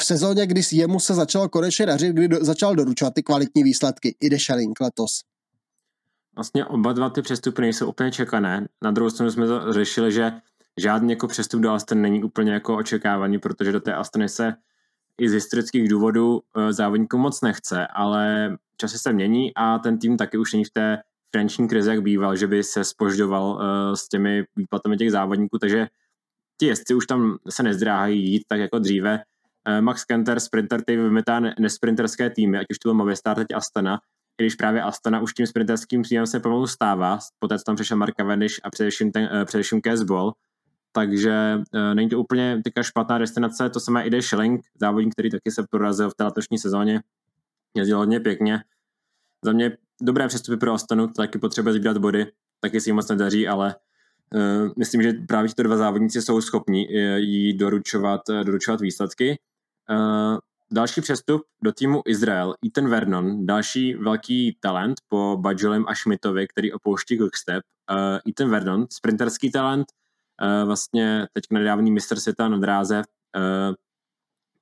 v 0.01 0.05
sezóně, 0.05 0.47
kdy 0.47 0.61
jemu 0.71 0.99
se 0.99 1.13
začalo 1.13 1.49
konečně 1.49 1.85
dařit, 1.85 2.13
kdy 2.13 2.27
do, 2.27 2.37
začal 2.41 2.75
doručovat 2.75 3.13
ty 3.13 3.23
kvalitní 3.23 3.63
výsledky, 3.63 4.15
i 4.19 4.29
Deschalink 4.29 4.81
letos. 4.81 5.21
Vlastně 6.35 6.65
oba 6.65 6.93
dva 6.93 7.09
ty 7.09 7.21
přestupy 7.21 7.61
nejsou 7.61 7.87
úplně 7.87 8.11
čekané. 8.11 8.67
Na 8.83 8.91
druhou 8.91 9.09
stranu 9.09 9.31
jsme 9.31 9.47
to 9.47 9.73
řešili, 9.73 10.11
že 10.11 10.31
žádný 10.77 11.09
jako 11.09 11.27
přestup 11.27 11.61
do 11.61 11.71
Astany 11.71 12.01
není 12.01 12.23
úplně 12.23 12.53
jako 12.53 12.77
očekávaný, 12.77 13.39
protože 13.39 13.71
do 13.71 13.79
té 13.79 13.93
Astany 13.93 14.29
se 14.29 14.53
i 15.21 15.29
z 15.29 15.33
historických 15.33 15.89
důvodů 15.89 16.41
eh, 16.57 16.73
závodníků 16.73 17.17
moc 17.17 17.41
nechce, 17.41 17.87
ale 17.87 18.57
časy 18.77 18.99
se 18.99 19.13
mění 19.13 19.51
a 19.55 19.79
ten 19.79 19.97
tým 19.97 20.17
taky 20.17 20.37
už 20.37 20.53
není 20.53 20.65
v 20.65 20.69
té 20.69 20.97
finanční 21.31 21.67
krizi, 21.67 21.89
jak 21.89 22.01
býval, 22.01 22.35
že 22.35 22.47
by 22.47 22.63
se 22.63 22.83
spoždoval 22.83 23.51
uh, 23.51 23.61
s 23.93 24.07
těmi 24.07 24.43
výplatami 24.55 24.97
těch 24.97 25.11
závodníků, 25.11 25.57
takže 25.59 25.87
ti 26.59 26.65
jezdci 26.65 26.93
už 26.93 27.05
tam 27.07 27.37
se 27.49 27.63
nezdráhají 27.63 28.31
jít 28.31 28.43
tak 28.47 28.59
jako 28.59 28.79
dříve. 28.79 29.23
Eh, 29.67 29.81
Max 29.81 30.05
Kenter, 30.05 30.39
sprinter, 30.39 30.81
který 30.81 30.97
vymetá 30.97 31.39
nesprinterské 31.39 32.29
týmy, 32.29 32.57
ať 32.57 32.65
už 32.71 32.79
to 32.79 32.89
byl 32.89 32.93
Movistar, 32.93 33.35
teď 33.35 33.47
Astana, 33.55 33.99
i 34.39 34.43
když 34.43 34.55
právě 34.55 34.81
Astana 34.81 35.21
už 35.21 35.33
tím 35.33 35.47
sprinterským 35.47 36.03
týmem 36.03 36.27
se 36.27 36.39
pomalu 36.39 36.67
stává, 36.67 37.19
poté 37.39 37.57
co 37.57 37.63
tam 37.63 37.75
přišel 37.75 37.97
Mark 37.97 38.15
Cavendish 38.15 38.55
a 38.63 38.69
především, 38.69 39.11
ten, 39.11 39.23
uh, 39.23 39.45
především 39.45 39.81
Casball, 39.81 40.33
takže 40.91 41.55
uh, 41.55 41.95
není 41.95 42.09
to 42.09 42.19
úplně 42.19 42.61
teďka 42.63 42.83
špatná 42.83 43.17
destinace, 43.17 43.69
to 43.69 43.79
samé 43.79 44.05
ide 44.05 44.21
Schilling, 44.21 44.61
závodník, 44.81 45.13
který 45.13 45.29
taky 45.29 45.51
se 45.51 45.63
prorazil 45.69 46.09
v 46.09 46.13
té 46.13 46.23
letošní 46.23 46.57
sezóně, 46.57 47.01
jezdil 47.75 47.97
hodně 47.97 48.19
pěkně. 48.19 48.63
Za 49.45 49.51
mě 49.51 49.77
dobré 50.01 50.27
přestupy 50.27 50.57
pro 50.57 50.73
Astanu, 50.73 51.07
taky 51.07 51.39
potřebuje 51.39 51.73
sbírat 51.73 51.97
body, 51.97 52.31
taky 52.59 52.81
si 52.81 52.89
jim 52.89 52.95
moc 52.95 53.09
nedaří, 53.09 53.47
ale 53.47 53.75
Uh, 54.35 54.71
myslím, 54.77 55.01
že 55.01 55.13
právě 55.27 55.49
tyto 55.49 55.63
dva 55.63 55.77
závodníci 55.77 56.21
jsou 56.21 56.41
schopni 56.41 56.87
jí 57.17 57.53
doručovat, 57.53 58.21
doručovat 58.43 58.81
výsledky. 58.81 59.39
Uh, 59.89 60.37
další 60.71 61.01
přestup 61.01 61.41
do 61.63 61.71
týmu 61.71 62.01
Izrael, 62.05 62.55
Ethan 62.65 62.89
Vernon, 62.89 63.45
další 63.45 63.95
velký 63.95 64.57
talent 64.59 64.97
po 65.07 65.37
Bajolem 65.37 65.85
a 65.87 65.95
Schmidtovi, 65.95 66.47
který 66.47 66.73
opouští 66.73 67.17
Quickstep. 67.17 67.63
Uh, 67.91 68.19
Ethan 68.29 68.49
Vernon, 68.49 68.85
sprinterský 68.91 69.51
talent, 69.51 69.87
uh, 70.41 70.67
vlastně 70.67 71.27
teď 71.33 71.43
nedávný 71.51 71.91
mistr 71.91 72.19
světa 72.19 72.49
na 72.49 72.57
dráze, 72.57 72.97
uh, 72.97 73.75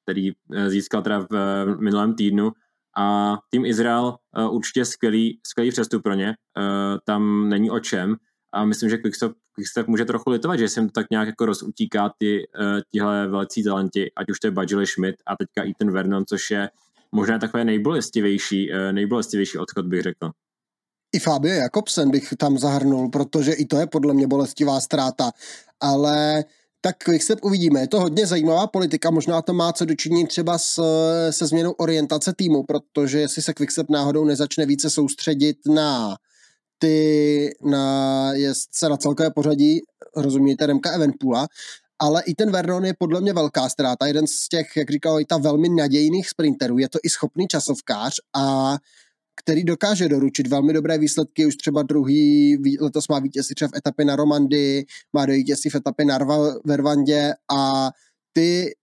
který 0.04 0.32
získal 0.68 1.02
teda 1.02 1.28
v 1.30 1.66
minulém 1.80 2.16
týdnu. 2.16 2.52
A 2.98 3.38
tým 3.50 3.66
Izrael 3.66 4.18
uh, 4.38 4.56
určitě 4.56 4.86
skvělý, 4.86 5.40
skvělý 5.48 5.72
přestup 5.72 6.04
pro 6.04 6.14
ně, 6.14 6.28
uh, 6.58 6.98
tam 7.06 7.50
není 7.50 7.72
o 7.72 7.80
čem 7.80 8.16
a 8.54 8.66
myslím, 8.66 8.90
že 8.90 8.98
Quickstep, 8.98 9.32
Quickstep 9.56 9.88
může 9.88 10.06
trochu 10.06 10.30
litovat, 10.30 10.60
že 10.60 10.70
se 10.70 10.80
jim 10.80 10.90
to 10.90 10.94
tak 10.94 11.08
nějak 11.12 11.28
jako 11.28 11.46
rozutíká 11.46 12.14
ty, 12.18 12.48
uh, 12.60 12.82
tihle 12.92 13.28
velcí 13.28 13.64
talenti, 13.64 14.12
ať 14.16 14.30
už 14.30 14.40
to 14.40 14.48
je 14.48 14.52
Badgely 14.52 14.88
Schmidt 14.88 15.16
a 15.26 15.36
teďka 15.36 15.70
Ethan 15.70 15.92
Vernon, 15.94 16.26
což 16.26 16.52
je 16.52 16.70
možná 17.12 17.40
takové 17.40 17.66
nejbolestivější, 17.66 18.72
uh, 18.72 18.92
nejbolestivější 18.92 19.58
odchod, 19.58 19.86
bych 19.86 20.02
řekl. 20.02 20.32
I 21.16 21.20
Fabio 21.20 21.54
Jakobsen 21.54 22.12
bych 22.12 22.34
tam 22.38 22.58
zahrnul, 22.58 23.10
protože 23.10 23.54
i 23.54 23.66
to 23.66 23.80
je 23.80 23.88
podle 23.88 24.14
mě 24.14 24.28
bolestivá 24.28 24.80
ztráta, 24.80 25.32
ale 25.80 26.46
tak 26.82 26.98
Quickstep 26.98 27.40
uvidíme. 27.44 27.80
Je 27.80 27.88
to 27.88 28.00
hodně 28.00 28.28
zajímavá 28.28 28.68
politika, 28.68 29.12
možná 29.12 29.42
to 29.42 29.54
má 29.54 29.74
co 29.74 29.86
dočinit 29.86 30.28
třeba 30.28 30.58
s, 30.58 30.82
se 31.30 31.48
změnou 31.48 31.72
orientace 31.72 32.34
týmu, 32.38 32.64
protože 32.64 33.20
jestli 33.20 33.42
se 33.42 33.54
Quickstep 33.54 33.90
náhodou 33.90 34.26
nezačne 34.26 34.66
více 34.66 34.90
soustředit 34.90 35.58
na 35.66 36.18
ty, 36.80 37.50
na 37.64 38.34
jezdce 38.34 38.90
na 38.90 38.98
celkové 38.98 39.32
pořadí, 39.32 39.82
rozumíte, 40.16 40.66
Remka 40.66 40.92
Evenpula, 40.92 41.48
ale 42.00 42.24
i 42.24 42.36
ten 42.36 42.52
Vernon 42.52 42.86
je 42.86 42.94
podle 43.00 43.22
mě 43.22 43.34
velká 43.34 43.70
ztráta, 43.70 44.08
jeden 44.08 44.28
z 44.28 44.48
těch, 44.50 44.68
jak 44.78 44.92
říkal, 44.92 45.20
i 45.20 45.26
ta 45.26 45.38
velmi 45.38 45.70
nadějných 45.70 46.30
sprinterů, 46.30 46.78
je 46.78 46.90
to 46.90 47.00
i 47.04 47.10
schopný 47.10 47.48
časovkář 47.48 48.16
a 48.36 48.78
který 49.42 49.64
dokáže 49.64 50.10
doručit 50.10 50.48
velmi 50.48 50.74
dobré 50.74 50.98
výsledky, 50.98 51.46
už 51.46 51.56
třeba 51.56 51.84
druhý, 51.84 52.58
letos 52.82 53.08
má 53.08 53.20
vítězství 53.20 53.56
třeba 53.56 53.70
v 53.70 53.78
etapě 53.78 54.06
na 54.06 54.16
Romandy, 54.16 54.86
má 55.14 55.26
do 55.26 55.34
vítězství 55.34 55.70
v 55.70 55.76
etapě 55.76 56.06
na 56.06 56.20
Vervandě 56.66 57.34
a 57.58 57.92
ty 58.34 58.76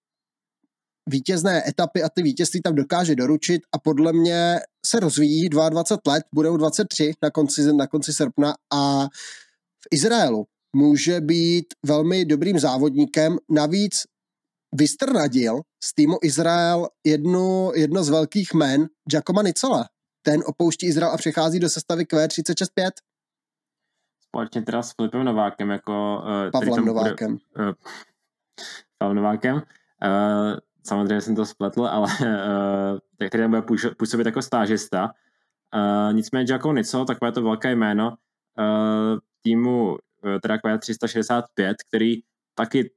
vítězné 1.08 1.68
etapy 1.68 2.02
a 2.02 2.08
ty 2.08 2.22
vítězství 2.22 2.62
tam 2.62 2.74
dokáže 2.74 3.14
doručit 3.14 3.62
a 3.72 3.78
podle 3.78 4.12
mě 4.12 4.60
se 4.86 5.00
rozvíjí 5.00 5.48
22 5.48 6.12
let, 6.12 6.24
budou 6.34 6.56
23 6.56 7.12
na 7.22 7.30
konci, 7.30 7.72
na 7.72 7.86
konci 7.86 8.12
srpna 8.12 8.54
a 8.72 9.04
v 9.84 9.86
Izraelu 9.90 10.46
může 10.76 11.20
být 11.20 11.66
velmi 11.86 12.24
dobrým 12.24 12.58
závodníkem, 12.58 13.36
navíc 13.50 13.94
vystrnadil 14.74 15.60
z 15.84 15.94
týmu 15.94 16.18
Izrael 16.22 16.88
jednu, 17.04 17.72
jedno 17.74 18.04
z 18.04 18.08
velkých 18.08 18.54
men, 18.54 18.86
Giacomo 19.10 19.42
Nicola, 19.42 19.84
ten 20.22 20.40
opouští 20.46 20.86
Izrael 20.86 21.12
a 21.12 21.16
přechází 21.16 21.60
do 21.60 21.70
sestavy 21.70 22.04
Q365. 22.04 22.90
Společně 24.28 24.62
teda 24.62 24.82
s 24.82 24.92
Filipem 24.96 25.24
Novákem, 25.24 25.70
jako... 25.70 26.22
Uh, 26.22 26.50
Pavlem 26.50 26.84
Novákem. 26.84 27.38
Bude, 27.56 27.68
uh, 27.68 27.74
Pavlem 28.98 29.16
Novákem. 29.16 29.54
Uh, 29.54 29.62
samozřejmě 30.86 31.20
jsem 31.20 31.36
to 31.36 31.46
spletl, 31.46 31.86
ale 31.86 32.08
uh, 32.20 33.28
který 33.28 33.48
bude 33.48 33.62
působit 33.96 34.26
jako 34.26 34.42
stážista. 34.42 35.10
Uh, 35.74 36.14
nicméně 36.14 36.52
Jaco 36.52 36.72
Nico, 36.72 37.04
takové 37.04 37.32
to 37.32 37.42
velké 37.42 37.72
jméno 37.76 38.08
uh, 38.08 39.18
týmu 39.42 39.90
uh, 39.90 39.98
teda 40.42 40.56
Q365, 40.56 41.74
který 41.88 42.16
taky 42.54 42.90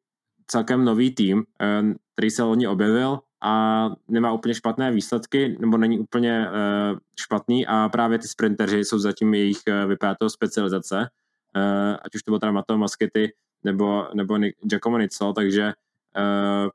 celkem 0.48 0.86
nový 0.86 1.16
tým, 1.16 1.38
uh, 1.38 1.94
který 2.14 2.30
se 2.30 2.44
loni 2.44 2.68
objevil, 2.68 3.20
a 3.42 3.90
nemá 4.08 4.34
úplně 4.34 4.54
špatné 4.54 4.92
výsledky, 4.92 5.58
nebo 5.60 5.78
není 5.78 6.00
úplně 6.00 6.48
uh, 6.50 7.00
špatný 7.20 7.68
a 7.68 7.90
právě 7.90 8.20
ty 8.20 8.28
sprinteři 8.28 8.86
jsou 8.86 9.00
zatím 9.00 9.34
jejich 9.34 9.58
uh, 9.68 9.90
vypadá 9.90 10.16
specializace, 10.28 10.98
uh, 10.98 11.96
ať 12.02 12.16
už 12.16 12.24
to 12.24 12.32
bylo 12.32 12.40
teda 12.40 12.52
Matteo 12.52 12.78
Maskety 12.78 13.34
nebo, 13.64 14.08
nebo 14.14 14.38
Giacomo 14.62 14.98
Nizzo, 14.98 15.34
takže 15.34 15.74
uh, 16.18 16.70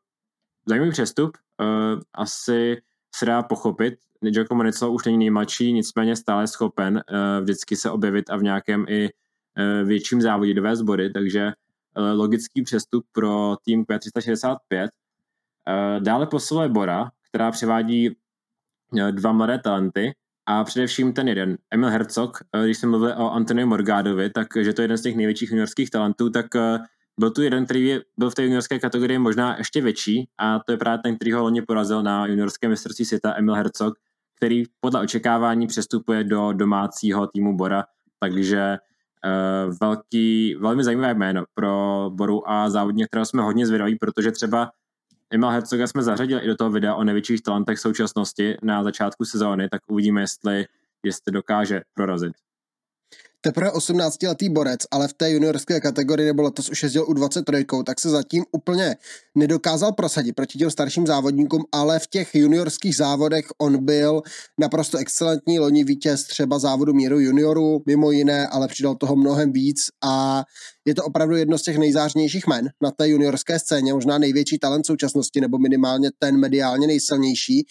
zajímavý 0.67 0.91
přestup, 0.93 1.37
uh, 1.61 2.01
asi 2.15 2.83
se 3.15 3.27
dá 3.27 3.43
pochopit, 3.43 3.95
Giacomo 4.21 4.63
Nizzo 4.63 4.93
už 4.93 5.05
není 5.05 5.19
nejmladší, 5.19 5.73
nicméně 5.73 6.17
stále 6.17 6.47
schopen 6.47 6.95
uh, 6.95 7.43
vždycky 7.43 7.77
se 7.77 7.91
objevit 7.91 8.31
a 8.31 8.37
v 8.37 8.43
nějakém 8.43 8.87
i 8.89 9.09
uh, 9.09 9.89
větším 9.89 10.21
závodě 10.21 10.55
dovést 10.55 10.83
body, 10.83 11.11
takže 11.11 11.47
uh, 11.47 12.19
logický 12.19 12.63
přestup 12.63 13.05
pro 13.13 13.57
tým 13.65 13.85
Q365, 13.85 14.89
Eh, 15.69 16.01
dále 16.01 16.27
posiluje 16.27 16.69
Bora, 16.69 17.11
která 17.29 17.51
převádí 17.51 18.17
eh, 18.99 19.13
dva 19.13 19.33
mladé 19.33 19.59
talenty 19.59 20.13
a 20.47 20.65
především 20.65 21.13
ten 21.13 21.29
jeden, 21.29 21.59
Emil 21.71 21.89
Herzog, 21.89 22.39
eh, 22.53 22.65
když 22.65 22.79
jsem 22.79 22.91
mluvil 22.91 23.11
o 23.11 23.33
Antonio 23.33 23.67
Morgádovi, 23.67 24.31
tak 24.31 24.47
že 24.61 24.73
to 24.73 24.83
je 24.83 24.85
jeden 24.85 24.99
z 24.99 25.03
těch 25.03 25.17
největších 25.17 25.51
juniorských 25.51 25.91
talentů, 25.91 26.31
tak 26.31 26.47
byl 27.21 27.31
tu 27.31 27.43
jeden, 27.43 27.65
který 27.65 27.99
byl 28.19 28.31
v 28.31 28.35
té 28.35 28.43
juniorské 28.43 28.79
kategorii 28.79 29.19
možná 29.19 29.57
ještě 29.59 29.81
větší 29.81 30.29
a 30.39 30.59
to 30.67 30.73
je 30.73 30.79
právě 30.79 30.99
ten, 31.03 31.17
který 31.17 31.33
ho 31.33 31.43
loni 31.43 31.63
porazil 31.63 32.03
na 32.03 32.27
juniorské 32.27 32.69
mistrovství 32.69 33.05
světa, 33.05 33.35
Emil 33.37 33.55
Herzog, 33.55 33.95
který 34.37 34.63
podle 34.81 35.01
očekávání 35.01 35.67
přestupuje 35.67 36.25
do 36.25 36.53
domácího 36.53 37.27
týmu 37.27 37.57
Bora, 37.57 37.85
takže 38.21 38.79
uh, 38.79 39.75
velký, 39.81 40.55
velmi 40.55 40.85
zajímavé 40.85 41.15
jméno 41.15 41.45
pro 41.55 42.11
Boru 42.15 42.51
a 42.51 42.71
závodně, 42.71 43.07
kterého 43.07 43.27
jsme 43.27 43.43
hodně 43.43 43.67
zvědaví, 43.67 43.97
protože 44.01 44.33
třeba 44.33 44.71
Emil 45.31 45.49
Herzoga 45.49 45.87
jsme 45.87 46.03
zařadili 46.03 46.41
i 46.41 46.47
do 46.47 46.57
toho 46.57 46.71
videa 46.71 46.95
o 46.95 47.05
největších 47.05 47.43
talentech 47.43 47.79
současnosti 47.79 48.57
na 48.63 48.85
začátku 48.85 49.25
sezóny, 49.25 49.69
tak 49.69 49.81
uvidíme, 49.89 50.21
jestli, 50.21 50.67
jestli 51.05 51.33
dokáže 51.33 51.81
prorazit 51.95 52.33
teprve 53.43 53.71
18-letý 53.71 54.49
borec, 54.49 54.81
ale 54.91 55.09
v 55.09 55.13
té 55.13 55.31
juniorské 55.31 55.81
kategorii 55.81 56.27
nebo 56.27 56.43
letos 56.43 56.69
už 56.71 56.83
jezdil 56.83 57.05
u 57.09 57.13
23, 57.13 57.67
tak 57.87 58.01
se 58.01 58.11
zatím 58.11 58.45
úplně 58.53 58.97
nedokázal 59.35 59.93
prosadit 59.93 60.33
proti 60.33 60.59
těm 60.59 60.71
starším 60.71 61.07
závodníkům, 61.07 61.65
ale 61.73 61.99
v 61.99 62.07
těch 62.07 62.35
juniorských 62.35 62.97
závodech 62.97 63.45
on 63.59 63.85
byl 63.85 64.23
naprosto 64.59 64.99
excelentní 64.99 65.59
loni 65.59 65.85
vítěz 65.85 66.25
třeba 66.25 66.59
závodu 66.59 66.95
míru 66.95 67.21
juniorů, 67.21 67.83
mimo 67.87 68.11
jiné, 68.11 68.49
ale 68.49 68.69
přidal 68.69 68.95
toho 68.95 69.17
mnohem 69.17 69.53
víc 69.53 69.79
a 70.05 70.45
je 70.85 70.95
to 70.95 71.05
opravdu 71.05 71.37
jedno 71.37 71.59
z 71.59 71.63
těch 71.63 71.79
nejzářnějších 71.79 72.47
men 72.47 72.69
na 72.83 72.91
té 72.91 73.09
juniorské 73.09 73.59
scéně, 73.59 73.95
možná 73.95 74.19
největší 74.19 74.59
talent 74.59 74.87
současnosti, 74.87 75.41
nebo 75.41 75.59
minimálně 75.59 76.11
ten 76.19 76.41
mediálně 76.41 76.87
nejsilnější. 76.87 77.67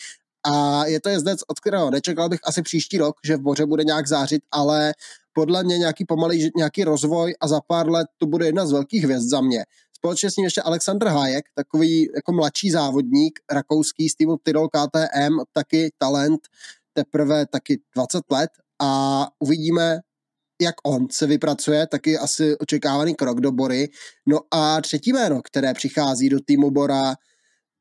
A 0.45 0.85
je 0.85 1.01
to 1.01 1.09
jezdec, 1.09 1.39
od 1.47 1.59
kterého 1.59 1.91
nečekal 1.91 2.29
bych 2.29 2.39
asi 2.43 2.61
příští 2.61 2.97
rok, 2.97 3.15
že 3.25 3.37
v 3.37 3.41
Boře 3.41 3.65
bude 3.65 3.83
nějak 3.83 4.07
zářit, 4.07 4.41
ale 4.51 4.93
podle 5.33 5.63
mě 5.63 5.77
nějaký 5.77 6.05
pomalý 6.05 6.51
nějaký 6.55 6.83
rozvoj 6.83 7.35
a 7.41 7.47
za 7.47 7.61
pár 7.61 7.89
let 7.89 8.07
to 8.17 8.25
bude 8.25 8.45
jedna 8.45 8.65
z 8.65 8.71
velkých 8.71 9.03
hvězd 9.03 9.29
za 9.29 9.41
mě. 9.41 9.65
Společně 9.97 10.31
s 10.31 10.35
ním 10.35 10.43
ještě 10.43 10.61
Alexander 10.61 11.07
Hayek, 11.07 11.45
takový 11.55 12.09
jako 12.15 12.31
mladší 12.31 12.71
závodník, 12.71 13.39
rakouský 13.51 14.09
z 14.09 14.15
týmu 14.15 14.37
Tyrol 14.43 14.67
KTM, 14.67 15.39
taky 15.53 15.91
talent, 15.97 16.41
teprve 16.93 17.45
taky 17.45 17.79
20 17.95 18.23
let 18.31 18.49
a 18.81 19.27
uvidíme, 19.39 19.99
jak 20.61 20.75
on 20.85 21.07
se 21.11 21.27
vypracuje, 21.27 21.87
taky 21.87 22.17
asi 22.17 22.57
očekávaný 22.57 23.15
krok 23.15 23.41
do 23.41 23.51
Bory. 23.51 23.89
No 24.25 24.39
a 24.51 24.81
třetí 24.81 25.13
jméno, 25.13 25.41
které 25.41 25.73
přichází 25.73 26.29
do 26.29 26.39
týmu 26.39 26.71
Bora, 26.71 27.15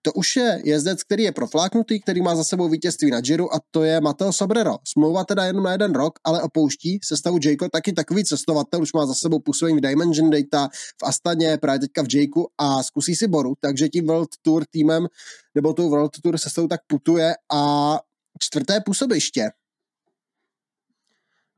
to 0.02 0.12
už 0.12 0.36
je 0.36 0.62
jezdec, 0.64 1.02
který 1.02 1.22
je 1.22 1.32
profláknutý, 1.32 2.00
který 2.00 2.22
má 2.22 2.34
za 2.34 2.44
sebou 2.44 2.68
vítězství 2.68 3.10
na 3.10 3.20
Giro 3.20 3.54
a 3.54 3.60
to 3.70 3.82
je 3.82 4.00
Mateo 4.00 4.32
Sobrero. 4.32 4.76
Smlouva 4.88 5.24
teda 5.24 5.44
jenom 5.44 5.64
na 5.64 5.72
jeden 5.72 5.92
rok, 5.92 6.18
ale 6.24 6.42
opouští 6.42 6.98
sestavu 7.04 7.38
Jayco, 7.44 7.68
taky 7.72 7.92
takový 7.92 8.24
cestovatel, 8.24 8.82
už 8.82 8.92
má 8.92 9.06
za 9.06 9.14
sebou 9.14 9.38
působení 9.38 9.78
v 9.78 9.80
Dimension 9.80 10.30
Data, 10.30 10.68
v 10.72 11.02
Astaně, 11.04 11.58
právě 11.58 11.80
teďka 11.80 12.02
v 12.02 12.14
Jakeu 12.14 12.46
a 12.58 12.82
zkusí 12.82 13.16
si 13.16 13.28
Boru, 13.28 13.54
takže 13.60 13.88
tím 13.88 14.06
World 14.06 14.30
Tour 14.42 14.64
týmem 14.70 15.06
nebo 15.54 15.72
tou 15.72 15.90
World 15.90 16.12
Tour 16.22 16.38
sestou 16.38 16.66
tak 16.66 16.80
putuje 16.86 17.34
a 17.52 17.96
čtvrté 18.38 18.80
působiště. 18.80 19.50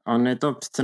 On 0.07 0.26
je 0.26 0.36
to 0.36 0.53
přece 0.53 0.82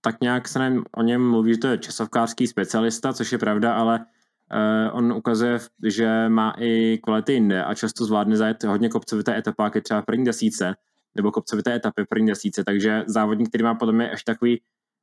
tak 0.00 0.20
nějak 0.20 0.48
se 0.48 0.58
o 0.96 1.02
něm 1.02 1.30
mluví, 1.30 1.52
že 1.52 1.58
to 1.58 1.68
je 1.68 1.78
časovkářský 1.78 2.46
specialista, 2.46 3.12
což 3.12 3.32
je 3.32 3.38
pravda, 3.38 3.74
ale 3.74 4.06
Uh, 4.54 4.96
on 4.96 5.12
ukazuje, 5.12 5.58
že 5.86 6.28
má 6.28 6.54
i 6.58 6.98
kvality 7.02 7.32
jinde 7.32 7.64
a 7.64 7.74
často 7.74 8.04
zvládne 8.04 8.36
zajet 8.36 8.64
hodně 8.64 8.88
kopcovité 8.88 9.38
etapáky 9.38 9.80
třeba 9.80 10.02
první 10.02 10.24
desíce, 10.24 10.74
nebo 11.14 11.32
kopcovité 11.32 11.74
etapy 11.74 12.04
první 12.08 12.26
desíce, 12.26 12.64
takže 12.64 13.02
závodník, 13.06 13.48
který 13.48 13.64
má 13.64 13.74
podle 13.74 13.94
mě 13.94 14.08
ještě 14.10 14.32
takový 14.32 14.60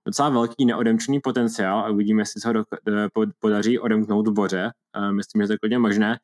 docela 0.07 0.29
velký 0.29 0.65
neodemčený 0.65 1.19
potenciál 1.19 1.79
a 1.79 1.89
uvidíme, 1.89 2.21
jestli 2.21 2.41
se 2.41 2.47
ho 2.47 2.53
do, 2.53 2.63
eh, 2.87 3.07
podaří 3.39 3.79
odemknout 3.79 4.27
v 4.27 4.33
boře. 4.33 4.71
Uh, 4.97 5.11
myslím, 5.11 5.41
že 5.41 5.47
to 5.47 5.53
je 5.53 5.57
klidně 5.57 5.79
možné. 5.79 6.19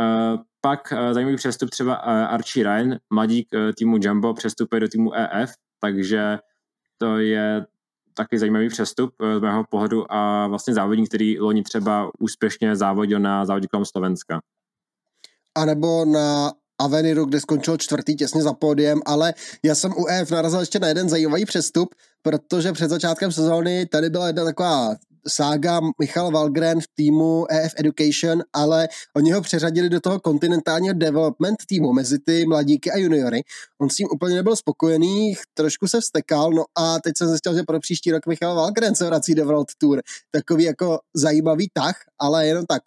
Uh, 0.00 0.40
pak 0.60 0.92
uh, 0.92 1.12
zajímavý 1.12 1.36
přestup 1.36 1.70
třeba 1.70 1.94
Archie 1.94 2.64
Ryan, 2.64 2.98
mladík 3.10 3.48
týmu 3.76 3.96
Jumbo, 4.00 4.34
přestupuje 4.34 4.80
do 4.80 4.88
týmu 4.88 5.14
EF, 5.14 5.50
takže 5.80 6.38
to 6.98 7.18
je 7.18 7.66
taky 8.14 8.38
zajímavý 8.38 8.68
přestup 8.68 9.10
z 9.38 9.40
mého 9.40 9.64
pohledu 9.70 10.12
a 10.12 10.46
vlastně 10.46 10.74
závodník, 10.74 11.08
který 11.08 11.40
loni 11.40 11.62
třeba 11.62 12.10
úspěšně 12.18 12.76
závodil 12.76 13.20
na 13.20 13.46
závodě 13.46 13.68
kolem 13.70 13.84
Slovenska. 13.84 14.40
A 15.58 15.64
nebo 15.64 16.04
na 16.04 16.52
Aveniru, 16.80 17.24
kde 17.24 17.40
skončil 17.40 17.76
čtvrtý 17.76 18.16
těsně 18.16 18.42
za 18.42 18.52
pódiem, 18.52 19.00
ale 19.06 19.34
já 19.64 19.74
jsem 19.74 19.92
u 19.92 20.06
EF 20.06 20.30
narazil 20.30 20.60
ještě 20.60 20.78
na 20.78 20.88
jeden 20.88 21.08
zajímavý 21.08 21.44
přestup, 21.44 21.94
protože 22.22 22.72
před 22.72 22.90
začátkem 22.90 23.32
sezóny 23.32 23.86
tady 23.86 24.10
byla 24.10 24.26
jedna 24.26 24.44
taková 24.44 24.94
sága 25.28 25.80
Michal 26.00 26.30
Valgren 26.30 26.80
v 26.80 26.86
týmu 26.94 27.46
EF 27.50 27.72
Education, 27.76 28.42
ale 28.52 28.88
oni 29.16 29.32
ho 29.32 29.40
přeřadili 29.40 29.88
do 29.88 30.00
toho 30.00 30.20
kontinentálního 30.20 30.94
development 30.94 31.56
týmu 31.66 31.92
mezi 31.92 32.18
ty 32.18 32.46
mladíky 32.46 32.90
a 32.90 32.96
juniory. 32.96 33.42
On 33.80 33.90
s 33.90 33.94
tím 33.94 34.08
úplně 34.12 34.36
nebyl 34.36 34.56
spokojený, 34.56 35.34
trošku 35.54 35.88
se 35.88 36.00
vstekal, 36.00 36.50
no 36.50 36.64
a 36.74 37.00
teď 37.00 37.12
jsem 37.18 37.28
zjistil, 37.28 37.54
že 37.54 37.62
pro 37.62 37.80
příští 37.80 38.12
rok 38.12 38.26
Michal 38.26 38.54
Valgren 38.54 38.94
se 38.94 39.06
vrací 39.06 39.34
do 39.34 39.44
World 39.44 39.68
Tour. 39.78 40.02
Takový 40.30 40.64
jako 40.64 40.98
zajímavý 41.14 41.68
tah, 41.72 41.96
ale 42.18 42.46
jenom 42.46 42.66
tak 42.66 42.82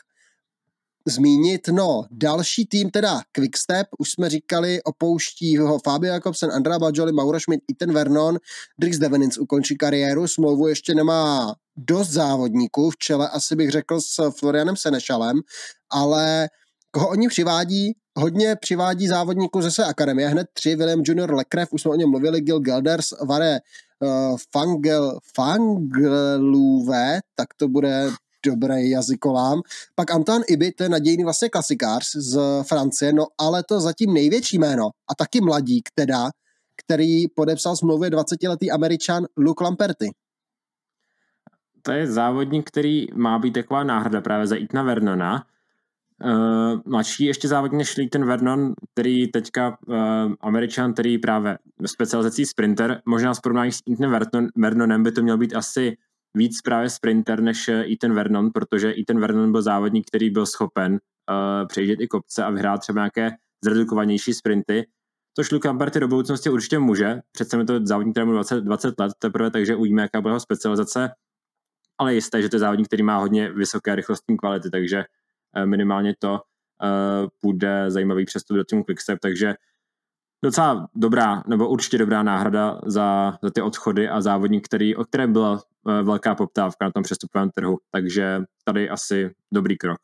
zmínit. 1.05 1.67
No, 1.67 2.03
další 2.11 2.65
tým 2.65 2.89
teda 2.89 3.21
Quickstep, 3.31 3.87
už 3.99 4.11
jsme 4.11 4.29
říkali, 4.29 4.83
opouští 4.83 5.57
ho 5.57 5.79
Fabio 5.83 6.13
Jakobsen, 6.13 6.51
Andrea 6.51 6.79
Bajoli, 6.79 7.11
Mauro 7.11 7.39
Schmidt, 7.39 7.61
Ethan 7.71 7.93
Vernon, 7.93 8.37
Drix 8.79 8.97
Devenins 8.97 9.37
ukončí 9.37 9.77
kariéru, 9.77 10.27
smlouvu 10.27 10.67
ještě 10.67 10.95
nemá 10.95 11.55
dost 11.77 12.09
závodníků, 12.09 12.89
v 12.89 12.97
čele 12.97 13.29
asi 13.29 13.55
bych 13.55 13.71
řekl 13.71 14.01
s 14.01 14.31
Florianem 14.39 14.75
Senešalem, 14.75 15.39
ale 15.89 16.49
koho 16.91 17.09
oni 17.09 17.27
přivádí, 17.27 17.93
hodně 18.17 18.55
přivádí 18.55 19.07
závodníků 19.07 19.61
ze 19.61 19.71
své 19.71 19.85
akademie, 19.85 20.27
hned 20.27 20.47
tři, 20.53 20.75
William 20.75 21.01
Junior 21.05 21.33
Lecref, 21.33 21.73
už 21.73 21.81
jsme 21.81 21.91
o 21.91 21.95
něm 21.95 22.09
mluvili, 22.09 22.41
Gil 22.41 22.59
Gelders, 22.59 23.07
Vare 23.27 23.59
uh, 23.99 24.37
Fangel, 24.51 25.19
Fangeluve, 25.35 27.19
tak 27.35 27.47
to 27.57 27.67
bude 27.67 28.09
dobrý 28.45 28.89
jazykolám. 28.89 29.61
Pak 29.95 30.11
Antoine 30.11 30.45
Ibi, 30.49 30.71
to 30.71 30.83
je 30.83 30.89
nadějný 30.89 31.23
vlastně 31.23 31.49
klasikář 31.49 32.15
z 32.15 32.63
Francie, 32.63 33.13
no 33.13 33.27
ale 33.37 33.63
to 33.63 33.79
zatím 33.79 34.13
největší 34.13 34.57
jméno 34.57 34.89
a 35.09 35.15
taky 35.15 35.41
mladík 35.41 35.89
teda, 35.95 36.29
který 36.85 37.27
podepsal 37.27 37.75
smlouvě 37.75 38.09
20-letý 38.09 38.71
američan 38.71 39.25
Luke 39.37 39.63
Lamperty. 39.63 40.09
To 41.81 41.91
je 41.91 42.07
závodník, 42.07 42.67
který 42.67 43.07
má 43.13 43.39
být 43.39 43.51
taková 43.51 43.83
náhrada 43.83 44.21
právě 44.21 44.47
za 44.47 44.55
Itna 44.55 44.83
Vernona. 44.83 45.45
Uh, 46.23 46.81
mladší 46.85 47.25
ještě 47.25 47.47
závodník 47.47 47.77
než 47.77 47.95
ten 48.11 48.25
Vernon, 48.25 48.73
který 48.93 49.27
teďka 49.31 49.77
uh, 49.87 49.95
američan, 50.39 50.93
který 50.93 51.17
právě 51.17 51.57
specializací 51.85 52.45
sprinter, 52.45 53.01
možná 53.05 53.33
s 53.33 53.39
porovnání 53.39 53.71
s 53.71 53.81
Ethan 53.91 54.11
Vernon, 54.11 54.47
Vernonem 54.57 55.03
by 55.03 55.11
to 55.11 55.21
měl 55.21 55.37
být 55.37 55.55
asi 55.55 55.97
víc 56.35 56.61
právě 56.61 56.89
sprinter 56.89 57.41
než 57.41 57.67
eh, 57.67 57.85
Ethan 57.91 58.13
Vernon, 58.13 58.51
protože 58.51 58.93
Ethan 59.01 59.19
Vernon 59.19 59.51
byl 59.51 59.61
závodník, 59.61 60.07
který 60.07 60.29
byl 60.29 60.45
schopen 60.45 60.91
uh, 60.93 61.67
přejít 61.67 62.01
i 62.01 62.07
kopce 62.07 62.43
a 62.43 62.49
vyhrát 62.49 62.81
třeba 62.81 63.01
nějaké 63.01 63.31
zredukovanější 63.63 64.33
sprinty, 64.33 64.87
což 65.35 65.51
Luke 65.51 65.67
Lamberty 65.67 65.99
do 65.99 66.07
budoucnosti 66.07 66.49
určitě 66.49 66.79
může. 66.79 67.19
Přece 67.31 67.57
je 67.57 67.65
to 67.65 67.85
závodník, 67.85 68.13
který 68.13 68.31
20, 68.31 68.61
20 68.61 68.99
let 68.99 69.11
teprve, 69.19 69.51
takže 69.51 69.75
uvidíme, 69.75 70.01
jaká 70.01 70.21
bude 70.21 70.31
jeho 70.31 70.39
specializace. 70.39 71.09
Ale 71.97 72.15
jisté, 72.15 72.41
že 72.41 72.49
to 72.49 72.55
je 72.55 72.59
závodník, 72.59 72.87
který 72.87 73.03
má 73.03 73.17
hodně 73.17 73.51
vysoké 73.51 73.95
rychlostní 73.95 74.37
kvality, 74.37 74.69
takže 74.69 75.03
uh, 75.57 75.65
minimálně 75.65 76.13
to 76.19 76.31
uh, 76.31 76.39
bude 77.43 77.91
zajímavý 77.91 78.25
přestup 78.25 78.57
do 78.57 78.63
týmu 78.63 78.83
Quickstep, 78.83 79.19
takže 79.19 79.55
docela 80.45 80.87
dobrá, 80.95 81.43
nebo 81.47 81.69
určitě 81.69 81.97
dobrá 81.97 82.23
náhrada 82.23 82.79
za, 82.85 83.37
za 83.43 83.49
ty 83.49 83.61
odchody 83.61 84.09
a 84.09 84.21
závodník, 84.21 84.65
který, 84.65 84.95
o 84.95 85.03
kterém 85.03 85.33
byla 85.33 85.59
Eh, 85.89 86.03
velká 86.03 86.35
poptávka 86.35 86.85
na 86.85 86.91
tom 86.91 87.03
přestupovém 87.03 87.49
trhu, 87.49 87.77
takže 87.91 88.41
tady 88.63 88.89
asi 88.89 89.29
dobrý 89.53 89.77
krok. 89.77 89.99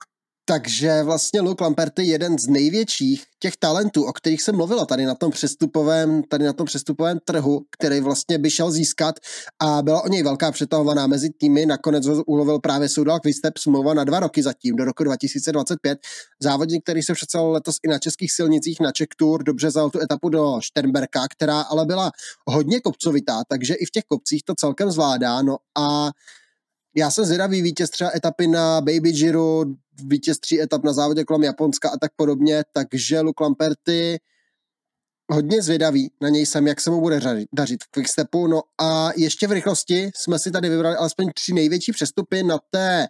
Takže 0.46 1.04
vlastně 1.04 1.42
Luke 1.42 1.64
Lampert 1.64 2.00
je 2.00 2.06
jeden 2.06 2.40
z 2.40 2.48
největších 2.48 3.24
těch 3.40 3.58
talentů, 3.58 4.04
o 4.04 4.14
kterých 4.14 4.42
jsem 4.42 4.56
mluvila 4.56 4.86
tady 4.86 5.06
na 5.06 5.16
tom 5.16 5.32
přestupovém, 5.32 6.24
tady 6.24 6.46
na 6.46 6.54
tom 6.54 6.66
přestupovém 6.66 7.20
trhu, 7.26 7.62
který 7.78 8.00
vlastně 8.00 8.38
by 8.38 8.50
šel 8.52 8.72
získat 8.72 9.16
a 9.60 9.82
byla 9.82 10.04
o 10.04 10.08
něj 10.08 10.24
velká 10.24 10.52
přetahovaná 10.52 11.08
mezi 11.08 11.30
týmy. 11.30 11.66
Nakonec 11.66 12.06
ho 12.06 12.24
ulovil 12.24 12.60
právě 12.60 12.90
Soudal 12.90 13.20
Kvistep 13.20 13.58
smlouva 13.58 13.94
na 13.94 14.04
dva 14.04 14.20
roky 14.20 14.44
zatím, 14.44 14.76
do 14.76 14.86
roku 14.86 15.04
2025. 15.04 16.00
Závodník, 16.42 16.84
který 16.84 17.02
se 17.02 17.14
přece 17.14 17.38
letos 17.40 17.76
i 17.84 17.88
na 17.88 18.00
českých 18.00 18.32
silnicích 18.32 18.80
na 18.80 18.92
Czech 18.92 19.08
Tour 19.18 19.44
dobře 19.44 19.72
zal 19.72 19.90
tu 19.90 20.00
etapu 20.02 20.30
do 20.30 20.58
Šternberka, 20.62 21.28
která 21.28 21.62
ale 21.62 21.86
byla 21.86 22.12
hodně 22.48 22.80
kopcovitá, 22.80 23.44
takže 23.50 23.74
i 23.74 23.86
v 23.86 23.92
těch 23.92 24.04
kopcích 24.04 24.44
to 24.44 24.54
celkem 24.56 24.92
zvládá. 24.92 25.42
No 25.42 25.58
a 25.78 26.12
já 26.96 27.12
jsem 27.12 27.26
zvědavý 27.26 27.62
vítěz 27.62 27.90
třeba 27.90 28.12
etapy 28.16 28.48
na 28.48 28.82
Baby 28.82 29.12
Giro, 29.12 29.66
vítěz 30.06 30.40
tří 30.40 30.62
etap 30.62 30.84
na 30.84 30.94
závodě 30.94 31.24
kolem 31.24 31.44
Japonska 31.44 31.90
a 31.90 31.98
tak 31.98 32.12
podobně, 32.16 32.64
takže 32.74 33.22
Luke 33.22 33.44
Lamperty 33.44 34.20
hodně 35.32 35.62
zvědavý 35.62 36.12
na 36.22 36.30
něj 36.30 36.46
jsem, 36.46 36.68
jak 36.68 36.82
se 36.82 36.92
mu 36.92 37.02
bude 37.02 37.20
dařit 37.54 37.84
v 37.84 37.92
quickstepu. 37.92 38.48
No 38.48 38.62
a 38.82 39.12
ještě 39.16 39.48
v 39.48 39.52
rychlosti 39.52 40.12
jsme 40.16 40.40
si 40.40 40.52
tady 40.52 40.70
vybrali 40.70 40.96
alespoň 40.96 41.30
tři 41.36 41.54
největší 41.54 41.92
přestupy 41.92 42.44
na 42.44 42.60
té 42.70 43.08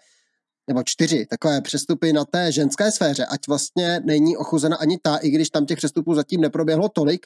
nebo 0.67 0.83
čtyři 0.85 1.25
takové 1.25 1.61
přestupy 1.61 2.13
na 2.13 2.25
té 2.25 2.51
ženské 2.51 2.91
sféře, 2.91 3.25
ať 3.25 3.47
vlastně 3.47 3.99
není 4.03 4.37
ochuzena 4.37 4.77
ani 4.77 4.97
ta, 5.01 5.17
i 5.17 5.29
když 5.29 5.49
tam 5.49 5.65
těch 5.65 5.77
přestupů 5.77 6.15
zatím 6.15 6.41
neproběhlo 6.41 6.89
tolik, 6.89 7.25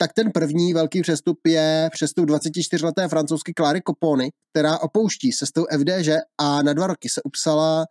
tak 0.00 0.12
ten 0.12 0.32
první 0.32 0.74
velký 0.74 1.02
přestup 1.02 1.46
je 1.46 1.88
přestup 1.92 2.28
24-leté 2.28 3.08
francouzské 3.08 3.52
Clary 3.56 3.80
Copony, 3.86 4.30
která 4.52 4.78
opouští 4.78 5.32
sestou 5.32 5.66
FDŽ 5.78 6.08
a 6.38 6.62
na 6.62 6.72
dva 6.72 6.86
roky 6.86 7.08
se 7.08 7.22
upsala 7.22 7.86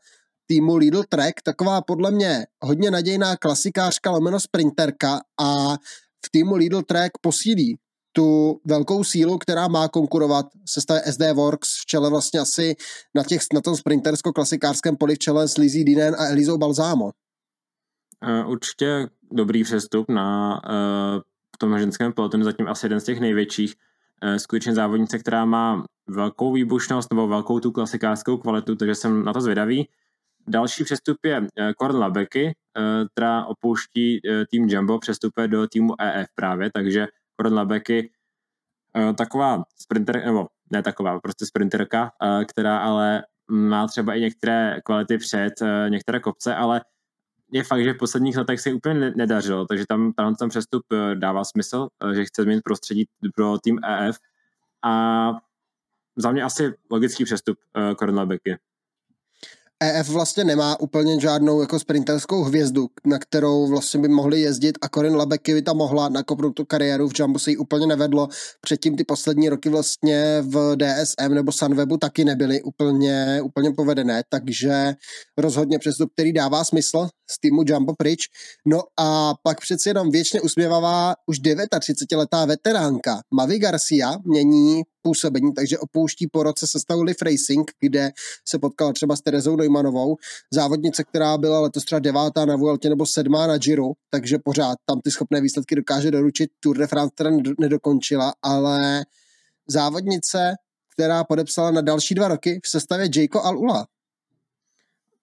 týmu 0.45 0.76
Lidl 0.76 1.03
Trek, 1.10 1.41
taková 1.41 1.82
podle 1.82 2.12
mě 2.12 2.45
hodně 2.62 2.91
nadějná 2.91 3.36
klasikářka 3.36 4.12
lomeno 4.12 4.39
sprinterka 4.39 5.22
a 5.39 5.74
v 6.26 6.30
týmu 6.32 6.55
Lidl 6.55 6.82
Trek 6.82 7.12
posílí 7.22 7.78
tu 8.12 8.60
velkou 8.66 9.03
sílu, 9.03 9.38
která 9.38 9.68
má 9.68 9.88
konkurovat 9.88 10.45
se 10.66 10.82
stavé 10.82 11.01
SD 11.12 11.22
Works 11.34 11.70
v 11.82 11.86
čele 11.86 12.10
vlastně 12.10 12.39
asi 12.39 12.76
na, 13.16 13.24
těch, 13.24 13.41
na 13.53 13.62
tom 13.62 13.76
sprintersko-klasikářském 13.76 14.97
poli 14.97 15.16
v 15.16 15.20
čele 15.20 15.47
s 15.47 15.58
Lizzie 15.58 15.86
Dinen 15.86 16.16
a 16.20 16.28
Elizou 16.28 16.58
Balzámo. 16.58 17.05
Uh, 17.05 18.51
určitě 18.51 19.08
dobrý 19.32 19.64
přestup 19.64 20.10
na 20.10 20.62
uh, 20.70 21.22
tom 21.58 21.80
ženském 21.80 22.14
pelotonu, 22.14 22.43
zatím 22.43 22.68
asi 22.68 22.86
jeden 22.86 22.99
z 22.99 23.03
těch 23.03 23.20
největších. 23.20 23.76
Uh, 24.24 24.36
skutečně 24.36 24.74
závodnice, 24.74 25.20
která 25.20 25.45
má 25.45 25.86
velkou 26.08 26.53
výbušnost 26.53 27.14
nebo 27.14 27.28
velkou 27.28 27.60
tu 27.60 27.72
klasikářskou 27.72 28.38
kvalitu, 28.38 28.76
takže 28.76 28.95
jsem 28.95 29.26
na 29.26 29.34
to 29.34 29.41
zvědavý. 29.41 29.89
Další 30.47 30.84
přestup 30.84 31.18
je 31.26 31.47
Korn 31.78 31.95
Labeky, 31.95 32.55
která 33.12 33.45
opouští 33.45 34.20
tým 34.51 34.70
Jumbo, 34.70 34.99
přestupuje 34.99 35.47
do 35.47 35.68
týmu 35.68 35.93
EF 36.01 36.28
právě, 36.36 36.72
takže 36.74 37.08
Korn 37.36 37.53
Labeky 37.53 38.12
taková 39.18 39.64
sprinter, 39.76 40.26
nebo 40.26 40.47
ne 40.72 40.84
taková, 40.84 41.20
prostě 41.20 41.45
sprinterka, 41.45 42.12
která 42.47 42.78
ale 42.78 43.24
má 43.51 43.88
třeba 43.88 44.14
i 44.14 44.22
některé 44.22 44.80
kvality 44.84 45.18
před 45.18 45.53
některé 45.89 46.20
kopce, 46.20 46.55
ale 46.55 46.82
je 47.52 47.64
fakt, 47.64 47.84
že 47.84 47.93
v 47.93 47.98
posledních 47.98 48.38
letech 48.38 48.62
se 48.62 48.74
úplně 48.74 49.12
nedařilo, 49.16 49.66
takže 49.66 49.86
tam, 49.88 50.14
tam 50.14 50.36
ten 50.36 50.50
přestup 50.50 50.84
dává 51.14 51.43
smysl, 51.43 51.88
že 52.14 52.26
chce 52.26 52.43
změnit 52.43 52.62
prostředí 52.64 53.06
pro 53.36 53.58
tým 53.60 53.80
EF 53.84 54.18
a 54.84 55.32
za 56.16 56.32
mě 56.32 56.43
asi 56.43 56.74
logický 56.91 57.26
přestup 57.26 57.58
uh, 58.00 58.16
Labeky. 58.16 58.58
EF 59.80 60.10
vlastně 60.10 60.44
nemá 60.44 60.80
úplně 60.80 61.20
žádnou 61.20 61.62
jako 61.62 61.80
sprinterskou 61.80 62.44
hvězdu, 62.44 62.88
na 63.06 63.20
kterou 63.20 63.68
vlastně 63.68 64.00
by 64.00 64.08
mohli 64.08 64.42
jezdit 64.42 64.78
a 64.82 64.90
Corin 64.90 65.16
Labeky 65.16 65.62
tam 65.62 65.78
mohla 65.78 66.10
nakopnout 66.10 66.56
tu 66.56 66.66
kariéru, 66.66 67.10
v 67.10 67.12
Jumbo 67.20 67.40
se 67.40 67.52
jí 67.52 67.58
úplně 67.58 67.88
nevedlo, 67.88 68.28
předtím 68.62 68.98
ty 68.98 69.04
poslední 69.04 69.50
roky 69.50 69.70
vlastně 69.70 70.42
v 70.42 70.76
DSM 70.76 71.34
nebo 71.34 71.52
Sunwebu 71.52 71.98
taky 71.98 72.26
nebyly 72.26 72.62
úplně, 72.62 73.42
úplně 73.44 73.72
povedené, 73.72 74.24
takže 74.30 74.94
rozhodně 75.38 75.80
přestup, 75.80 76.10
který 76.14 76.34
dává 76.34 76.64
smysl 76.64 77.08
z 77.32 77.40
týmu 77.40 77.64
Jumbo 77.66 77.94
pryč. 77.98 78.20
No 78.66 78.82
a 79.00 79.34
pak 79.44 79.62
přeci 79.62 79.90
jenom 79.90 80.12
věčně 80.12 80.42
usměvavá 80.42 81.14
už 81.26 81.40
39-letá 81.40 82.48
veteránka 82.48 83.20
Mavi 83.34 83.60
Garcia 83.60 84.18
mění 84.26 84.82
působení, 85.08 85.53
takže 85.53 85.80
opouští 85.80 86.28
po 86.28 86.43
roce 86.43 86.68
sestavu 86.68 87.01
Live 87.01 87.24
Racing, 87.26 87.72
kde 87.80 88.12
se 88.47 88.60
potkala 88.60 88.93
třeba 88.93 89.16
s 89.16 89.22
Terezou 89.22 89.55
Neumannovou, 89.55 90.16
závodnice, 90.53 91.03
která 91.03 91.38
byla 91.38 91.60
letos 91.60 91.84
třeba 91.84 91.99
devátá 91.99 92.45
na 92.45 92.55
Vueltě 92.55 92.89
nebo 92.89 93.05
sedmá 93.05 93.47
na 93.47 93.58
Giro, 93.58 93.88
takže 94.10 94.38
pořád 94.43 94.78
tam 94.86 95.01
ty 95.01 95.12
schopné 95.12 95.41
výsledky 95.41 95.76
dokáže 95.76 96.12
doručit. 96.12 96.49
Tour 96.60 96.78
de 96.78 96.88
France 96.88 97.12
teda 97.16 97.30
nedokončila, 97.60 98.34
ale 98.41 99.05
závodnice, 99.68 100.53
která 100.93 101.24
podepsala 101.24 101.72
na 101.72 101.82
další 101.82 102.16
dva 102.16 102.28
roky 102.28 102.60
v 102.64 102.68
sestavě 102.68 103.10
Jayko 103.16 103.41
Alula. 103.41 103.88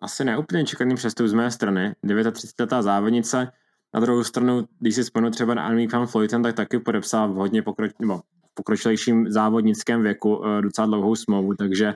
Asi 0.01 0.25
neúplně 0.25 0.65
čekaný 0.65 0.95
přestup 0.95 1.27
z 1.27 1.33
mé 1.33 1.51
strany. 1.51 1.95
39. 2.33 2.83
závodnice, 2.83 3.49
na 3.95 4.01
druhou 4.01 4.25
stranu, 4.25 4.69
když 4.81 4.95
si 4.95 5.03
vzpomenu 5.03 5.31
třeba 5.31 5.55
na 5.55 5.65
Annemiek 5.65 5.93
van 5.93 6.07
Vleuten, 6.07 6.43
tak 6.43 6.57
taky 6.57 6.79
podepsal 6.79 7.33
hodně 7.33 7.63
pokroč, 7.63 7.93
nebo 7.99 8.21
pokročilejším 8.55 9.31
závodnickém 9.31 10.03
věku 10.03 10.37
uh, 10.37 10.61
docela 10.61 10.87
dlouhou 10.87 11.17
smlouvu, 11.17 11.55
takže 11.55 11.87
uh, 11.87 11.93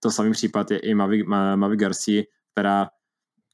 to 0.00 0.10
samý 0.10 0.32
případ 0.32 0.70
je 0.70 0.78
i 0.78 0.94
Mavi, 0.94 1.22
Mavi 1.56 1.76
Garcia, 1.76 2.22
která 2.52 2.88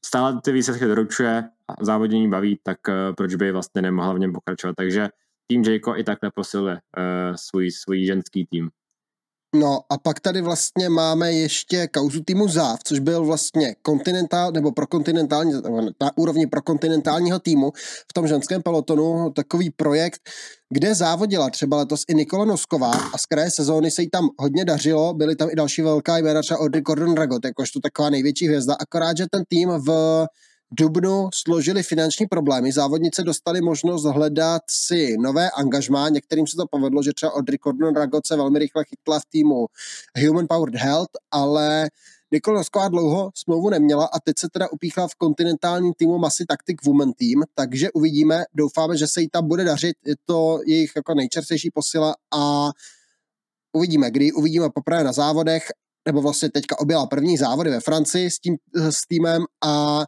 stále 0.05 0.41
ty 0.43 0.51
výsledky 0.51 0.85
doručuje, 0.85 1.49
závodění 1.81 2.29
baví, 2.29 2.59
tak 2.63 2.77
uh, 2.87 2.93
proč 3.15 3.35
by 3.35 3.51
vlastně 3.51 3.81
nemohla 3.81 4.13
v 4.13 4.19
něm 4.19 4.33
pokračovat. 4.33 4.75
Takže 4.77 5.09
tým 5.47 5.63
Jayco 5.63 5.99
i 5.99 6.03
takhle 6.03 6.31
posiluje 6.35 6.79
svůj, 7.35 7.71
svůj 7.71 8.05
ženský 8.05 8.45
tým. 8.45 8.69
No 9.55 9.79
a 9.89 9.97
pak 9.97 10.19
tady 10.19 10.41
vlastně 10.41 10.89
máme 10.89 11.33
ještě 11.33 11.87
kauzu 11.87 12.23
týmu 12.23 12.47
ZÁV, 12.47 12.79
což 12.83 12.99
byl 12.99 13.25
vlastně 13.25 13.75
kontinentál, 13.81 14.51
nebo 14.51 14.71
pro 14.71 14.87
kontinentální, 14.87 15.53
na 16.01 16.17
úrovni 16.17 16.47
pro 16.47 16.61
kontinentálního 16.61 17.39
týmu 17.39 17.71
v 18.09 18.13
tom 18.13 18.27
ženském 18.27 18.61
pelotonu 18.61 19.29
takový 19.29 19.69
projekt, 19.69 20.21
kde 20.69 20.95
závodila 20.95 21.49
třeba 21.49 21.77
letos 21.77 22.03
i 22.07 22.15
Nikola 22.15 22.45
Nosková 22.45 22.91
a 22.91 23.17
z 23.17 23.25
kraje 23.25 23.51
sezóny 23.51 23.91
se 23.91 24.01
jí 24.01 24.09
tam 24.09 24.29
hodně 24.39 24.65
dařilo, 24.65 25.13
byly 25.13 25.35
tam 25.35 25.49
i 25.49 25.55
další 25.55 25.81
velká 25.81 26.17
jména, 26.17 26.41
třeba 26.41 26.59
Audrey 26.59 26.81
Gordon 26.81 27.15
Dragot, 27.15 27.45
jakožto 27.45 27.79
taková 27.79 28.09
největší 28.09 28.47
hvězda, 28.47 28.75
akorát, 28.79 29.17
že 29.17 29.25
ten 29.31 29.43
tým 29.49 29.69
v 29.69 30.25
dubnu 30.71 31.29
složili 31.33 31.83
finanční 31.83 32.25
problémy. 32.25 32.71
Závodnice 32.71 33.23
dostali 33.23 33.61
možnost 33.61 34.03
hledat 34.03 34.61
si 34.69 35.17
nové 35.17 35.51
angažmá. 35.51 36.09
Některým 36.09 36.47
se 36.47 36.57
to 36.57 36.67
povedlo, 36.71 37.03
že 37.03 37.13
třeba 37.13 37.33
od 37.33 37.45
Gordon 37.63 37.95
Ragot 37.95 38.27
se 38.27 38.35
velmi 38.35 38.59
rychle 38.59 38.83
chytla 38.83 39.19
v 39.19 39.25
týmu 39.29 39.65
Human 40.25 40.45
Powered 40.49 40.75
Health, 40.75 41.11
ale 41.31 41.89
Nikola 42.31 42.57
Nosková 42.57 42.87
dlouho 42.87 43.31
smlouvu 43.35 43.69
neměla 43.69 44.05
a 44.05 44.19
teď 44.19 44.39
se 44.39 44.47
teda 44.53 44.67
upíchla 44.71 45.07
v 45.07 45.15
kontinentálním 45.15 45.93
týmu 45.93 46.17
Masy 46.17 46.45
Tactic 46.45 46.77
Women 46.85 47.13
Team, 47.13 47.43
takže 47.55 47.91
uvidíme, 47.91 48.43
doufáme, 48.53 48.97
že 48.97 49.07
se 49.07 49.21
jí 49.21 49.29
tam 49.29 49.47
bude 49.47 49.63
dařit, 49.63 49.95
je 50.05 50.15
to 50.25 50.59
jejich 50.65 50.91
jako 50.95 51.13
nejčerstvější 51.13 51.71
posila 51.71 52.15
a 52.33 52.69
uvidíme, 53.73 54.11
kdy 54.11 54.31
uvidíme 54.31 54.69
poprvé 54.69 55.03
na 55.03 55.13
závodech, 55.13 55.63
nebo 56.07 56.21
vlastně 56.21 56.51
teďka 56.51 56.79
objela 56.79 57.07
první 57.07 57.37
závody 57.37 57.69
ve 57.69 57.79
Francii 57.79 58.31
s, 58.31 58.39
tím, 58.39 58.57
s 58.75 59.07
týmem 59.07 59.45
a 59.65 60.03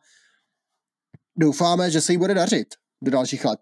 doufáme, 1.40 1.92
že 1.92 2.02
se 2.02 2.12
jí 2.12 2.18
bude 2.18 2.34
dařit 2.34 2.68
do 3.02 3.12
dalších 3.12 3.46
let. 3.46 3.60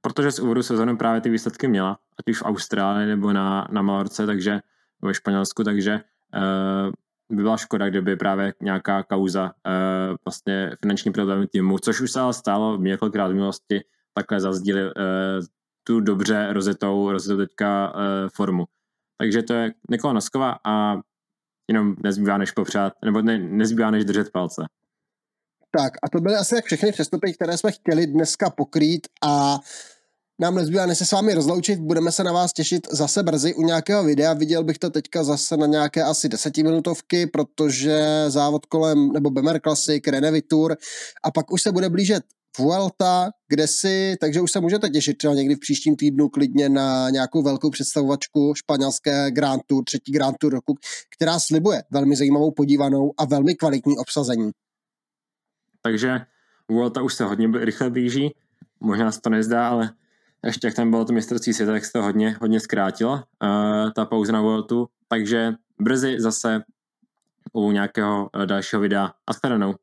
Protože 0.00 0.32
z 0.32 0.38
úvodu 0.38 0.62
sezóny 0.62 0.96
právě 0.96 1.20
ty 1.20 1.30
výsledky 1.30 1.68
měla, 1.68 1.98
ať 2.18 2.30
už 2.30 2.38
v 2.38 2.44
Austrálii 2.44 3.06
nebo 3.06 3.32
na, 3.32 3.68
na 3.70 3.82
Malorce, 3.82 4.26
takže 4.26 4.60
ve 5.02 5.14
Španělsku, 5.14 5.64
takže 5.64 5.94
uh, 5.94 6.92
by 7.36 7.42
byla 7.42 7.56
škoda, 7.56 7.88
kdyby 7.88 8.16
právě 8.16 8.54
nějaká 8.60 9.02
kauza 9.02 9.44
uh, 9.44 10.16
vlastně 10.24 10.70
finanční 10.80 11.12
problémy 11.12 11.46
týmu, 11.46 11.78
což 11.78 12.00
už 12.00 12.10
se 12.12 12.20
ale 12.20 12.32
stalo 12.32 12.76
několikrát 12.76 13.28
v 13.28 13.34
minulosti, 13.34 13.80
takhle 14.14 14.40
zazdíli 14.40 14.84
uh, 14.84 14.92
tu 15.84 16.00
dobře 16.00 16.48
rozetou, 16.52 17.12
rozetou 17.12 17.36
teďka 17.36 17.94
uh, 17.94 18.00
formu. 18.34 18.64
Takže 19.18 19.42
to 19.42 19.52
je 19.52 19.72
Nikola 19.90 20.12
Noskova 20.12 20.58
a 20.64 20.96
jenom 21.68 21.96
nezbývá 22.02 22.38
než 22.38 22.50
popřát, 22.50 22.92
nebo 23.04 23.22
ne, 23.22 23.38
nezbývá 23.38 23.90
než 23.90 24.04
držet 24.04 24.32
palce. 24.32 24.66
Tak 25.78 25.92
a 26.02 26.08
to 26.08 26.20
byly 26.20 26.34
asi 26.34 26.54
tak 26.54 26.64
všechny 26.64 26.92
přestupy, 26.92 27.32
které 27.32 27.58
jsme 27.58 27.72
chtěli 27.72 28.06
dneska 28.06 28.50
pokrýt 28.50 29.06
a 29.22 29.60
nám 30.40 30.54
nezbývá 30.54 30.86
než 30.86 30.98
se 30.98 31.06
s 31.06 31.12
vámi 31.12 31.34
rozloučit, 31.34 31.78
budeme 31.78 32.12
se 32.12 32.24
na 32.24 32.32
vás 32.32 32.52
těšit 32.52 32.86
zase 32.90 33.22
brzy 33.22 33.54
u 33.54 33.62
nějakého 33.62 34.04
videa, 34.04 34.32
viděl 34.32 34.64
bych 34.64 34.78
to 34.78 34.90
teďka 34.90 35.24
zase 35.24 35.56
na 35.56 35.66
nějaké 35.66 36.02
asi 36.02 36.28
desetiminutovky, 36.28 37.26
protože 37.26 38.24
závod 38.28 38.66
kolem, 38.66 39.12
nebo 39.12 39.30
Bemer 39.30 39.60
Classic, 39.60 40.06
Renevi 40.06 40.42
Tour. 40.42 40.76
A 41.22 41.30
pak 41.30 41.52
už 41.52 41.62
se 41.62 41.72
bude 41.72 41.88
blížet 41.90 42.22
Vuelta, 42.58 43.30
kde 43.48 43.66
si, 43.66 44.16
takže 44.20 44.40
už 44.40 44.52
se 44.52 44.60
můžete 44.60 44.88
těšit 44.88 45.18
třeba 45.18 45.34
někdy 45.34 45.54
v 45.54 45.58
příštím 45.58 45.96
týdnu 45.96 46.28
klidně 46.28 46.68
na 46.68 47.10
nějakou 47.10 47.42
velkou 47.42 47.70
představovačku 47.70 48.54
španělské 48.54 49.30
Grand 49.30 49.62
Tour, 49.66 49.84
třetí 49.84 50.12
Grand 50.12 50.36
Tour 50.40 50.52
roku, 50.52 50.74
která 51.16 51.38
slibuje 51.40 51.82
velmi 51.90 52.16
zajímavou 52.16 52.50
podívanou 52.50 53.12
a 53.18 53.24
velmi 53.24 53.54
kvalitní 53.54 53.98
obsazení. 53.98 54.50
Takže 55.82 56.20
Vuelta 56.68 57.02
už 57.02 57.14
se 57.14 57.24
hodně 57.24 57.48
rychle 57.64 57.90
blíží, 57.90 58.34
možná 58.80 59.12
se 59.12 59.20
to 59.20 59.30
nezdá, 59.30 59.68
ale 59.68 59.90
ještě 60.44 60.66
jak 60.66 60.74
tam 60.74 60.90
bylo 60.90 61.04
to 61.04 61.12
mistrovství 61.12 61.52
světa, 61.52 61.72
tak 61.72 61.84
se 61.84 61.92
to 61.92 62.02
hodně, 62.02 62.36
hodně 62.40 62.60
zkrátilo, 62.60 63.12
uh, 63.12 63.90
ta 63.96 64.04
pauza 64.04 64.32
na 64.32 64.40
Vueltu, 64.40 64.88
takže 65.08 65.54
brzy 65.78 66.20
zase 66.20 66.62
u 67.52 67.72
nějakého 67.72 68.30
uh, 68.34 68.46
dalšího 68.46 68.82
videa. 68.82 69.12
A 69.26 69.32
shledanou. 69.32 69.74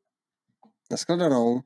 Naschledanou. 0.90 1.60